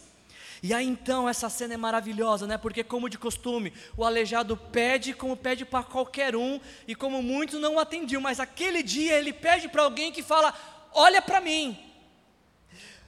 E 0.62 0.74
aí 0.74 0.88
então 0.88 1.28
essa 1.28 1.50
cena 1.50 1.74
é 1.74 1.78
maravilhosa, 1.78 2.46
né? 2.46 2.58
Porque 2.58 2.84
como 2.84 3.10
de 3.10 3.18
costume, 3.18 3.74
o 3.96 4.04
aleijado 4.04 4.56
pede 4.56 5.14
como 5.14 5.36
pede 5.36 5.66
para 5.66 5.84
qualquer 5.84 6.36
um, 6.36 6.60
e 6.88 6.96
como 6.96 7.22
muitos 7.22 7.60
não 7.60 7.80
atendiam, 7.80 8.22
mas 8.22 8.40
aquele 8.40 8.84
dia 8.84 9.16
ele 9.16 9.34
pede 9.34 9.68
para 9.68 9.84
alguém 9.84 10.12
que 10.12 10.24
fala: 10.24 10.54
"Olha 10.94 11.22
para 11.22 11.42
mim". 11.42 11.78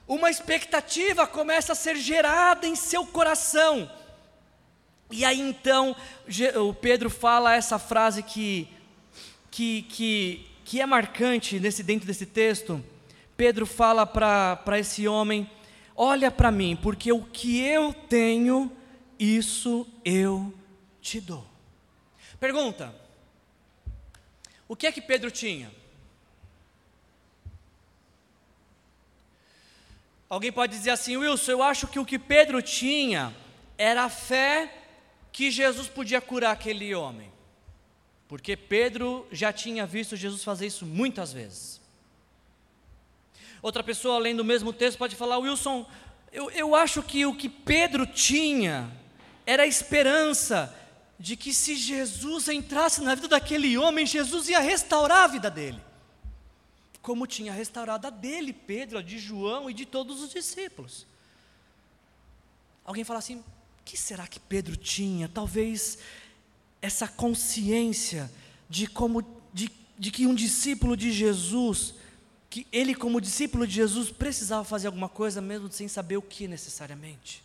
Uma 0.10 0.32
expectativa 0.32 1.28
começa 1.28 1.74
a 1.74 1.76
ser 1.76 1.96
gerada 1.96 2.66
em 2.66 2.76
seu 2.76 3.06
coração. 3.06 3.90
E 5.12 5.24
aí 5.24 5.40
então 5.40 5.96
o 6.68 6.74
Pedro 6.74 7.12
fala 7.12 7.56
essa 7.56 7.78
frase 7.78 8.24
que 8.24 8.68
que, 9.52 9.84
que 9.84 10.50
que 10.66 10.82
é 10.82 10.86
marcante 10.86 11.60
nesse, 11.60 11.84
dentro 11.84 12.08
desse 12.08 12.26
texto, 12.26 12.84
Pedro 13.38 13.68
fala 13.68 14.04
para 14.04 14.80
esse 14.80 15.08
homem: 15.08 15.48
Olha 15.96 16.32
para 16.32 16.52
mim, 16.52 16.76
porque 16.76 17.12
o 17.12 17.24
que 17.24 17.60
eu 17.60 17.94
tenho, 17.94 18.72
isso 19.20 19.88
eu 20.04 20.52
te 21.02 21.22
dou. 21.22 21.46
Pergunta: 22.40 22.96
O 24.68 24.76
que 24.76 24.88
é 24.88 24.92
que 24.92 25.02
Pedro 25.02 25.30
tinha? 25.30 25.72
Alguém 30.30 30.52
pode 30.52 30.78
dizer 30.78 30.92
assim, 30.92 31.18
Wilson, 31.18 31.52
eu 31.52 31.64
acho 31.64 31.88
que 31.88 31.98
o 31.98 32.06
que 32.06 32.20
Pedro 32.20 32.62
tinha 32.62 33.36
era 33.76 34.04
a 34.04 34.10
fé 34.10 34.72
que 35.32 35.50
Jesus 35.50 35.88
podia 35.88 36.22
curar 36.22 36.52
aquele 36.52 36.94
homem. 36.94 37.32
Porque 38.28 38.56
Pedro 38.56 39.28
já 39.32 39.52
tinha 39.52 39.88
visto 39.88 40.16
Jesus 40.16 40.44
fazer 40.44 40.68
isso 40.68 40.86
muitas 40.86 41.34
vezes. 41.34 41.82
Outra 43.60 43.82
pessoa, 43.82 44.20
lendo 44.20 44.42
o 44.42 44.46
mesmo 44.46 44.72
texto, 44.72 45.00
pode 45.00 45.16
falar: 45.16 45.40
Wilson, 45.40 45.90
eu, 46.32 46.52
eu 46.52 46.76
acho 46.76 47.02
que 47.02 47.26
o 47.26 47.36
que 47.36 47.50
Pedro 47.50 48.06
tinha 48.06 48.92
era 49.48 49.64
a 49.64 49.68
esperança 49.68 50.76
de 51.18 51.36
que 51.36 51.52
se 51.52 51.76
Jesus 51.76 52.48
entrasse 52.50 53.02
na 53.02 53.16
vida 53.16 53.28
daquele 53.28 53.76
homem, 53.80 54.06
Jesus 54.06 54.48
ia 54.48 54.60
restaurar 54.60 55.24
a 55.24 55.28
vida 55.28 55.50
dele 55.50 55.89
como 57.02 57.28
tinha 57.28 57.54
restaurado 57.54 58.08
a 58.08 58.10
dele, 58.10 58.54
Pedro, 58.54 58.98
a 58.98 59.02
de 59.02 59.18
João 59.18 59.70
e 59.70 59.74
de 59.74 59.86
todos 59.86 60.22
os 60.22 60.32
discípulos. 60.32 61.06
Alguém 62.86 63.04
fala 63.04 63.20
assim: 63.20 63.38
o 63.38 63.44
que 63.86 63.98
será 63.98 64.28
que 64.28 64.40
Pedro 64.40 64.76
tinha? 64.76 65.28
Talvez 65.30 66.00
essa 66.82 67.08
consciência 67.08 68.32
de 68.70 68.88
como 68.88 69.22
de, 69.54 69.70
de 69.98 70.12
que 70.12 70.26
um 70.26 70.36
discípulo 70.36 70.96
de 70.96 71.12
Jesus, 71.12 71.94
que 72.50 72.66
ele 72.72 72.96
como 72.96 73.22
discípulo 73.22 73.68
de 73.68 73.74
Jesus 73.74 74.12
precisava 74.12 74.64
fazer 74.64 74.88
alguma 74.88 75.10
coisa 75.10 75.42
mesmo 75.42 75.72
sem 75.72 75.88
saber 75.88 76.18
o 76.18 76.22
que 76.22 76.48
necessariamente. 76.48 77.44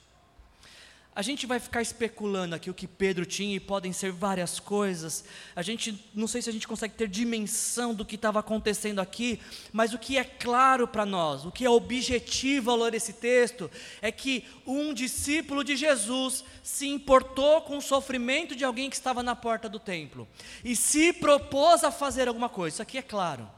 A 1.17 1.23
gente 1.23 1.47
vai 1.47 1.61
ficar 1.61 1.81
especulando 1.81 2.57
aqui 2.57 2.69
o 2.69 2.75
que 2.75 2.89
Pedro 2.89 3.25
tinha 3.25 3.55
e 3.55 3.61
podem 3.61 3.93
ser 3.93 4.11
várias 4.11 4.59
coisas. 4.59 5.25
A 5.55 5.63
gente 5.63 6.05
não 6.13 6.27
sei 6.27 6.43
se 6.43 6.51
a 6.51 6.53
gente 6.53 6.67
consegue 6.67 6.95
ter 6.95 7.07
dimensão 7.07 7.95
do 7.95 8.05
que 8.05 8.17
estava 8.17 8.41
acontecendo 8.41 8.99
aqui, 8.99 9.39
mas 9.73 9.95
o 9.95 9.99
que 9.99 10.19
é 10.19 10.25
claro 10.25 10.89
para 10.89 11.07
nós, 11.07 11.45
o 11.45 11.53
que 11.53 11.65
é 11.65 11.71
objetivo 11.71 12.73
ao 12.73 12.79
ler 12.79 12.95
esse 12.95 13.13
texto, 13.13 13.71
é 14.03 14.11
que 14.11 14.45
um 14.67 14.93
discípulo 14.93 15.63
de 15.63 15.77
Jesus 15.77 16.45
se 16.65 16.89
importou 16.89 17.63
com 17.63 17.79
o 17.79 17.83
sofrimento 17.83 18.57
de 18.57 18.65
alguém 18.65 18.91
que 18.91 18.97
estava 18.97 19.23
na 19.23 19.37
porta 19.37 19.69
do 19.69 19.79
templo 19.79 20.27
e 20.65 20.75
se 20.75 21.13
propôs 21.13 21.85
a 21.85 21.93
fazer 21.93 22.27
alguma 22.27 22.49
coisa. 22.49 22.75
Isso 22.75 22.83
aqui 22.83 22.99
é 22.99 23.03
claro. 23.03 23.49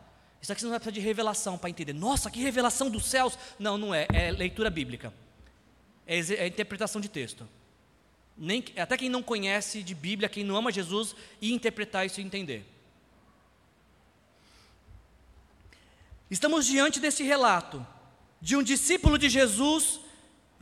Isso 0.42 0.52
aqui 0.52 0.62
não 0.62 0.70
vai 0.70 0.78
precisar 0.78 1.00
de 1.00 1.06
revelação 1.06 1.56
para 1.56 1.70
entender. 1.70 1.94
Nossa, 1.94 2.30
que 2.30 2.38
revelação 2.38 2.90
dos 2.90 3.06
céus! 3.06 3.38
Não, 3.58 3.78
não 3.78 3.94
é. 3.94 4.06
É 4.12 4.30
leitura 4.30 4.68
bíblica 4.68 5.10
é, 6.06 6.18
é 6.18 6.46
interpretação 6.46 7.00
de 7.00 7.08
texto. 7.08 7.48
Nem, 8.36 8.64
até 8.76 8.96
quem 8.96 9.08
não 9.08 9.22
conhece 9.22 9.82
de 9.82 9.94
Bíblia, 9.94 10.28
quem 10.28 10.44
não 10.44 10.56
ama 10.56 10.70
Jesus, 10.70 11.16
e 11.40 11.52
interpretar 11.52 12.04
isso 12.04 12.20
e 12.20 12.24
entender. 12.24 12.64
Estamos 16.30 16.66
diante 16.66 17.00
desse 17.00 17.22
relato 17.22 17.86
de 18.40 18.56
um 18.56 18.62
discípulo 18.62 19.16
de 19.16 19.28
Jesus 19.28 20.00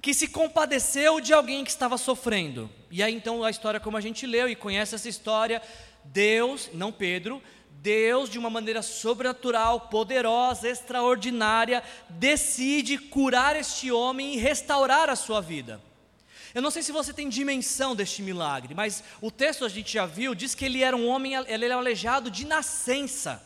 que 0.00 0.12
se 0.12 0.28
compadeceu 0.28 1.20
de 1.20 1.32
alguém 1.32 1.64
que 1.64 1.70
estava 1.70 1.96
sofrendo. 1.96 2.70
E 2.90 3.02
aí 3.02 3.14
então 3.14 3.42
a 3.42 3.50
história 3.50 3.80
como 3.80 3.96
a 3.96 4.00
gente 4.00 4.26
leu 4.26 4.48
e 4.48 4.54
conhece 4.54 4.94
essa 4.94 5.08
história, 5.08 5.62
Deus, 6.04 6.68
não 6.74 6.92
Pedro, 6.92 7.42
Deus, 7.84 8.30
de 8.30 8.38
uma 8.38 8.48
maneira 8.48 8.80
sobrenatural, 8.80 9.78
poderosa, 9.78 10.66
extraordinária, 10.66 11.82
decide 12.08 12.96
curar 12.96 13.56
este 13.56 13.92
homem 13.92 14.32
e 14.32 14.38
restaurar 14.38 15.10
a 15.10 15.14
sua 15.14 15.42
vida. 15.42 15.78
Eu 16.54 16.62
não 16.62 16.70
sei 16.70 16.82
se 16.82 16.90
você 16.90 17.12
tem 17.12 17.28
dimensão 17.28 17.94
deste 17.94 18.22
milagre, 18.22 18.74
mas 18.74 19.04
o 19.20 19.30
texto 19.30 19.66
a 19.66 19.68
gente 19.68 19.92
já 19.92 20.06
viu, 20.06 20.34
diz 20.34 20.54
que 20.54 20.64
ele 20.64 20.82
era 20.82 20.96
um 20.96 21.06
homem, 21.06 21.34
ele 21.34 21.66
era 21.66 21.74
aleijado 21.74 22.30
de 22.30 22.46
nascença. 22.46 23.42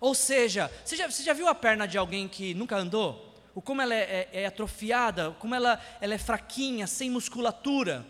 Ou 0.00 0.14
seja, 0.14 0.70
você 0.82 0.96
já, 0.96 1.10
você 1.10 1.22
já 1.22 1.34
viu 1.34 1.46
a 1.46 1.54
perna 1.54 1.86
de 1.86 1.98
alguém 1.98 2.26
que 2.26 2.54
nunca 2.54 2.78
andou? 2.78 3.36
O 3.54 3.60
como 3.60 3.82
ela 3.82 3.94
é, 3.94 4.30
é, 4.32 4.42
é 4.44 4.46
atrofiada, 4.46 5.36
como 5.38 5.54
ela, 5.54 5.78
ela 6.00 6.14
é 6.14 6.18
fraquinha, 6.18 6.86
sem 6.86 7.10
musculatura. 7.10 8.06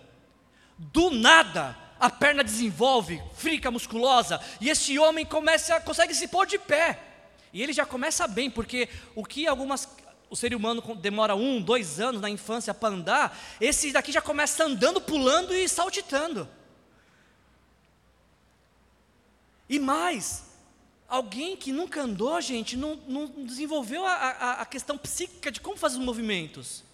Do 0.78 1.11
nada, 1.11 1.76
a 2.01 2.09
perna 2.09 2.42
desenvolve, 2.42 3.22
fica 3.34 3.70
musculosa, 3.70 4.40
e 4.61 4.70
esse 4.70 4.98
homem 4.98 5.26
começa, 5.26 5.78
consegue 5.80 6.14
se 6.14 6.26
pôr 6.26 6.46
de 6.46 6.59
pé. 6.59 6.98
E 7.53 7.62
ele 7.62 7.74
já 7.74 7.84
começa 7.84 8.26
bem, 8.26 8.51
porque 8.51 8.88
o 9.14 9.24
que 9.24 9.46
algumas 9.46 9.86
o 10.30 10.36
ser 10.36 10.55
humano 10.55 10.80
demora 10.94 11.34
um, 11.34 11.61
dois 11.61 11.98
anos 11.98 12.20
na 12.20 12.30
infância 12.30 12.72
para 12.72 12.94
andar, 12.94 13.36
esse 13.61 13.90
daqui 13.90 14.12
já 14.12 14.22
começa 14.22 14.64
andando, 14.64 15.01
pulando 15.01 15.53
e 15.53 15.68
saltitando. 15.68 16.48
E 19.68 19.80
mais, 19.80 20.44
alguém 21.09 21.57
que 21.57 21.72
nunca 21.72 22.03
andou, 22.03 22.40
gente, 22.40 22.76
não, 22.76 22.94
não 23.09 23.26
desenvolveu 23.44 24.07
a, 24.07 24.12
a, 24.12 24.53
a 24.62 24.66
questão 24.66 24.96
psíquica 24.96 25.51
de 25.51 25.61
como 25.61 25.76
fazer 25.76 25.98
os 25.98 26.05
movimentos. 26.05 26.84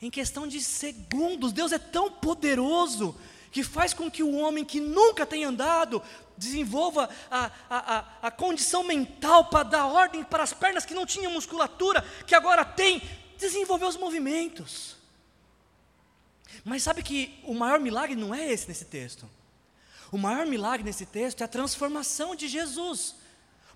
Em 0.00 0.10
questão 0.10 0.46
de 0.46 0.62
segundos, 0.62 1.52
Deus 1.52 1.72
é 1.72 1.78
tão 1.78 2.10
poderoso 2.10 3.14
que 3.50 3.62
faz 3.62 3.92
com 3.92 4.10
que 4.10 4.22
o 4.22 4.36
homem 4.36 4.64
que 4.64 4.80
nunca 4.80 5.26
tem 5.26 5.44
andado 5.44 6.02
desenvolva 6.36 7.10
a, 7.30 7.50
a, 7.68 7.96
a, 7.96 8.04
a 8.22 8.30
condição 8.30 8.82
mental 8.82 9.46
para 9.46 9.64
dar 9.64 9.86
ordem 9.86 10.24
para 10.24 10.42
as 10.42 10.52
pernas 10.52 10.86
que 10.86 10.94
não 10.94 11.04
tinham 11.04 11.32
musculatura, 11.32 12.04
que 12.26 12.34
agora 12.34 12.64
tem, 12.64 13.02
desenvolver 13.36 13.86
os 13.86 13.96
movimentos. 13.96 14.96
Mas 16.64 16.82
sabe 16.82 17.02
que 17.02 17.38
o 17.44 17.54
maior 17.54 17.80
milagre 17.80 18.16
não 18.16 18.34
é 18.34 18.50
esse 18.50 18.68
nesse 18.68 18.84
texto. 18.84 19.28
O 20.12 20.18
maior 20.18 20.46
milagre 20.46 20.84
nesse 20.84 21.06
texto 21.06 21.40
é 21.40 21.44
a 21.44 21.48
transformação 21.48 22.34
de 22.34 22.48
Jesus. 22.48 23.14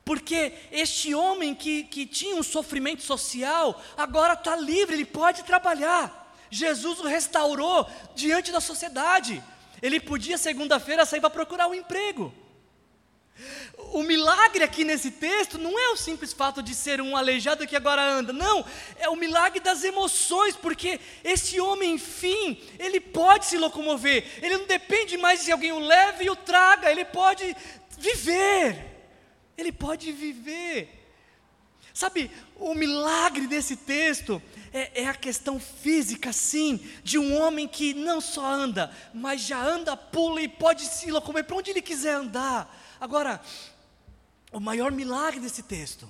Porque 0.04 0.52
este 0.70 1.14
homem 1.14 1.54
que, 1.54 1.84
que 1.84 2.04
tinha 2.04 2.36
um 2.36 2.42
sofrimento 2.42 3.02
social, 3.02 3.80
agora 3.96 4.34
está 4.34 4.54
livre, 4.54 4.94
ele 4.94 5.06
pode 5.06 5.42
trabalhar. 5.44 6.22
Jesus 6.50 7.00
o 7.00 7.06
restaurou 7.06 7.88
diante 8.14 8.52
da 8.52 8.60
sociedade. 8.60 9.42
Ele 9.84 10.00
podia, 10.00 10.38
segunda-feira, 10.38 11.04
sair 11.04 11.20
para 11.20 11.28
procurar 11.28 11.68
um 11.68 11.74
emprego. 11.74 12.32
O 13.92 14.02
milagre 14.02 14.64
aqui 14.64 14.82
nesse 14.82 15.10
texto 15.10 15.58
não 15.58 15.78
é 15.78 15.88
o 15.90 15.96
simples 15.96 16.32
fato 16.32 16.62
de 16.62 16.74
ser 16.74 17.02
um 17.02 17.14
aleijado 17.14 17.66
que 17.66 17.76
agora 17.76 18.02
anda, 18.02 18.32
não, 18.32 18.64
é 18.98 19.10
o 19.10 19.16
milagre 19.16 19.60
das 19.60 19.84
emoções, 19.84 20.56
porque 20.56 20.98
esse 21.22 21.60
homem, 21.60 21.92
enfim, 21.96 22.62
ele 22.78 22.98
pode 22.98 23.44
se 23.44 23.58
locomover, 23.58 24.24
ele 24.40 24.56
não 24.56 24.66
depende 24.66 25.18
mais 25.18 25.44
de 25.44 25.52
alguém 25.52 25.72
o 25.72 25.78
leve 25.78 26.24
e 26.24 26.30
o 26.30 26.36
traga, 26.36 26.90
ele 26.90 27.04
pode 27.04 27.54
viver, 27.98 29.04
ele 29.58 29.70
pode 29.70 30.10
viver. 30.12 31.04
Sabe, 31.92 32.30
o 32.56 32.74
milagre 32.74 33.46
desse 33.46 33.76
texto 33.76 34.40
é, 34.74 35.02
é, 35.02 35.08
a 35.08 35.14
questão 35.14 35.60
física, 35.60 36.32
sim, 36.32 36.80
de 37.04 37.16
um 37.16 37.40
homem 37.40 37.68
que 37.68 37.94
não 37.94 38.20
só 38.20 38.44
anda, 38.44 38.90
mas 39.14 39.40
já 39.40 39.56
anda, 39.56 39.96
pula 39.96 40.42
e 40.42 40.48
pode 40.48 40.84
se 40.84 41.12
locomover 41.12 41.44
para 41.44 41.56
onde 41.56 41.70
ele 41.70 41.80
quiser 41.80 42.16
andar. 42.16 42.76
Agora, 43.00 43.40
o 44.50 44.58
maior 44.58 44.90
milagre 44.90 45.38
desse 45.38 45.62
texto, 45.62 46.08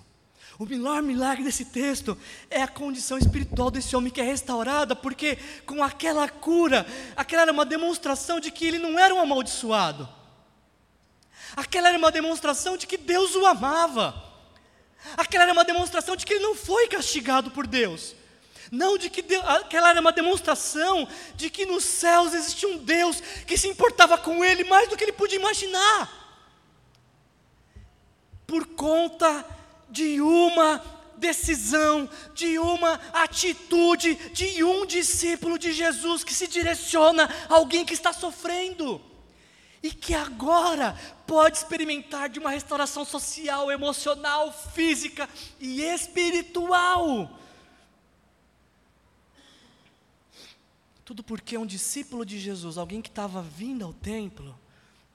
o 0.59 0.65
maior 0.65 1.03
milagre 1.03 1.45
desse 1.45 1.67
texto 1.67 2.17
é 2.49 2.63
a 2.63 2.67
condição 2.67 3.19
espiritual 3.19 3.71
desse 3.71 3.95
homem 3.95 4.11
que 4.11 4.23
é 4.23 4.25
restaurada, 4.25 4.97
porque 4.97 5.37
com 5.67 5.85
aquela 5.85 6.27
cura, 6.27 6.87
aquela 7.15 7.43
era 7.43 7.53
uma 7.53 7.67
demonstração 7.67 8.41
de 8.41 8.51
que 8.51 8.65
ele 8.65 8.79
não 8.79 8.99
era 8.99 9.15
um 9.15 9.21
amaldiçoado, 9.21 10.09
aquela 11.55 11.91
era 11.91 11.99
uma 11.99 12.11
demonstração 12.11 12.79
de 12.79 12.87
que 12.87 12.97
Deus 12.97 13.35
o 13.35 13.45
amava. 13.45 14.25
Aquela 15.19 15.45
era 15.45 15.53
uma 15.53 15.67
demonstração 15.67 16.17
de 16.17 16.25
que 16.25 16.33
ele 16.33 16.43
não 16.43 16.55
foi 16.55 16.89
castigado 16.89 17.51
por 17.51 17.67
Deus. 17.67 18.15
Não 18.71 18.97
de 18.97 19.11
que 19.11 19.23
Deus, 19.23 19.45
aquela 19.45 19.91
era 19.91 20.01
uma 20.01 20.13
demonstração 20.13 21.09
de 21.35 21.51
que 21.51 21.67
nos 21.67 21.85
céus 21.85 22.35
existia 22.35 22.69
um 22.69 22.79
Deus 22.79 23.21
que 23.47 23.57
se 23.57 23.69
importava 23.69 24.17
com 24.19 24.45
ele 24.45 24.65
mais 24.65 24.89
do 24.89 24.97
que 24.97 25.05
ele 25.05 25.13
podia 25.13 25.39
imaginar. 25.39 26.23
Por 28.47 28.67
conta 28.67 29.45
de 29.89 30.21
uma 30.21 30.83
decisão, 31.17 32.09
de 32.35 32.59
uma 32.59 33.01
atitude 33.13 34.15
de 34.33 34.63
um 34.65 34.85
discípulo 34.85 35.59
de 35.59 35.73
Jesus 35.73 36.25
que 36.25 36.35
se 36.35 36.47
direciona 36.47 37.29
a 37.49 37.55
alguém 37.55 37.85
que 37.85 37.95
está 37.95 38.13
sofrendo 38.13 39.01
e 39.83 39.91
que 39.91 40.15
agora 40.15 40.97
pode 41.27 41.59
experimentar 41.59 42.29
de 42.29 42.39
uma 42.39 42.51
restauração 42.51 43.05
social, 43.05 43.71
emocional, 43.71 44.51
física 44.75 45.29
e 45.61 45.83
espiritual. 45.83 47.39
Tudo 51.05 51.23
porque 51.23 51.59
um 51.59 51.67
discípulo 51.67 52.25
de 52.25 52.39
Jesus, 52.39 52.79
alguém 52.79 53.03
que 53.03 53.09
estava 53.09 53.43
vindo 53.43 53.85
ao 53.85 53.93
templo, 53.93 54.59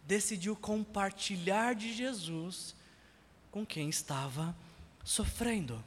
decidiu 0.06 0.56
compartilhar 0.56 1.74
de 1.74 1.94
Jesus 1.94 2.76
com 3.50 3.66
quem 3.66 3.90
estava 3.90 4.56
sofrendo. 5.04 5.84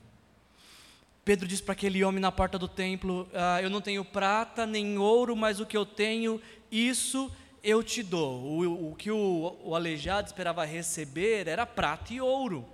Pedro 1.25 1.47
diz 1.47 1.61
para 1.61 1.73
aquele 1.73 2.03
homem 2.03 2.21
na 2.21 2.33
porta 2.33 2.59
do 2.59 2.67
templo: 2.67 3.29
ah, 3.33 3.63
Eu 3.63 3.71
não 3.71 3.81
tenho 3.81 4.05
prata 4.05 4.67
nem 4.67 4.99
ouro, 4.99 5.37
mas 5.37 5.61
o 5.61 5.67
que 5.67 5.77
eu 5.77 5.87
tenho, 5.87 6.43
isso 6.71 7.31
eu 7.63 7.81
te 7.83 8.03
dou. 8.03 8.43
O, 8.43 8.91
o 8.91 8.95
que 8.97 9.11
o, 9.11 9.57
o 9.63 9.75
aleijado 9.75 10.27
esperava 10.27 10.65
receber 10.65 11.47
era 11.47 11.65
prata 11.65 12.13
e 12.13 12.21
ouro. 12.21 12.67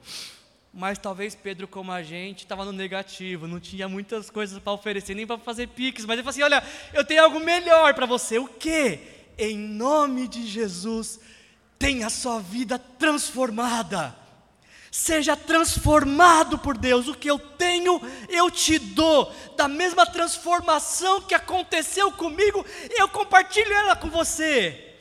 Mas 0.79 0.97
talvez 0.97 1.35
Pedro, 1.35 1.67
como 1.67 1.91
a 1.91 2.05
gente, 2.05 2.45
estava 2.45 2.65
no 2.65 2.71
negativo, 2.71 3.49
não 3.49 3.59
tinha 3.59 3.89
muitas 3.89 4.31
coisas 4.31 4.61
para 4.61 4.73
oferecer, 4.73 5.13
nem 5.13 5.27
para 5.27 5.37
fazer 5.37 5.67
piques. 5.67 6.05
Mas 6.05 6.15
ele 6.15 6.23
falou 6.23 6.31
assim: 6.31 6.43
Olha, 6.45 6.63
eu 6.95 7.05
tenho 7.05 7.21
algo 7.21 7.41
melhor 7.41 7.93
para 7.95 8.07
você. 8.07 8.39
O 8.39 8.47
quê? 8.47 9.01
Em 9.37 9.59
nome 9.59 10.29
de 10.29 10.47
Jesus, 10.47 11.19
tenha 11.81 12.07
a 12.07 12.11
sua 12.11 12.39
vida 12.39 12.79
transformada. 12.79 14.17
Seja 14.89 15.35
transformado 15.37 16.57
por 16.57 16.79
Deus. 16.79 17.09
O 17.09 17.15
que 17.15 17.29
eu 17.29 17.41
tenho, 17.41 18.01
eu 18.29 18.49
te 18.49 18.79
dou. 18.79 19.35
Da 19.57 19.67
mesma 19.67 20.07
transformação 20.07 21.23
que 21.23 21.35
aconteceu 21.35 22.13
comigo, 22.13 22.65
eu 22.91 23.09
compartilho 23.09 23.73
ela 23.73 23.97
com 23.97 24.09
você. 24.09 24.95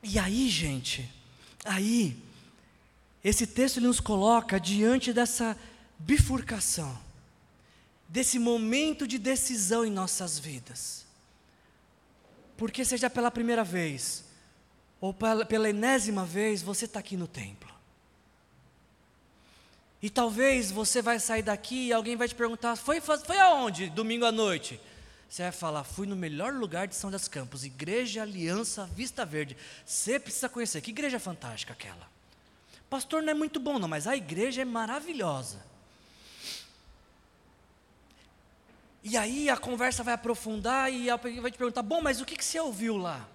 E 0.00 0.16
aí, 0.16 0.48
gente, 0.48 1.10
aí, 1.64 2.16
esse 3.28 3.44
texto 3.44 3.78
ele 3.78 3.88
nos 3.88 3.98
coloca 3.98 4.60
diante 4.60 5.12
dessa 5.12 5.56
bifurcação, 5.98 6.96
desse 8.08 8.38
momento 8.38 9.04
de 9.04 9.18
decisão 9.18 9.84
em 9.84 9.90
nossas 9.90 10.38
vidas. 10.38 11.04
Porque 12.56 12.84
seja 12.84 13.10
pela 13.10 13.28
primeira 13.28 13.64
vez, 13.64 14.24
ou 15.00 15.12
pela, 15.12 15.44
pela 15.44 15.68
enésima 15.68 16.24
vez, 16.24 16.62
você 16.62 16.84
está 16.84 17.00
aqui 17.00 17.16
no 17.16 17.26
templo. 17.26 17.68
E 20.00 20.08
talvez 20.08 20.70
você 20.70 21.02
vai 21.02 21.18
sair 21.18 21.42
daqui 21.42 21.88
e 21.88 21.92
alguém 21.92 22.14
vai 22.14 22.28
te 22.28 22.34
perguntar: 22.36 22.76
foi, 22.76 23.00
foi 23.00 23.38
aonde 23.40 23.90
domingo 23.90 24.24
à 24.24 24.30
noite? 24.30 24.80
Você 25.28 25.42
vai 25.42 25.50
falar: 25.50 25.82
fui 25.82 26.06
no 26.06 26.14
melhor 26.14 26.52
lugar 26.52 26.86
de 26.86 26.94
São 26.94 27.10
das 27.10 27.26
Campos, 27.26 27.64
Igreja 27.64 28.22
Aliança 28.22 28.88
Vista 28.94 29.26
Verde. 29.26 29.56
Você 29.84 30.20
precisa 30.20 30.48
conhecer, 30.48 30.80
que 30.80 30.92
igreja 30.92 31.18
fantástica 31.18 31.72
aquela. 31.72 32.14
Pastor 32.88 33.22
não 33.22 33.30
é 33.30 33.34
muito 33.34 33.58
bom, 33.58 33.78
não, 33.78 33.88
mas 33.88 34.06
a 34.06 34.16
igreja 34.16 34.62
é 34.62 34.64
maravilhosa. 34.64 35.64
E 39.02 39.16
aí 39.16 39.48
a 39.48 39.56
conversa 39.56 40.02
vai 40.02 40.14
aprofundar 40.14 40.92
e 40.92 41.10
alguém 41.10 41.40
vai 41.40 41.50
te 41.50 41.58
perguntar: 41.58 41.82
bom, 41.82 42.00
mas 42.00 42.20
o 42.20 42.24
que, 42.24 42.36
que 42.36 42.44
você 42.44 42.58
ouviu 42.60 42.96
lá? 42.96 43.28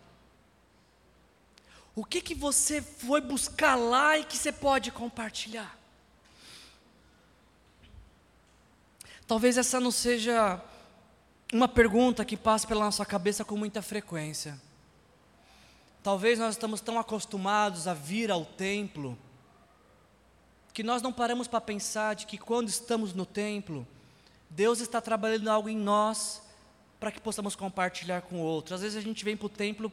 O 1.95 2.05
que, 2.05 2.21
que 2.21 2.33
você 2.33 2.81
foi 2.81 3.19
buscar 3.19 3.75
lá 3.75 4.17
e 4.17 4.23
que 4.23 4.37
você 4.37 4.51
pode 4.51 4.91
compartilhar? 4.91 5.77
Talvez 9.27 9.57
essa 9.57 9.79
não 9.79 9.91
seja 9.91 10.61
uma 11.53 11.67
pergunta 11.67 12.23
que 12.23 12.37
passe 12.37 12.65
pela 12.65 12.85
nossa 12.85 13.05
cabeça 13.05 13.43
com 13.43 13.57
muita 13.57 13.81
frequência. 13.81 14.59
Talvez 16.01 16.39
nós 16.39 16.55
estamos 16.55 16.81
tão 16.81 16.97
acostumados 16.97 17.87
a 17.87 17.93
vir 17.93 18.31
ao 18.31 18.45
templo 18.45 19.17
que 20.73 20.83
nós 20.83 21.01
não 21.01 21.11
paramos 21.11 21.47
para 21.47 21.61
pensar 21.61 22.15
de 22.15 22.25
que 22.25 22.37
quando 22.37 22.69
estamos 22.69 23.13
no 23.13 23.25
templo, 23.25 23.85
Deus 24.49 24.79
está 24.79 25.01
trabalhando 25.01 25.49
algo 25.49 25.69
em 25.69 25.77
nós 25.77 26.41
para 26.99 27.11
que 27.11 27.19
possamos 27.19 27.55
compartilhar 27.55 28.21
com 28.21 28.39
outros. 28.39 28.73
Às 28.73 28.81
vezes 28.81 28.97
a 28.97 29.01
gente 29.01 29.25
vem 29.25 29.35
para 29.35 29.47
o 29.47 29.49
templo 29.49 29.91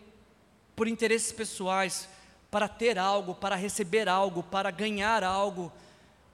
por 0.77 0.87
interesses 0.87 1.33
pessoais, 1.33 2.09
para 2.51 2.69
ter 2.69 2.99
algo, 2.99 3.35
para 3.35 3.57
receber 3.57 4.09
algo, 4.09 4.43
para 4.43 4.71
ganhar 4.71 5.25
algo. 5.25 5.73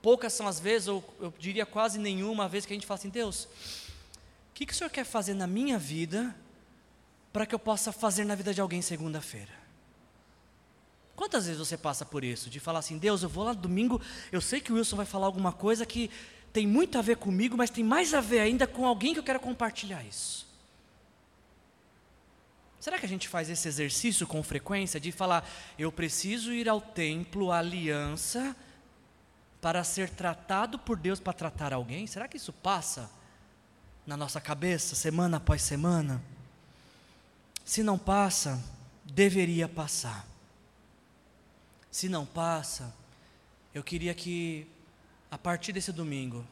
Poucas 0.01 0.33
são 0.33 0.47
as 0.47 0.59
vezes, 0.59 0.87
ou 0.87 1.03
eu 1.19 1.33
diria 1.39 1.65
quase 1.65 1.97
nenhuma 1.97 2.47
vez, 2.47 2.65
que 2.65 2.73
a 2.73 2.75
gente 2.75 2.85
fala 2.85 2.99
assim: 2.99 3.09
Deus, 3.09 3.45
o 3.45 4.53
que, 4.53 4.65
que 4.65 4.73
o 4.73 4.75
Senhor 4.75 4.89
quer 4.89 5.03
fazer 5.03 5.33
na 5.33 5.47
minha 5.47 5.79
vida 5.79 6.35
para 7.33 7.45
que 7.45 7.55
eu 7.55 7.59
possa 7.59 7.91
fazer 7.91 8.23
na 8.23 8.35
vida 8.35 8.53
de 8.53 8.61
alguém 8.61 8.81
segunda-feira? 8.81 9.64
Quantas 11.15 11.45
vezes 11.45 11.59
você 11.59 11.77
passa 11.77 12.05
por 12.05 12.23
isso? 12.23 12.49
De 12.49 12.59
falar 12.59 12.79
assim: 12.79 12.97
Deus, 12.97 13.23
eu 13.23 13.29
vou 13.29 13.43
lá 13.43 13.53
domingo, 13.53 14.01
eu 14.31 14.41
sei 14.41 14.59
que 14.59 14.71
o 14.71 14.75
Wilson 14.75 14.97
vai 14.97 15.05
falar 15.05 15.27
alguma 15.27 15.51
coisa 15.51 15.85
que 15.85 16.11
tem 16.51 16.67
muito 16.67 16.97
a 16.97 17.01
ver 17.01 17.17
comigo, 17.17 17.57
mas 17.57 17.69
tem 17.69 17.83
mais 17.83 18.13
a 18.13 18.21
ver 18.21 18.39
ainda 18.39 18.65
com 18.67 18.85
alguém 18.85 19.13
que 19.13 19.19
eu 19.19 19.23
quero 19.23 19.39
compartilhar 19.39 20.03
isso. 20.03 20.45
Será 22.79 22.99
que 22.99 23.05
a 23.05 23.09
gente 23.09 23.27
faz 23.27 23.49
esse 23.49 23.67
exercício 23.67 24.27
com 24.27 24.43
frequência 24.43 24.99
de 24.99 25.11
falar, 25.11 25.49
eu 25.77 25.91
preciso 25.91 26.53
ir 26.53 26.69
ao 26.69 26.79
templo, 26.79 27.51
à 27.51 27.57
aliança, 27.57 28.55
para 29.59 29.83
ser 29.83 30.09
tratado 30.09 30.77
por 30.77 30.95
Deus 30.95 31.19
para 31.19 31.33
tratar 31.33 31.73
alguém? 31.73 32.05
Será 32.05 32.27
que 32.27 32.37
isso 32.37 32.53
passa 32.53 33.09
na 34.05 34.15
nossa 34.15 34.39
cabeça, 34.39 34.93
semana 34.95 35.37
após 35.37 35.63
semana? 35.63 36.21
Se 37.63 37.81
não 37.81 37.97
passa, 37.97 38.63
deveria 39.03 39.67
passar. 39.67 40.34
Se 41.95 42.09
não 42.09 42.25
passa, 42.25 42.93
eu 43.73 43.81
queria 43.81 44.13
que, 44.13 44.67
a 45.31 45.37
partir 45.37 45.71
desse 45.71 45.93
domingo, 45.93 46.45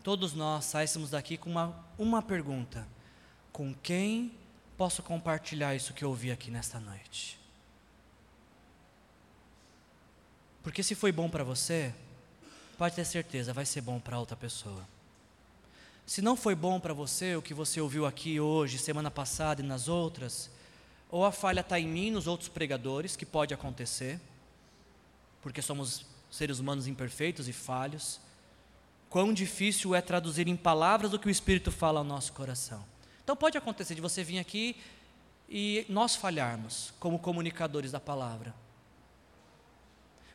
todos 0.00 0.32
nós 0.32 0.64
saíssemos 0.64 1.10
daqui 1.10 1.36
com 1.36 1.50
uma, 1.50 1.84
uma 1.98 2.22
pergunta: 2.22 2.86
com 3.50 3.74
quem 3.74 4.32
posso 4.78 5.02
compartilhar 5.02 5.74
isso 5.74 5.92
que 5.92 6.04
eu 6.04 6.10
ouvi 6.10 6.30
aqui 6.30 6.52
nesta 6.52 6.78
noite? 6.78 7.36
Porque 10.62 10.84
se 10.84 10.94
foi 10.94 11.10
bom 11.10 11.28
para 11.28 11.42
você, 11.42 11.92
pode 12.78 12.94
ter 12.94 13.04
certeza, 13.04 13.52
vai 13.52 13.66
ser 13.66 13.80
bom 13.80 13.98
para 13.98 14.20
outra 14.20 14.36
pessoa. 14.36 14.86
Se 16.06 16.22
não 16.22 16.36
foi 16.36 16.54
bom 16.54 16.78
para 16.78 16.94
você 16.94 17.34
o 17.34 17.42
que 17.42 17.54
você 17.54 17.80
ouviu 17.80 18.06
aqui 18.06 18.38
hoje, 18.38 18.78
semana 18.78 19.10
passada 19.10 19.62
e 19.62 19.66
nas 19.66 19.88
outras, 19.88 20.48
ou 21.10 21.24
a 21.24 21.32
falha 21.32 21.58
está 21.58 21.80
em 21.80 21.88
mim, 21.88 22.12
nos 22.12 22.28
outros 22.28 22.48
pregadores, 22.48 23.16
que 23.16 23.26
pode 23.26 23.52
acontecer, 23.52 24.20
porque 25.42 25.62
somos 25.62 26.06
seres 26.30 26.58
humanos 26.58 26.86
imperfeitos 26.86 27.48
e 27.48 27.52
falhos. 27.52 28.20
Quão 29.08 29.32
difícil 29.32 29.94
é 29.94 30.00
traduzir 30.00 30.46
em 30.46 30.56
palavras 30.56 31.12
o 31.12 31.18
que 31.18 31.26
o 31.26 31.30
Espírito 31.30 31.72
fala 31.72 32.00
ao 32.00 32.04
nosso 32.04 32.32
coração. 32.32 32.84
Então 33.24 33.36
pode 33.36 33.58
acontecer 33.58 33.94
de 33.94 34.00
você 34.00 34.22
vir 34.22 34.38
aqui 34.38 34.76
e 35.48 35.84
nós 35.88 36.14
falharmos 36.14 36.94
como 37.00 37.18
comunicadores 37.18 37.90
da 37.90 38.00
palavra. 38.00 38.54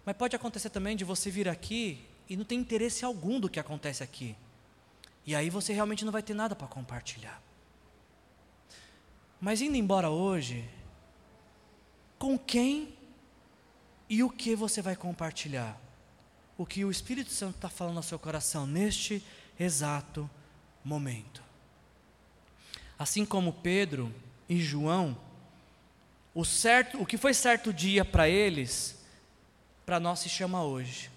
Mas 0.06 0.16
pode 0.18 0.36
acontecer 0.36 0.70
também 0.70 0.96
de 0.96 1.04
você 1.04 1.32
vir 1.32 1.48
aqui 1.48 2.06
e 2.30 2.36
não 2.36 2.44
tem 2.44 2.60
interesse 2.60 3.06
algum 3.06 3.40
do 3.40 3.50
que 3.50 3.60
acontece 3.60 4.04
aqui. 4.04 4.36
E 5.26 5.36
aí 5.36 5.50
você 5.50 5.74
realmente 5.74 6.06
não 6.06 6.12
vai 6.12 6.22
ter 6.22 6.34
nada 6.34 6.56
para 6.56 6.68
compartilhar. 6.68 7.42
Mas 9.40 9.62
indo 9.62 9.76
embora 9.76 10.10
hoje, 10.10 10.70
com 12.18 12.38
quem 12.38 12.95
e 14.10 14.24
o 14.24 14.30
que 14.30 14.56
você 14.56 14.82
vai 14.82 14.96
compartilhar? 14.96 15.80
O 16.58 16.66
que 16.66 16.86
o 16.86 16.92
Espírito 16.92 17.32
Santo 17.32 17.56
está 17.56 17.70
falando 17.70 17.98
ao 17.98 18.04
seu 18.04 18.20
coração 18.20 18.66
neste 18.66 19.24
exato 19.60 20.30
momento. 20.84 21.44
Assim 22.98 23.26
como 23.26 23.52
Pedro 23.52 24.14
e 24.48 24.62
João, 24.62 25.18
o, 26.34 26.46
certo, 26.46 27.02
o 27.02 27.06
que 27.06 27.18
foi 27.18 27.34
certo 27.34 27.74
dia 27.74 28.06
para 28.06 28.30
eles, 28.30 28.98
para 29.86 30.00
nós 30.00 30.20
se 30.20 30.30
chama 30.30 30.64
hoje. 30.64 31.10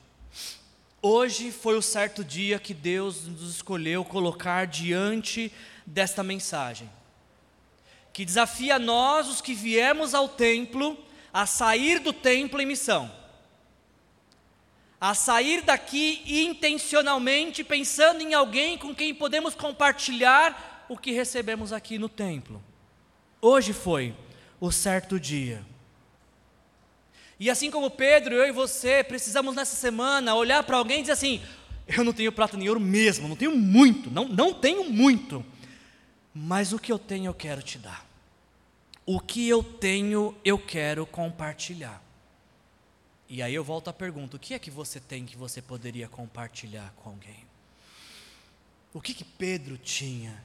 Hoje 1.01 1.53
foi 1.53 1.76
o 1.76 1.82
certo 1.82 2.24
dia 2.24 2.59
que 2.59 2.74
Deus 2.74 3.26
nos 3.26 3.57
escolheu 3.57 4.05
colocar 4.05 4.66
diante 4.66 5.53
desta 5.86 6.22
mensagem, 6.22 6.91
que 8.12 8.24
desafia 8.24 8.78
nós, 8.78 9.28
os 9.28 9.41
que 9.41 9.55
viemos 9.55 10.12
ao 10.12 10.28
templo, 10.28 10.99
a 11.33 11.47
sair 11.47 11.99
do 11.99 12.12
templo 12.12 12.61
em 12.61 12.66
missão, 12.66 13.11
a 15.01 15.14
sair 15.14 15.62
daqui 15.62 16.22
intencionalmente 16.26 17.62
pensando 17.62 18.20
em 18.20 18.35
alguém 18.35 18.76
com 18.76 18.95
quem 18.95 19.14
podemos 19.14 19.55
compartilhar 19.55 20.87
o 20.89 20.97
que 20.97 21.12
recebemos 21.12 21.72
aqui 21.72 21.99
no 21.99 22.09
templo. 22.09 22.62
Hoje 23.41 23.72
foi 23.72 24.14
o 24.61 24.72
certo 24.72 25.20
dia. 25.20 25.64
E 27.39 27.49
assim 27.49 27.70
como 27.70 27.91
Pedro, 27.91 28.35
eu 28.35 28.49
e 28.49 28.53
você 28.53 29.05
precisamos 29.05 29.55
nessa 29.55 29.76
semana 29.76 30.35
olhar 30.35 30.62
para 30.64 30.76
alguém 30.76 30.99
e 30.99 31.03
dizer 31.03 31.12
assim: 31.12 31.41
eu 31.87 32.03
não 32.03 32.12
tenho 32.12 32.33
prata 32.33 32.57
nem 32.57 32.68
ouro 32.68 32.81
mesmo, 32.81 33.29
não 33.29 33.37
tenho 33.37 33.57
muito, 33.57 34.11
não, 34.11 34.26
não 34.26 34.53
tenho 34.53 34.91
muito, 34.91 35.45
mas 36.35 36.72
o 36.72 36.79
que 36.79 36.91
eu 36.91 36.99
tenho 36.99 37.26
eu 37.26 37.35
quero 37.35 37.62
te 37.62 37.79
dar. 37.79 38.07
O 39.11 39.18
que 39.18 39.48
eu 39.48 39.62
tenho 39.62 40.36
eu 40.44 40.59
quero 40.59 41.06
compartilhar. 41.06 42.02
E 43.26 43.40
aí 43.40 43.54
eu 43.54 43.64
volto 43.64 43.88
à 43.88 43.92
pergunta: 43.92 44.36
o 44.36 44.38
que 44.38 44.52
é 44.52 44.59
que 44.59 44.70
você 44.70 45.00
tem 45.00 45.24
que 45.24 45.34
você 45.34 45.62
poderia 45.62 46.06
compartilhar 46.06 46.92
com 46.94 47.09
alguém? 47.09 47.42
O 48.92 49.00
que 49.00 49.14
que 49.14 49.24
Pedro 49.24 49.78
tinha 49.78 50.44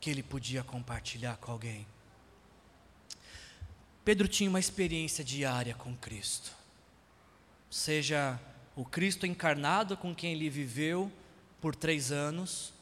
que 0.00 0.10
ele 0.10 0.20
podia 0.20 0.64
compartilhar 0.64 1.36
com 1.36 1.52
alguém? 1.52 1.86
Pedro 4.04 4.26
tinha 4.26 4.50
uma 4.50 4.58
experiência 4.58 5.22
diária 5.22 5.76
com 5.76 5.94
Cristo, 5.96 6.52
seja 7.70 8.36
o 8.74 8.84
Cristo 8.84 9.26
encarnado 9.26 9.96
com 9.96 10.12
quem 10.12 10.32
ele 10.32 10.50
viveu 10.50 11.08
por 11.60 11.76
três 11.76 12.10
anos, 12.10 12.72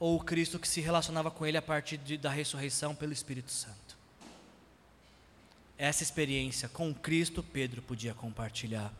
ou 0.00 0.16
o 0.16 0.24
Cristo 0.24 0.58
que 0.58 0.66
se 0.66 0.80
relacionava 0.80 1.30
com 1.30 1.46
ele 1.46 1.56
a 1.56 1.62
partir 1.62 1.98
de, 1.98 2.18
da 2.18 2.30
ressurreição 2.30 2.96
pelo 2.96 3.12
Espírito 3.12 3.52
Santo. 3.52 3.83
Essa 5.76 6.02
experiência 6.02 6.68
com 6.68 6.94
Cristo, 6.94 7.42
Pedro 7.42 7.82
podia 7.82 8.14
compartilhar. 8.14 8.92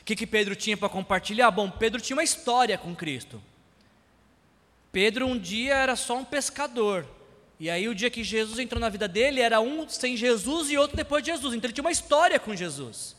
O 0.00 0.04
que, 0.04 0.16
que 0.16 0.26
Pedro 0.26 0.56
tinha 0.56 0.76
para 0.76 0.88
compartilhar? 0.88 1.50
Bom, 1.50 1.70
Pedro 1.70 2.00
tinha 2.00 2.16
uma 2.16 2.24
história 2.24 2.78
com 2.78 2.94
Cristo. 2.94 3.42
Pedro 4.92 5.26
um 5.26 5.38
dia 5.38 5.74
era 5.74 5.96
só 5.96 6.18
um 6.18 6.24
pescador. 6.24 7.06
E 7.58 7.68
aí 7.68 7.88
o 7.88 7.94
dia 7.94 8.10
que 8.10 8.24
Jesus 8.24 8.58
entrou 8.58 8.80
na 8.80 8.88
vida 8.88 9.06
dele 9.06 9.40
era 9.40 9.60
um 9.60 9.88
sem 9.88 10.16
Jesus 10.16 10.70
e 10.70 10.78
outro 10.78 10.96
depois 10.96 11.22
de 11.22 11.30
Jesus. 11.30 11.54
Então 11.54 11.68
ele 11.68 11.74
tinha 11.74 11.84
uma 11.84 11.92
história 11.92 12.38
com 12.40 12.56
Jesus. 12.56 13.14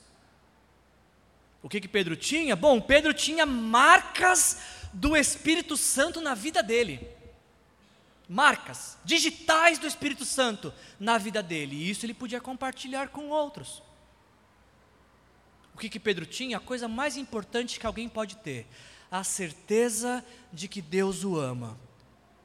O 1.62 1.70
que 1.70 1.80
que 1.80 1.88
Pedro 1.88 2.16
tinha? 2.16 2.56
Bom, 2.56 2.82
Pedro 2.82 3.14
tinha 3.14 3.46
marcas 3.46 4.58
do 4.92 5.16
Espírito 5.16 5.78
Santo 5.78 6.20
na 6.20 6.34
vida 6.34 6.64
dele. 6.64 7.08
Marcas 8.32 8.98
digitais 9.04 9.78
do 9.78 9.86
Espírito 9.86 10.24
Santo 10.24 10.74
na 10.98 11.18
vida 11.18 11.44
dele. 11.44 11.76
E 11.76 11.90
isso 11.90 12.06
ele 12.06 12.14
podia 12.14 12.40
compartilhar 12.40 13.10
com 13.10 13.28
outros. 13.28 13.84
O 15.76 15.78
que 15.78 15.90
que 15.90 16.00
Pedro 16.00 16.26
tinha? 16.26 16.56
A 16.56 16.62
coisa 16.62 16.88
mais 16.88 17.18
importante 17.18 17.78
que 17.78 17.86
alguém 17.86 18.08
pode 18.08 18.38
ter: 18.38 18.66
a 19.12 19.22
certeza 19.22 20.24
de 20.54 20.70
que 20.70 20.82
Deus 20.82 21.26
o 21.26 21.38
ama. 21.38 21.78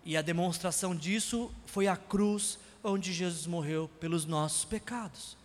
E 0.04 0.16
a 0.16 0.22
demonstração 0.22 0.92
disso 0.92 1.54
foi 1.66 1.86
a 1.86 1.96
cruz 1.96 2.58
onde 2.82 3.12
Jesus 3.12 3.46
morreu 3.46 3.88
pelos 4.00 4.24
nossos 4.24 4.64
pecados. 4.64 5.36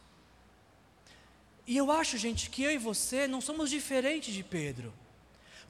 E 1.68 1.78
eu 1.78 1.92
acho, 1.92 2.18
gente, 2.18 2.50
que 2.50 2.64
eu 2.64 2.72
e 2.72 2.80
você 2.80 3.28
não 3.28 3.42
somos 3.42 3.70
diferentes 3.70 4.34
de 4.34 4.42
Pedro. 4.42 4.92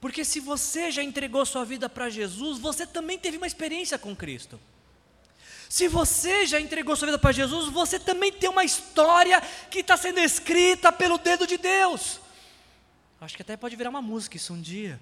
Porque 0.02 0.24
se 0.24 0.40
você 0.40 0.90
já 0.90 1.00
entregou 1.00 1.46
sua 1.46 1.64
vida 1.64 1.88
para 1.88 2.10
Jesus, 2.10 2.58
você 2.58 2.84
também 2.84 3.16
teve 3.16 3.36
uma 3.36 3.46
experiência 3.46 3.96
com 3.96 4.16
Cristo. 4.16 4.58
Se 5.68 5.86
você 5.86 6.44
já 6.44 6.60
entregou 6.60 6.96
sua 6.96 7.06
vida 7.06 7.20
para 7.20 7.30
Jesus, 7.30 7.68
você 7.68 8.00
também 8.00 8.32
tem 8.32 8.50
uma 8.50 8.64
história 8.64 9.40
que 9.70 9.78
está 9.78 9.96
sendo 9.96 10.18
escrita 10.18 10.90
pelo 10.90 11.18
dedo 11.18 11.46
de 11.46 11.56
Deus. 11.56 12.18
Acho 13.20 13.36
que 13.36 13.42
até 13.42 13.56
pode 13.56 13.76
virar 13.76 13.90
uma 13.90 14.02
música 14.02 14.36
isso 14.36 14.52
um 14.52 14.60
dia. 14.60 15.00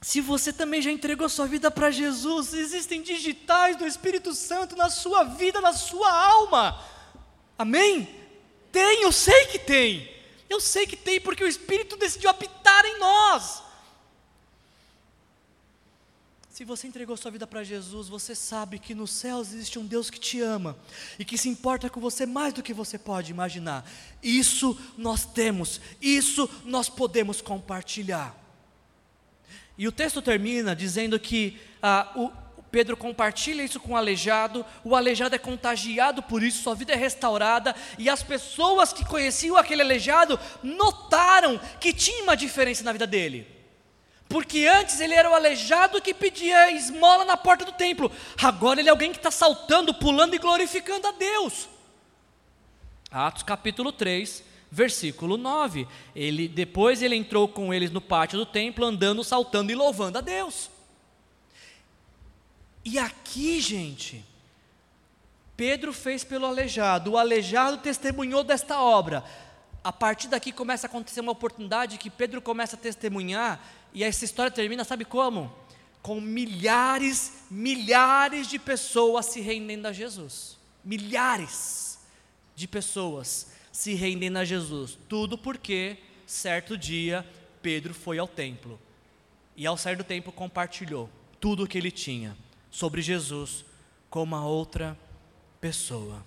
Se 0.00 0.22
você 0.22 0.50
também 0.50 0.80
já 0.80 0.90
entregou 0.90 1.28
sua 1.28 1.46
vida 1.46 1.70
para 1.70 1.90
Jesus, 1.90 2.54
existem 2.54 3.02
digitais 3.02 3.76
do 3.76 3.86
Espírito 3.86 4.34
Santo 4.34 4.74
na 4.74 4.88
sua 4.88 5.22
vida, 5.22 5.60
na 5.60 5.74
sua 5.74 6.10
alma. 6.10 6.82
Amém? 7.58 8.08
Tem, 8.72 9.02
eu 9.02 9.12
sei 9.12 9.48
que 9.48 9.58
tem. 9.58 10.15
Eu 10.48 10.60
sei 10.60 10.86
que 10.86 10.96
tem 10.96 11.20
porque 11.20 11.44
o 11.44 11.48
Espírito 11.48 11.96
decidiu 11.96 12.30
habitar 12.30 12.84
em 12.84 12.98
nós. 12.98 13.62
Se 16.56 16.64
você 16.64 16.86
entregou 16.86 17.14
sua 17.18 17.30
vida 17.30 17.46
para 17.46 17.62
Jesus, 17.62 18.08
você 18.08 18.34
sabe 18.34 18.78
que 18.78 18.94
nos 18.94 19.10
céus 19.10 19.52
existe 19.52 19.78
um 19.78 19.84
Deus 19.84 20.08
que 20.08 20.18
te 20.18 20.40
ama 20.40 20.74
e 21.18 21.24
que 21.24 21.36
se 21.36 21.50
importa 21.50 21.90
com 21.90 22.00
você 22.00 22.24
mais 22.24 22.54
do 22.54 22.62
que 22.62 22.72
você 22.72 22.98
pode 22.98 23.30
imaginar. 23.30 23.86
Isso 24.22 24.74
nós 24.96 25.26
temos, 25.26 25.82
isso 26.00 26.48
nós 26.64 26.88
podemos 26.88 27.42
compartilhar. 27.42 28.34
E 29.76 29.86
o 29.86 29.92
texto 29.92 30.22
termina 30.22 30.74
dizendo 30.74 31.20
que 31.20 31.60
ah, 31.82 32.10
o, 32.16 32.32
Pedro 32.70 32.96
compartilha 32.96 33.62
isso 33.62 33.80
com 33.80 33.92
o 33.92 33.96
aleijado, 33.96 34.64
o 34.84 34.94
aleijado 34.94 35.34
é 35.34 35.38
contagiado 35.38 36.22
por 36.22 36.42
isso, 36.42 36.62
sua 36.62 36.74
vida 36.74 36.92
é 36.92 36.96
restaurada, 36.96 37.74
e 37.98 38.08
as 38.08 38.22
pessoas 38.22 38.92
que 38.92 39.04
conheciam 39.04 39.56
aquele 39.56 39.82
aleijado 39.82 40.38
notaram 40.62 41.58
que 41.80 41.92
tinha 41.92 42.22
uma 42.22 42.36
diferença 42.36 42.84
na 42.84 42.92
vida 42.92 43.06
dele. 43.06 43.46
Porque 44.28 44.66
antes 44.66 45.00
ele 45.00 45.14
era 45.14 45.30
o 45.30 45.34
aleijado 45.34 46.02
que 46.02 46.12
pedia 46.12 46.70
esmola 46.72 47.24
na 47.24 47.36
porta 47.36 47.64
do 47.64 47.72
templo, 47.72 48.10
agora 48.42 48.80
ele 48.80 48.88
é 48.88 48.92
alguém 48.92 49.12
que 49.12 49.18
está 49.18 49.30
saltando, 49.30 49.94
pulando 49.94 50.34
e 50.34 50.38
glorificando 50.38 51.06
a 51.06 51.12
Deus. 51.12 51.68
Atos 53.10 53.44
capítulo 53.44 53.92
3, 53.92 54.42
versículo 54.70 55.36
9. 55.36 55.86
Ele 56.14 56.48
depois 56.48 57.02
ele 57.02 57.14
entrou 57.14 57.48
com 57.48 57.72
eles 57.72 57.90
no 57.90 58.00
pátio 58.00 58.38
do 58.38 58.44
templo, 58.44 58.84
andando, 58.84 59.22
saltando 59.22 59.70
e 59.70 59.74
louvando 59.74 60.18
a 60.18 60.20
Deus. 60.20 60.70
E 62.86 63.00
aqui, 63.00 63.60
gente, 63.60 64.24
Pedro 65.56 65.92
fez 65.92 66.22
pelo 66.22 66.46
aleijado, 66.46 67.10
o 67.10 67.18
aleijado 67.18 67.78
testemunhou 67.78 68.44
desta 68.44 68.80
obra. 68.80 69.24
A 69.82 69.92
partir 69.92 70.28
daqui 70.28 70.52
começa 70.52 70.86
a 70.86 70.88
acontecer 70.88 71.18
uma 71.18 71.32
oportunidade 71.32 71.98
que 71.98 72.08
Pedro 72.08 72.40
começa 72.40 72.76
a 72.76 72.78
testemunhar, 72.78 73.60
e 73.92 74.04
essa 74.04 74.24
história 74.24 74.52
termina, 74.52 74.84
sabe 74.84 75.04
como? 75.04 75.52
Com 76.00 76.20
milhares, 76.20 77.32
milhares 77.50 78.46
de 78.46 78.56
pessoas 78.56 79.26
se 79.26 79.40
rendendo 79.40 79.86
a 79.86 79.92
Jesus. 79.92 80.56
Milhares 80.84 81.98
de 82.54 82.68
pessoas 82.68 83.48
se 83.72 83.94
rendendo 83.94 84.36
a 84.36 84.44
Jesus. 84.44 84.96
Tudo 85.08 85.36
porque, 85.36 85.96
certo 86.24 86.78
dia, 86.78 87.26
Pedro 87.60 87.92
foi 87.92 88.20
ao 88.20 88.28
templo. 88.28 88.78
E 89.56 89.66
ao 89.66 89.76
sair 89.76 89.96
do 89.96 90.04
templo 90.04 90.30
compartilhou 90.30 91.10
tudo 91.40 91.64
o 91.64 91.66
que 91.66 91.76
ele 91.76 91.90
tinha 91.90 92.45
sobre 92.76 93.00
Jesus 93.00 93.64
com 94.10 94.22
uma 94.22 94.44
outra 94.44 94.98
pessoa. 95.58 96.22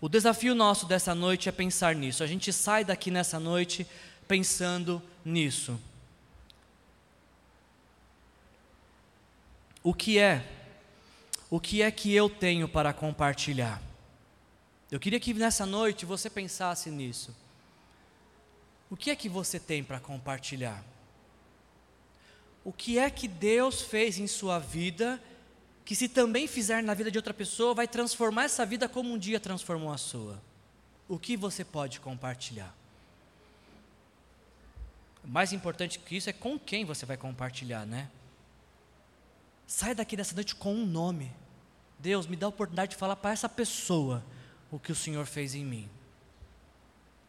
O 0.00 0.08
desafio 0.08 0.54
nosso 0.54 0.86
dessa 0.86 1.14
noite 1.14 1.46
é 1.46 1.52
pensar 1.52 1.94
nisso. 1.94 2.24
A 2.24 2.26
gente 2.26 2.50
sai 2.54 2.82
daqui 2.82 3.10
nessa 3.10 3.38
noite 3.38 3.86
pensando 4.26 5.02
nisso. 5.22 5.78
O 9.82 9.92
que 9.92 10.18
é? 10.18 10.42
O 11.50 11.60
que 11.60 11.82
é 11.82 11.90
que 11.90 12.14
eu 12.14 12.30
tenho 12.30 12.66
para 12.66 12.94
compartilhar? 12.94 13.78
Eu 14.90 14.98
queria 14.98 15.20
que 15.20 15.34
nessa 15.34 15.66
noite 15.66 16.06
você 16.06 16.30
pensasse 16.30 16.90
nisso. 16.90 17.36
O 18.88 18.96
que 18.96 19.10
é 19.10 19.16
que 19.16 19.28
você 19.28 19.60
tem 19.60 19.84
para 19.84 20.00
compartilhar? 20.00 20.82
O 22.64 22.72
que 22.72 22.98
é 22.98 23.10
que 23.10 23.26
Deus 23.26 23.82
fez 23.82 24.18
em 24.18 24.26
sua 24.26 24.58
vida 24.58 25.20
que, 25.84 25.96
se 25.96 26.08
também 26.08 26.46
fizer 26.46 26.82
na 26.82 26.94
vida 26.94 27.10
de 27.10 27.18
outra 27.18 27.34
pessoa, 27.34 27.74
vai 27.74 27.88
transformar 27.88 28.44
essa 28.44 28.64
vida 28.64 28.88
como 28.88 29.12
um 29.12 29.18
dia 29.18 29.40
transformou 29.40 29.92
a 29.92 29.98
sua? 29.98 30.40
O 31.08 31.18
que 31.18 31.36
você 31.36 31.64
pode 31.64 31.98
compartilhar? 31.98 32.74
Mais 35.24 35.52
importante 35.52 35.98
que 35.98 36.16
isso 36.16 36.30
é 36.30 36.32
com 36.32 36.58
quem 36.58 36.84
você 36.84 37.04
vai 37.04 37.16
compartilhar, 37.16 37.84
né? 37.84 38.08
Sai 39.66 39.94
daqui 39.94 40.16
dessa 40.16 40.34
noite 40.34 40.54
com 40.54 40.74
um 40.74 40.86
nome. 40.86 41.32
Deus, 41.98 42.26
me 42.26 42.36
dá 42.36 42.46
a 42.46 42.48
oportunidade 42.48 42.92
de 42.92 42.96
falar 42.96 43.16
para 43.16 43.30
essa 43.30 43.48
pessoa 43.48 44.24
o 44.70 44.78
que 44.78 44.90
o 44.90 44.94
Senhor 44.94 45.24
fez 45.26 45.54
em 45.54 45.64
mim. 45.64 45.88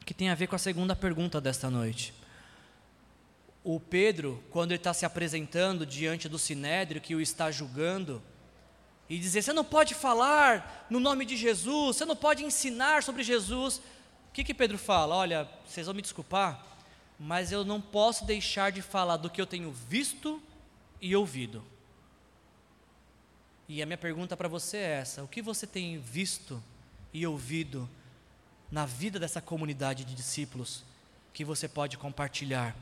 Que 0.05 0.13
tem 0.13 0.29
a 0.29 0.35
ver 0.35 0.47
com 0.47 0.55
a 0.55 0.59
segunda 0.59 0.95
pergunta 0.95 1.39
desta 1.39 1.69
noite. 1.69 2.13
O 3.63 3.79
Pedro, 3.79 4.43
quando 4.49 4.71
ele 4.71 4.79
está 4.79 4.93
se 4.93 5.05
apresentando 5.05 5.85
diante 5.85 6.27
do 6.27 6.37
sinédrio 6.37 7.01
que 7.01 7.15
o 7.15 7.21
está 7.21 7.49
julgando, 7.49 8.21
e 9.09 9.17
dizer: 9.17 9.41
Você 9.41 9.53
não 9.53 9.63
pode 9.63 9.93
falar 9.93 10.87
no 10.89 10.99
nome 10.99 11.25
de 11.25 11.37
Jesus, 11.37 11.97
você 11.97 12.05
não 12.05 12.15
pode 12.15 12.43
ensinar 12.43 13.03
sobre 13.03 13.23
Jesus. 13.23 13.77
O 14.29 14.33
que, 14.33 14.43
que 14.43 14.53
Pedro 14.53 14.77
fala? 14.77 15.15
Olha, 15.15 15.47
vocês 15.65 15.85
vão 15.85 15.95
me 15.95 16.01
desculpar, 16.01 16.65
mas 17.19 17.51
eu 17.51 17.63
não 17.63 17.79
posso 17.79 18.25
deixar 18.25 18.71
de 18.71 18.81
falar 18.81 19.17
do 19.17 19.29
que 19.29 19.39
eu 19.39 19.45
tenho 19.45 19.71
visto 19.71 20.41
e 20.99 21.15
ouvido. 21.15 21.63
E 23.67 23.81
a 23.81 23.85
minha 23.85 23.97
pergunta 23.97 24.35
para 24.35 24.47
você 24.47 24.77
é 24.77 24.99
essa: 24.99 25.23
o 25.23 25.27
que 25.27 25.41
você 25.41 25.67
tem 25.67 25.99
visto 25.99 26.61
e 27.13 27.25
ouvido 27.27 27.89
na 28.71 28.85
vida 28.85 29.19
dessa 29.19 29.39
comunidade 29.39 30.03
de 30.03 30.15
discípulos 30.15 30.83
que 31.31 31.45
você 31.45 31.67
pode 31.67 31.97
compartilhar 31.97 32.75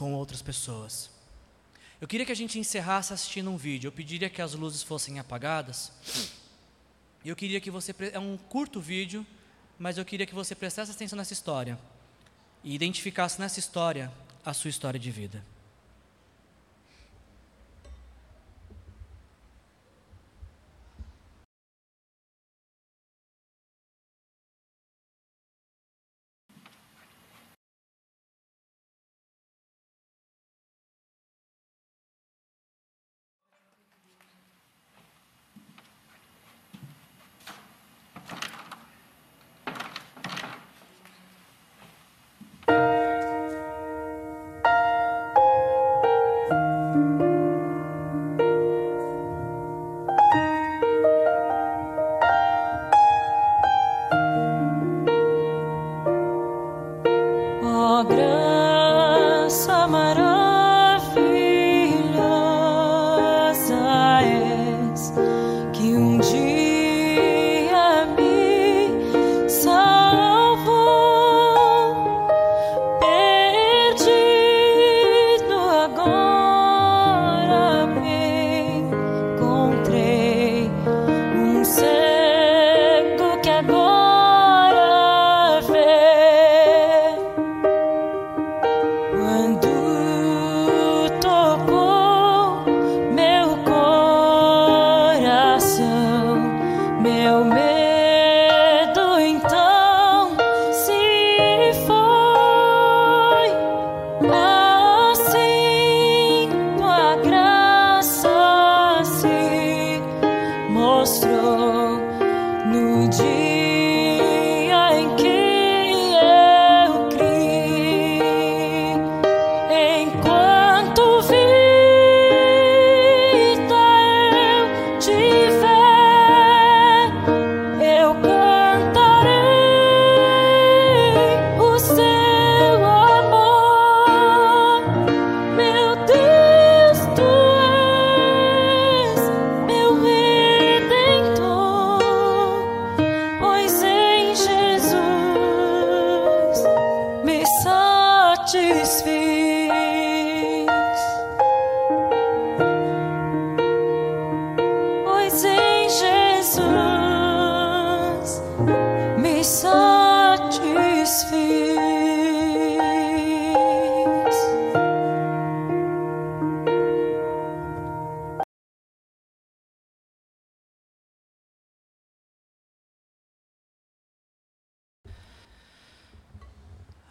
com 0.00 0.14
outras 0.14 0.40
pessoas. 0.40 1.10
Eu 2.00 2.08
queria 2.08 2.24
que 2.24 2.32
a 2.32 2.34
gente 2.34 2.58
encerrasse 2.58 3.12
assistindo 3.12 3.50
um 3.50 3.58
vídeo. 3.58 3.88
Eu 3.88 3.92
pediria 3.92 4.30
que 4.30 4.40
as 4.40 4.54
luzes 4.54 4.82
fossem 4.82 5.18
apagadas. 5.18 5.92
E 7.22 7.28
eu 7.28 7.36
queria 7.36 7.60
que 7.60 7.70
você. 7.70 7.94
É 8.10 8.18
um 8.18 8.38
curto 8.38 8.80
vídeo, 8.80 9.26
mas 9.78 9.98
eu 9.98 10.04
queria 10.06 10.24
que 10.24 10.34
você 10.34 10.54
prestasse 10.54 10.90
atenção 10.90 11.18
nessa 11.18 11.34
história 11.34 11.78
e 12.64 12.74
identificasse 12.74 13.38
nessa 13.38 13.58
história 13.60 14.10
a 14.42 14.54
sua 14.54 14.70
história 14.70 14.98
de 14.98 15.10
vida. 15.10 15.44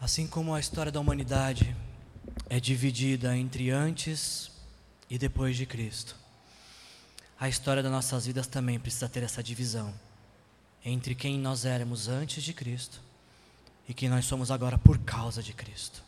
Assim 0.09 0.25
como 0.25 0.55
a 0.55 0.59
história 0.59 0.91
da 0.91 0.99
humanidade 0.99 1.75
é 2.49 2.59
dividida 2.59 3.37
entre 3.37 3.69
antes 3.69 4.51
e 5.07 5.19
depois 5.19 5.55
de 5.55 5.67
Cristo, 5.67 6.15
a 7.39 7.47
história 7.47 7.83
das 7.83 7.91
nossas 7.91 8.25
vidas 8.25 8.47
também 8.47 8.79
precisa 8.79 9.07
ter 9.07 9.21
essa 9.21 9.43
divisão 9.43 9.93
entre 10.83 11.13
quem 11.13 11.37
nós 11.37 11.63
éramos 11.63 12.07
antes 12.07 12.43
de 12.43 12.53
Cristo 12.55 12.99
e 13.87 13.93
quem 13.93 14.09
nós 14.09 14.25
somos 14.25 14.49
agora 14.49 14.79
por 14.79 14.97
causa 14.97 15.43
de 15.43 15.53
Cristo. 15.53 16.03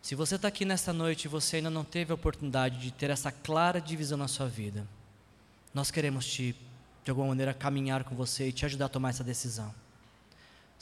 Se 0.00 0.14
você 0.14 0.36
está 0.36 0.48
aqui 0.48 0.64
nesta 0.64 0.90
noite 0.90 1.26
e 1.26 1.28
você 1.28 1.56
ainda 1.56 1.68
não 1.68 1.84
teve 1.84 2.12
a 2.12 2.14
oportunidade 2.14 2.78
de 2.78 2.90
ter 2.92 3.10
essa 3.10 3.30
clara 3.30 3.78
divisão 3.78 4.16
na 4.16 4.26
sua 4.26 4.48
vida, 4.48 4.88
nós 5.74 5.90
queremos 5.90 6.26
te, 6.26 6.56
de 7.04 7.10
alguma 7.10 7.28
maneira, 7.28 7.52
caminhar 7.52 8.04
com 8.04 8.14
você 8.14 8.48
e 8.48 8.52
te 8.52 8.64
ajudar 8.64 8.86
a 8.86 8.88
tomar 8.88 9.10
essa 9.10 9.22
decisão. 9.22 9.81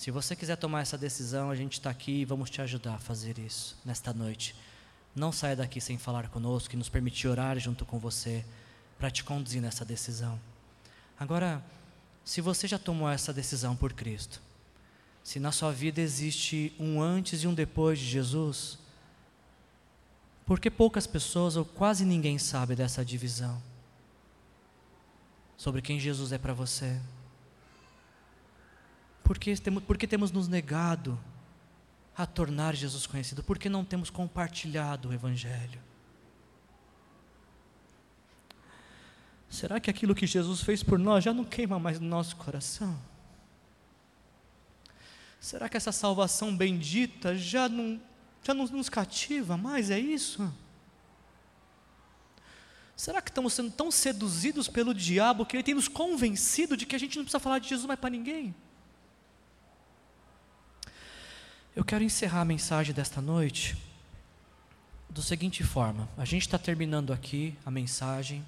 Se 0.01 0.11
você 0.11 0.35
quiser 0.35 0.57
tomar 0.57 0.81
essa 0.81 0.97
decisão, 0.97 1.51
a 1.51 1.55
gente 1.55 1.75
está 1.75 1.91
aqui 1.91 2.23
e 2.23 2.25
vamos 2.25 2.49
te 2.49 2.63
ajudar 2.63 2.95
a 2.95 2.99
fazer 2.99 3.39
isso 3.39 3.77
nesta 3.85 4.15
noite. 4.15 4.57
Não 5.15 5.31
saia 5.31 5.55
daqui 5.55 5.79
sem 5.79 5.99
falar 5.99 6.31
conosco 6.31 6.73
e 6.73 6.79
nos 6.79 6.89
permitir 6.89 7.29
orar 7.29 7.59
junto 7.59 7.85
com 7.85 7.99
você 7.99 8.43
para 8.99 9.11
te 9.11 9.23
conduzir 9.23 9.61
nessa 9.61 9.85
decisão. 9.85 10.41
Agora, 11.19 11.63
se 12.25 12.41
você 12.41 12.67
já 12.67 12.79
tomou 12.79 13.11
essa 13.11 13.31
decisão 13.31 13.77
por 13.77 13.93
Cristo, 13.93 14.41
se 15.23 15.39
na 15.39 15.53
sua 15.53 15.71
vida 15.71 16.01
existe 16.01 16.75
um 16.81 17.03
antes 17.03 17.43
e 17.43 17.47
um 17.47 17.53
depois 17.53 17.99
de 17.99 18.07
Jesus, 18.07 18.79
por 20.47 20.59
que 20.59 20.71
poucas 20.71 21.07
pessoas 21.07 21.57
ou 21.57 21.65
quase 21.67 22.07
ninguém 22.07 22.39
sabe 22.39 22.75
dessa 22.75 23.05
divisão? 23.05 23.63
Sobre 25.59 25.83
quem 25.83 26.01
Jesus 26.01 26.33
é 26.33 26.39
para 26.39 26.55
você? 26.55 26.99
Porque 29.31 29.55
temos, 29.55 29.85
porque 29.85 30.09
temos 30.09 30.33
nos 30.33 30.49
negado 30.49 31.17
a 32.17 32.27
tornar 32.27 32.75
Jesus 32.75 33.07
conhecido? 33.07 33.45
Porque 33.45 33.69
não 33.69 33.85
temos 33.85 34.11
compartilhado 34.11 35.09
o 35.11 35.13
Evangelho? 35.13 35.81
Será 39.49 39.79
que 39.79 39.89
aquilo 39.89 40.17
que 40.17 40.27
Jesus 40.27 40.63
fez 40.63 40.83
por 40.83 40.99
nós 40.99 41.23
já 41.23 41.33
não 41.33 41.45
queima 41.45 41.79
mais 41.79 42.01
no 42.01 42.09
nosso 42.09 42.35
coração? 42.35 43.01
Será 45.39 45.69
que 45.69 45.77
essa 45.77 45.93
salvação 45.93 46.57
bendita 46.57 47.37
já 47.37 47.69
não, 47.69 48.03
já 48.43 48.53
não 48.53 48.67
nos 48.67 48.89
cativa 48.89 49.57
mais? 49.57 49.93
É 49.93 49.99
isso? 50.01 50.53
Será 52.97 53.23
que 53.23 53.31
estamos 53.31 53.53
sendo 53.53 53.71
tão 53.71 53.93
seduzidos 53.93 54.67
pelo 54.67 54.93
diabo 54.93 55.47
que 55.47 55.55
ele 55.55 55.63
tem 55.63 55.75
nos 55.75 55.87
convencido 55.87 56.77
de 56.77 56.85
que 56.85 56.97
a 56.97 56.99
gente 56.99 57.17
não 57.17 57.23
precisa 57.23 57.39
falar 57.39 57.61
de 57.61 57.69
Jesus 57.69 57.87
mais 57.87 58.01
para 58.01 58.11
ninguém? 58.11 58.53
Eu 61.81 61.85
quero 61.87 62.05
encerrar 62.05 62.43
a 62.43 62.45
mensagem 62.45 62.95
desta 62.95 63.23
noite 63.23 63.75
do 65.09 65.23
seguinte 65.23 65.65
forma: 65.65 66.07
a 66.15 66.27
gente 66.27 66.43
está 66.43 66.59
terminando 66.59 67.11
aqui 67.11 67.57
a 67.65 67.71
mensagem. 67.71 68.45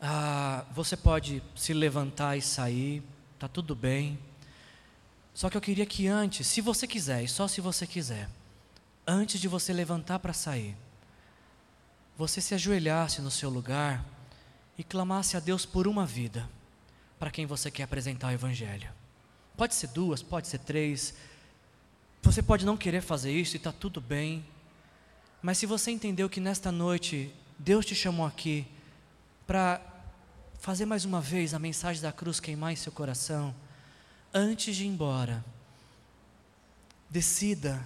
Ah, 0.00 0.64
você 0.70 0.96
pode 0.96 1.42
se 1.56 1.74
levantar 1.74 2.36
e 2.36 2.40
sair, 2.40 3.02
tá 3.36 3.48
tudo 3.48 3.74
bem. 3.74 4.16
Só 5.34 5.50
que 5.50 5.56
eu 5.56 5.60
queria 5.60 5.84
que 5.84 6.06
antes, 6.06 6.46
se 6.46 6.60
você 6.60 6.86
quiser, 6.86 7.24
e 7.24 7.26
só 7.26 7.48
se 7.48 7.60
você 7.60 7.84
quiser, 7.84 8.30
antes 9.04 9.40
de 9.40 9.48
você 9.48 9.72
levantar 9.72 10.20
para 10.20 10.32
sair, 10.32 10.76
você 12.16 12.40
se 12.40 12.54
ajoelhasse 12.54 13.20
no 13.22 13.30
seu 13.30 13.50
lugar 13.50 14.04
e 14.78 14.84
clamasse 14.84 15.36
a 15.36 15.40
Deus 15.40 15.66
por 15.66 15.88
uma 15.88 16.06
vida 16.06 16.48
para 17.18 17.32
quem 17.32 17.44
você 17.44 17.72
quer 17.72 17.82
apresentar 17.82 18.28
o 18.28 18.34
Evangelho. 18.34 18.88
Pode 19.56 19.74
ser 19.74 19.88
duas, 19.88 20.22
pode 20.22 20.46
ser 20.46 20.58
três 20.60 21.12
você 22.24 22.42
pode 22.42 22.64
não 22.64 22.76
querer 22.76 23.02
fazer 23.02 23.32
isso 23.32 23.54
e 23.54 23.58
está 23.58 23.70
tudo 23.70 24.00
bem, 24.00 24.44
mas 25.42 25.58
se 25.58 25.66
você 25.66 25.90
entendeu 25.90 26.28
que 26.28 26.40
nesta 26.40 26.72
noite 26.72 27.30
Deus 27.58 27.84
te 27.84 27.94
chamou 27.94 28.26
aqui 28.26 28.66
para 29.46 29.80
fazer 30.58 30.86
mais 30.86 31.04
uma 31.04 31.20
vez 31.20 31.52
a 31.52 31.58
mensagem 31.58 32.00
da 32.00 32.10
cruz 32.10 32.40
queimar 32.40 32.72
em 32.72 32.76
seu 32.76 32.90
coração, 32.90 33.54
antes 34.32 34.74
de 34.74 34.84
ir 34.84 34.88
embora, 34.88 35.44
decida 37.10 37.84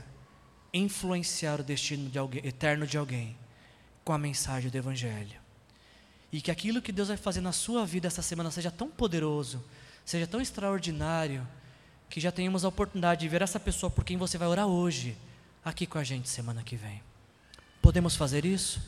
influenciar 0.72 1.60
o 1.60 1.64
destino 1.64 2.08
de 2.08 2.18
alguém, 2.18 2.46
eterno 2.46 2.86
de 2.86 2.96
alguém 2.96 3.36
com 4.04 4.12
a 4.12 4.18
mensagem 4.18 4.70
do 4.70 4.78
Evangelho. 4.78 5.40
E 6.30 6.40
que 6.40 6.52
aquilo 6.52 6.80
que 6.80 6.92
Deus 6.92 7.08
vai 7.08 7.16
fazer 7.16 7.40
na 7.40 7.52
sua 7.52 7.84
vida 7.84 8.06
essa 8.06 8.22
semana 8.22 8.52
seja 8.52 8.70
tão 8.70 8.88
poderoso, 8.88 9.64
seja 10.04 10.26
tão 10.28 10.40
extraordinário, 10.40 11.44
que 12.08 12.20
já 12.20 12.32
tenhamos 12.32 12.64
a 12.64 12.68
oportunidade 12.68 13.20
de 13.20 13.28
ver 13.28 13.42
essa 13.42 13.60
pessoa 13.60 13.90
por 13.90 14.04
quem 14.04 14.16
você 14.16 14.38
vai 14.38 14.48
orar 14.48 14.66
hoje, 14.66 15.16
aqui 15.64 15.86
com 15.86 15.98
a 15.98 16.04
gente 16.04 16.28
semana 16.28 16.62
que 16.62 16.76
vem. 16.76 17.02
Podemos 17.82 18.16
fazer 18.16 18.44
isso? 18.44 18.80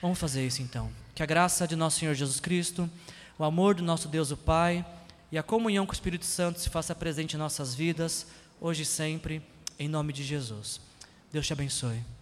Vamos 0.00 0.18
fazer 0.18 0.46
isso 0.46 0.62
então. 0.62 0.90
Que 1.14 1.22
a 1.22 1.26
graça 1.26 1.66
de 1.66 1.76
nosso 1.76 1.98
Senhor 2.00 2.14
Jesus 2.14 2.40
Cristo, 2.40 2.90
o 3.38 3.44
amor 3.44 3.74
do 3.74 3.82
nosso 3.82 4.08
Deus 4.08 4.30
o 4.30 4.36
Pai 4.36 4.84
e 5.30 5.38
a 5.38 5.42
comunhão 5.42 5.86
com 5.86 5.92
o 5.92 5.94
Espírito 5.94 6.24
Santo 6.24 6.60
se 6.60 6.68
faça 6.68 6.94
presente 6.94 7.34
em 7.34 7.38
nossas 7.38 7.74
vidas, 7.74 8.26
hoje 8.60 8.82
e 8.82 8.86
sempre, 8.86 9.42
em 9.78 9.88
nome 9.88 10.12
de 10.12 10.22
Jesus. 10.22 10.80
Deus 11.32 11.46
te 11.46 11.52
abençoe. 11.52 12.13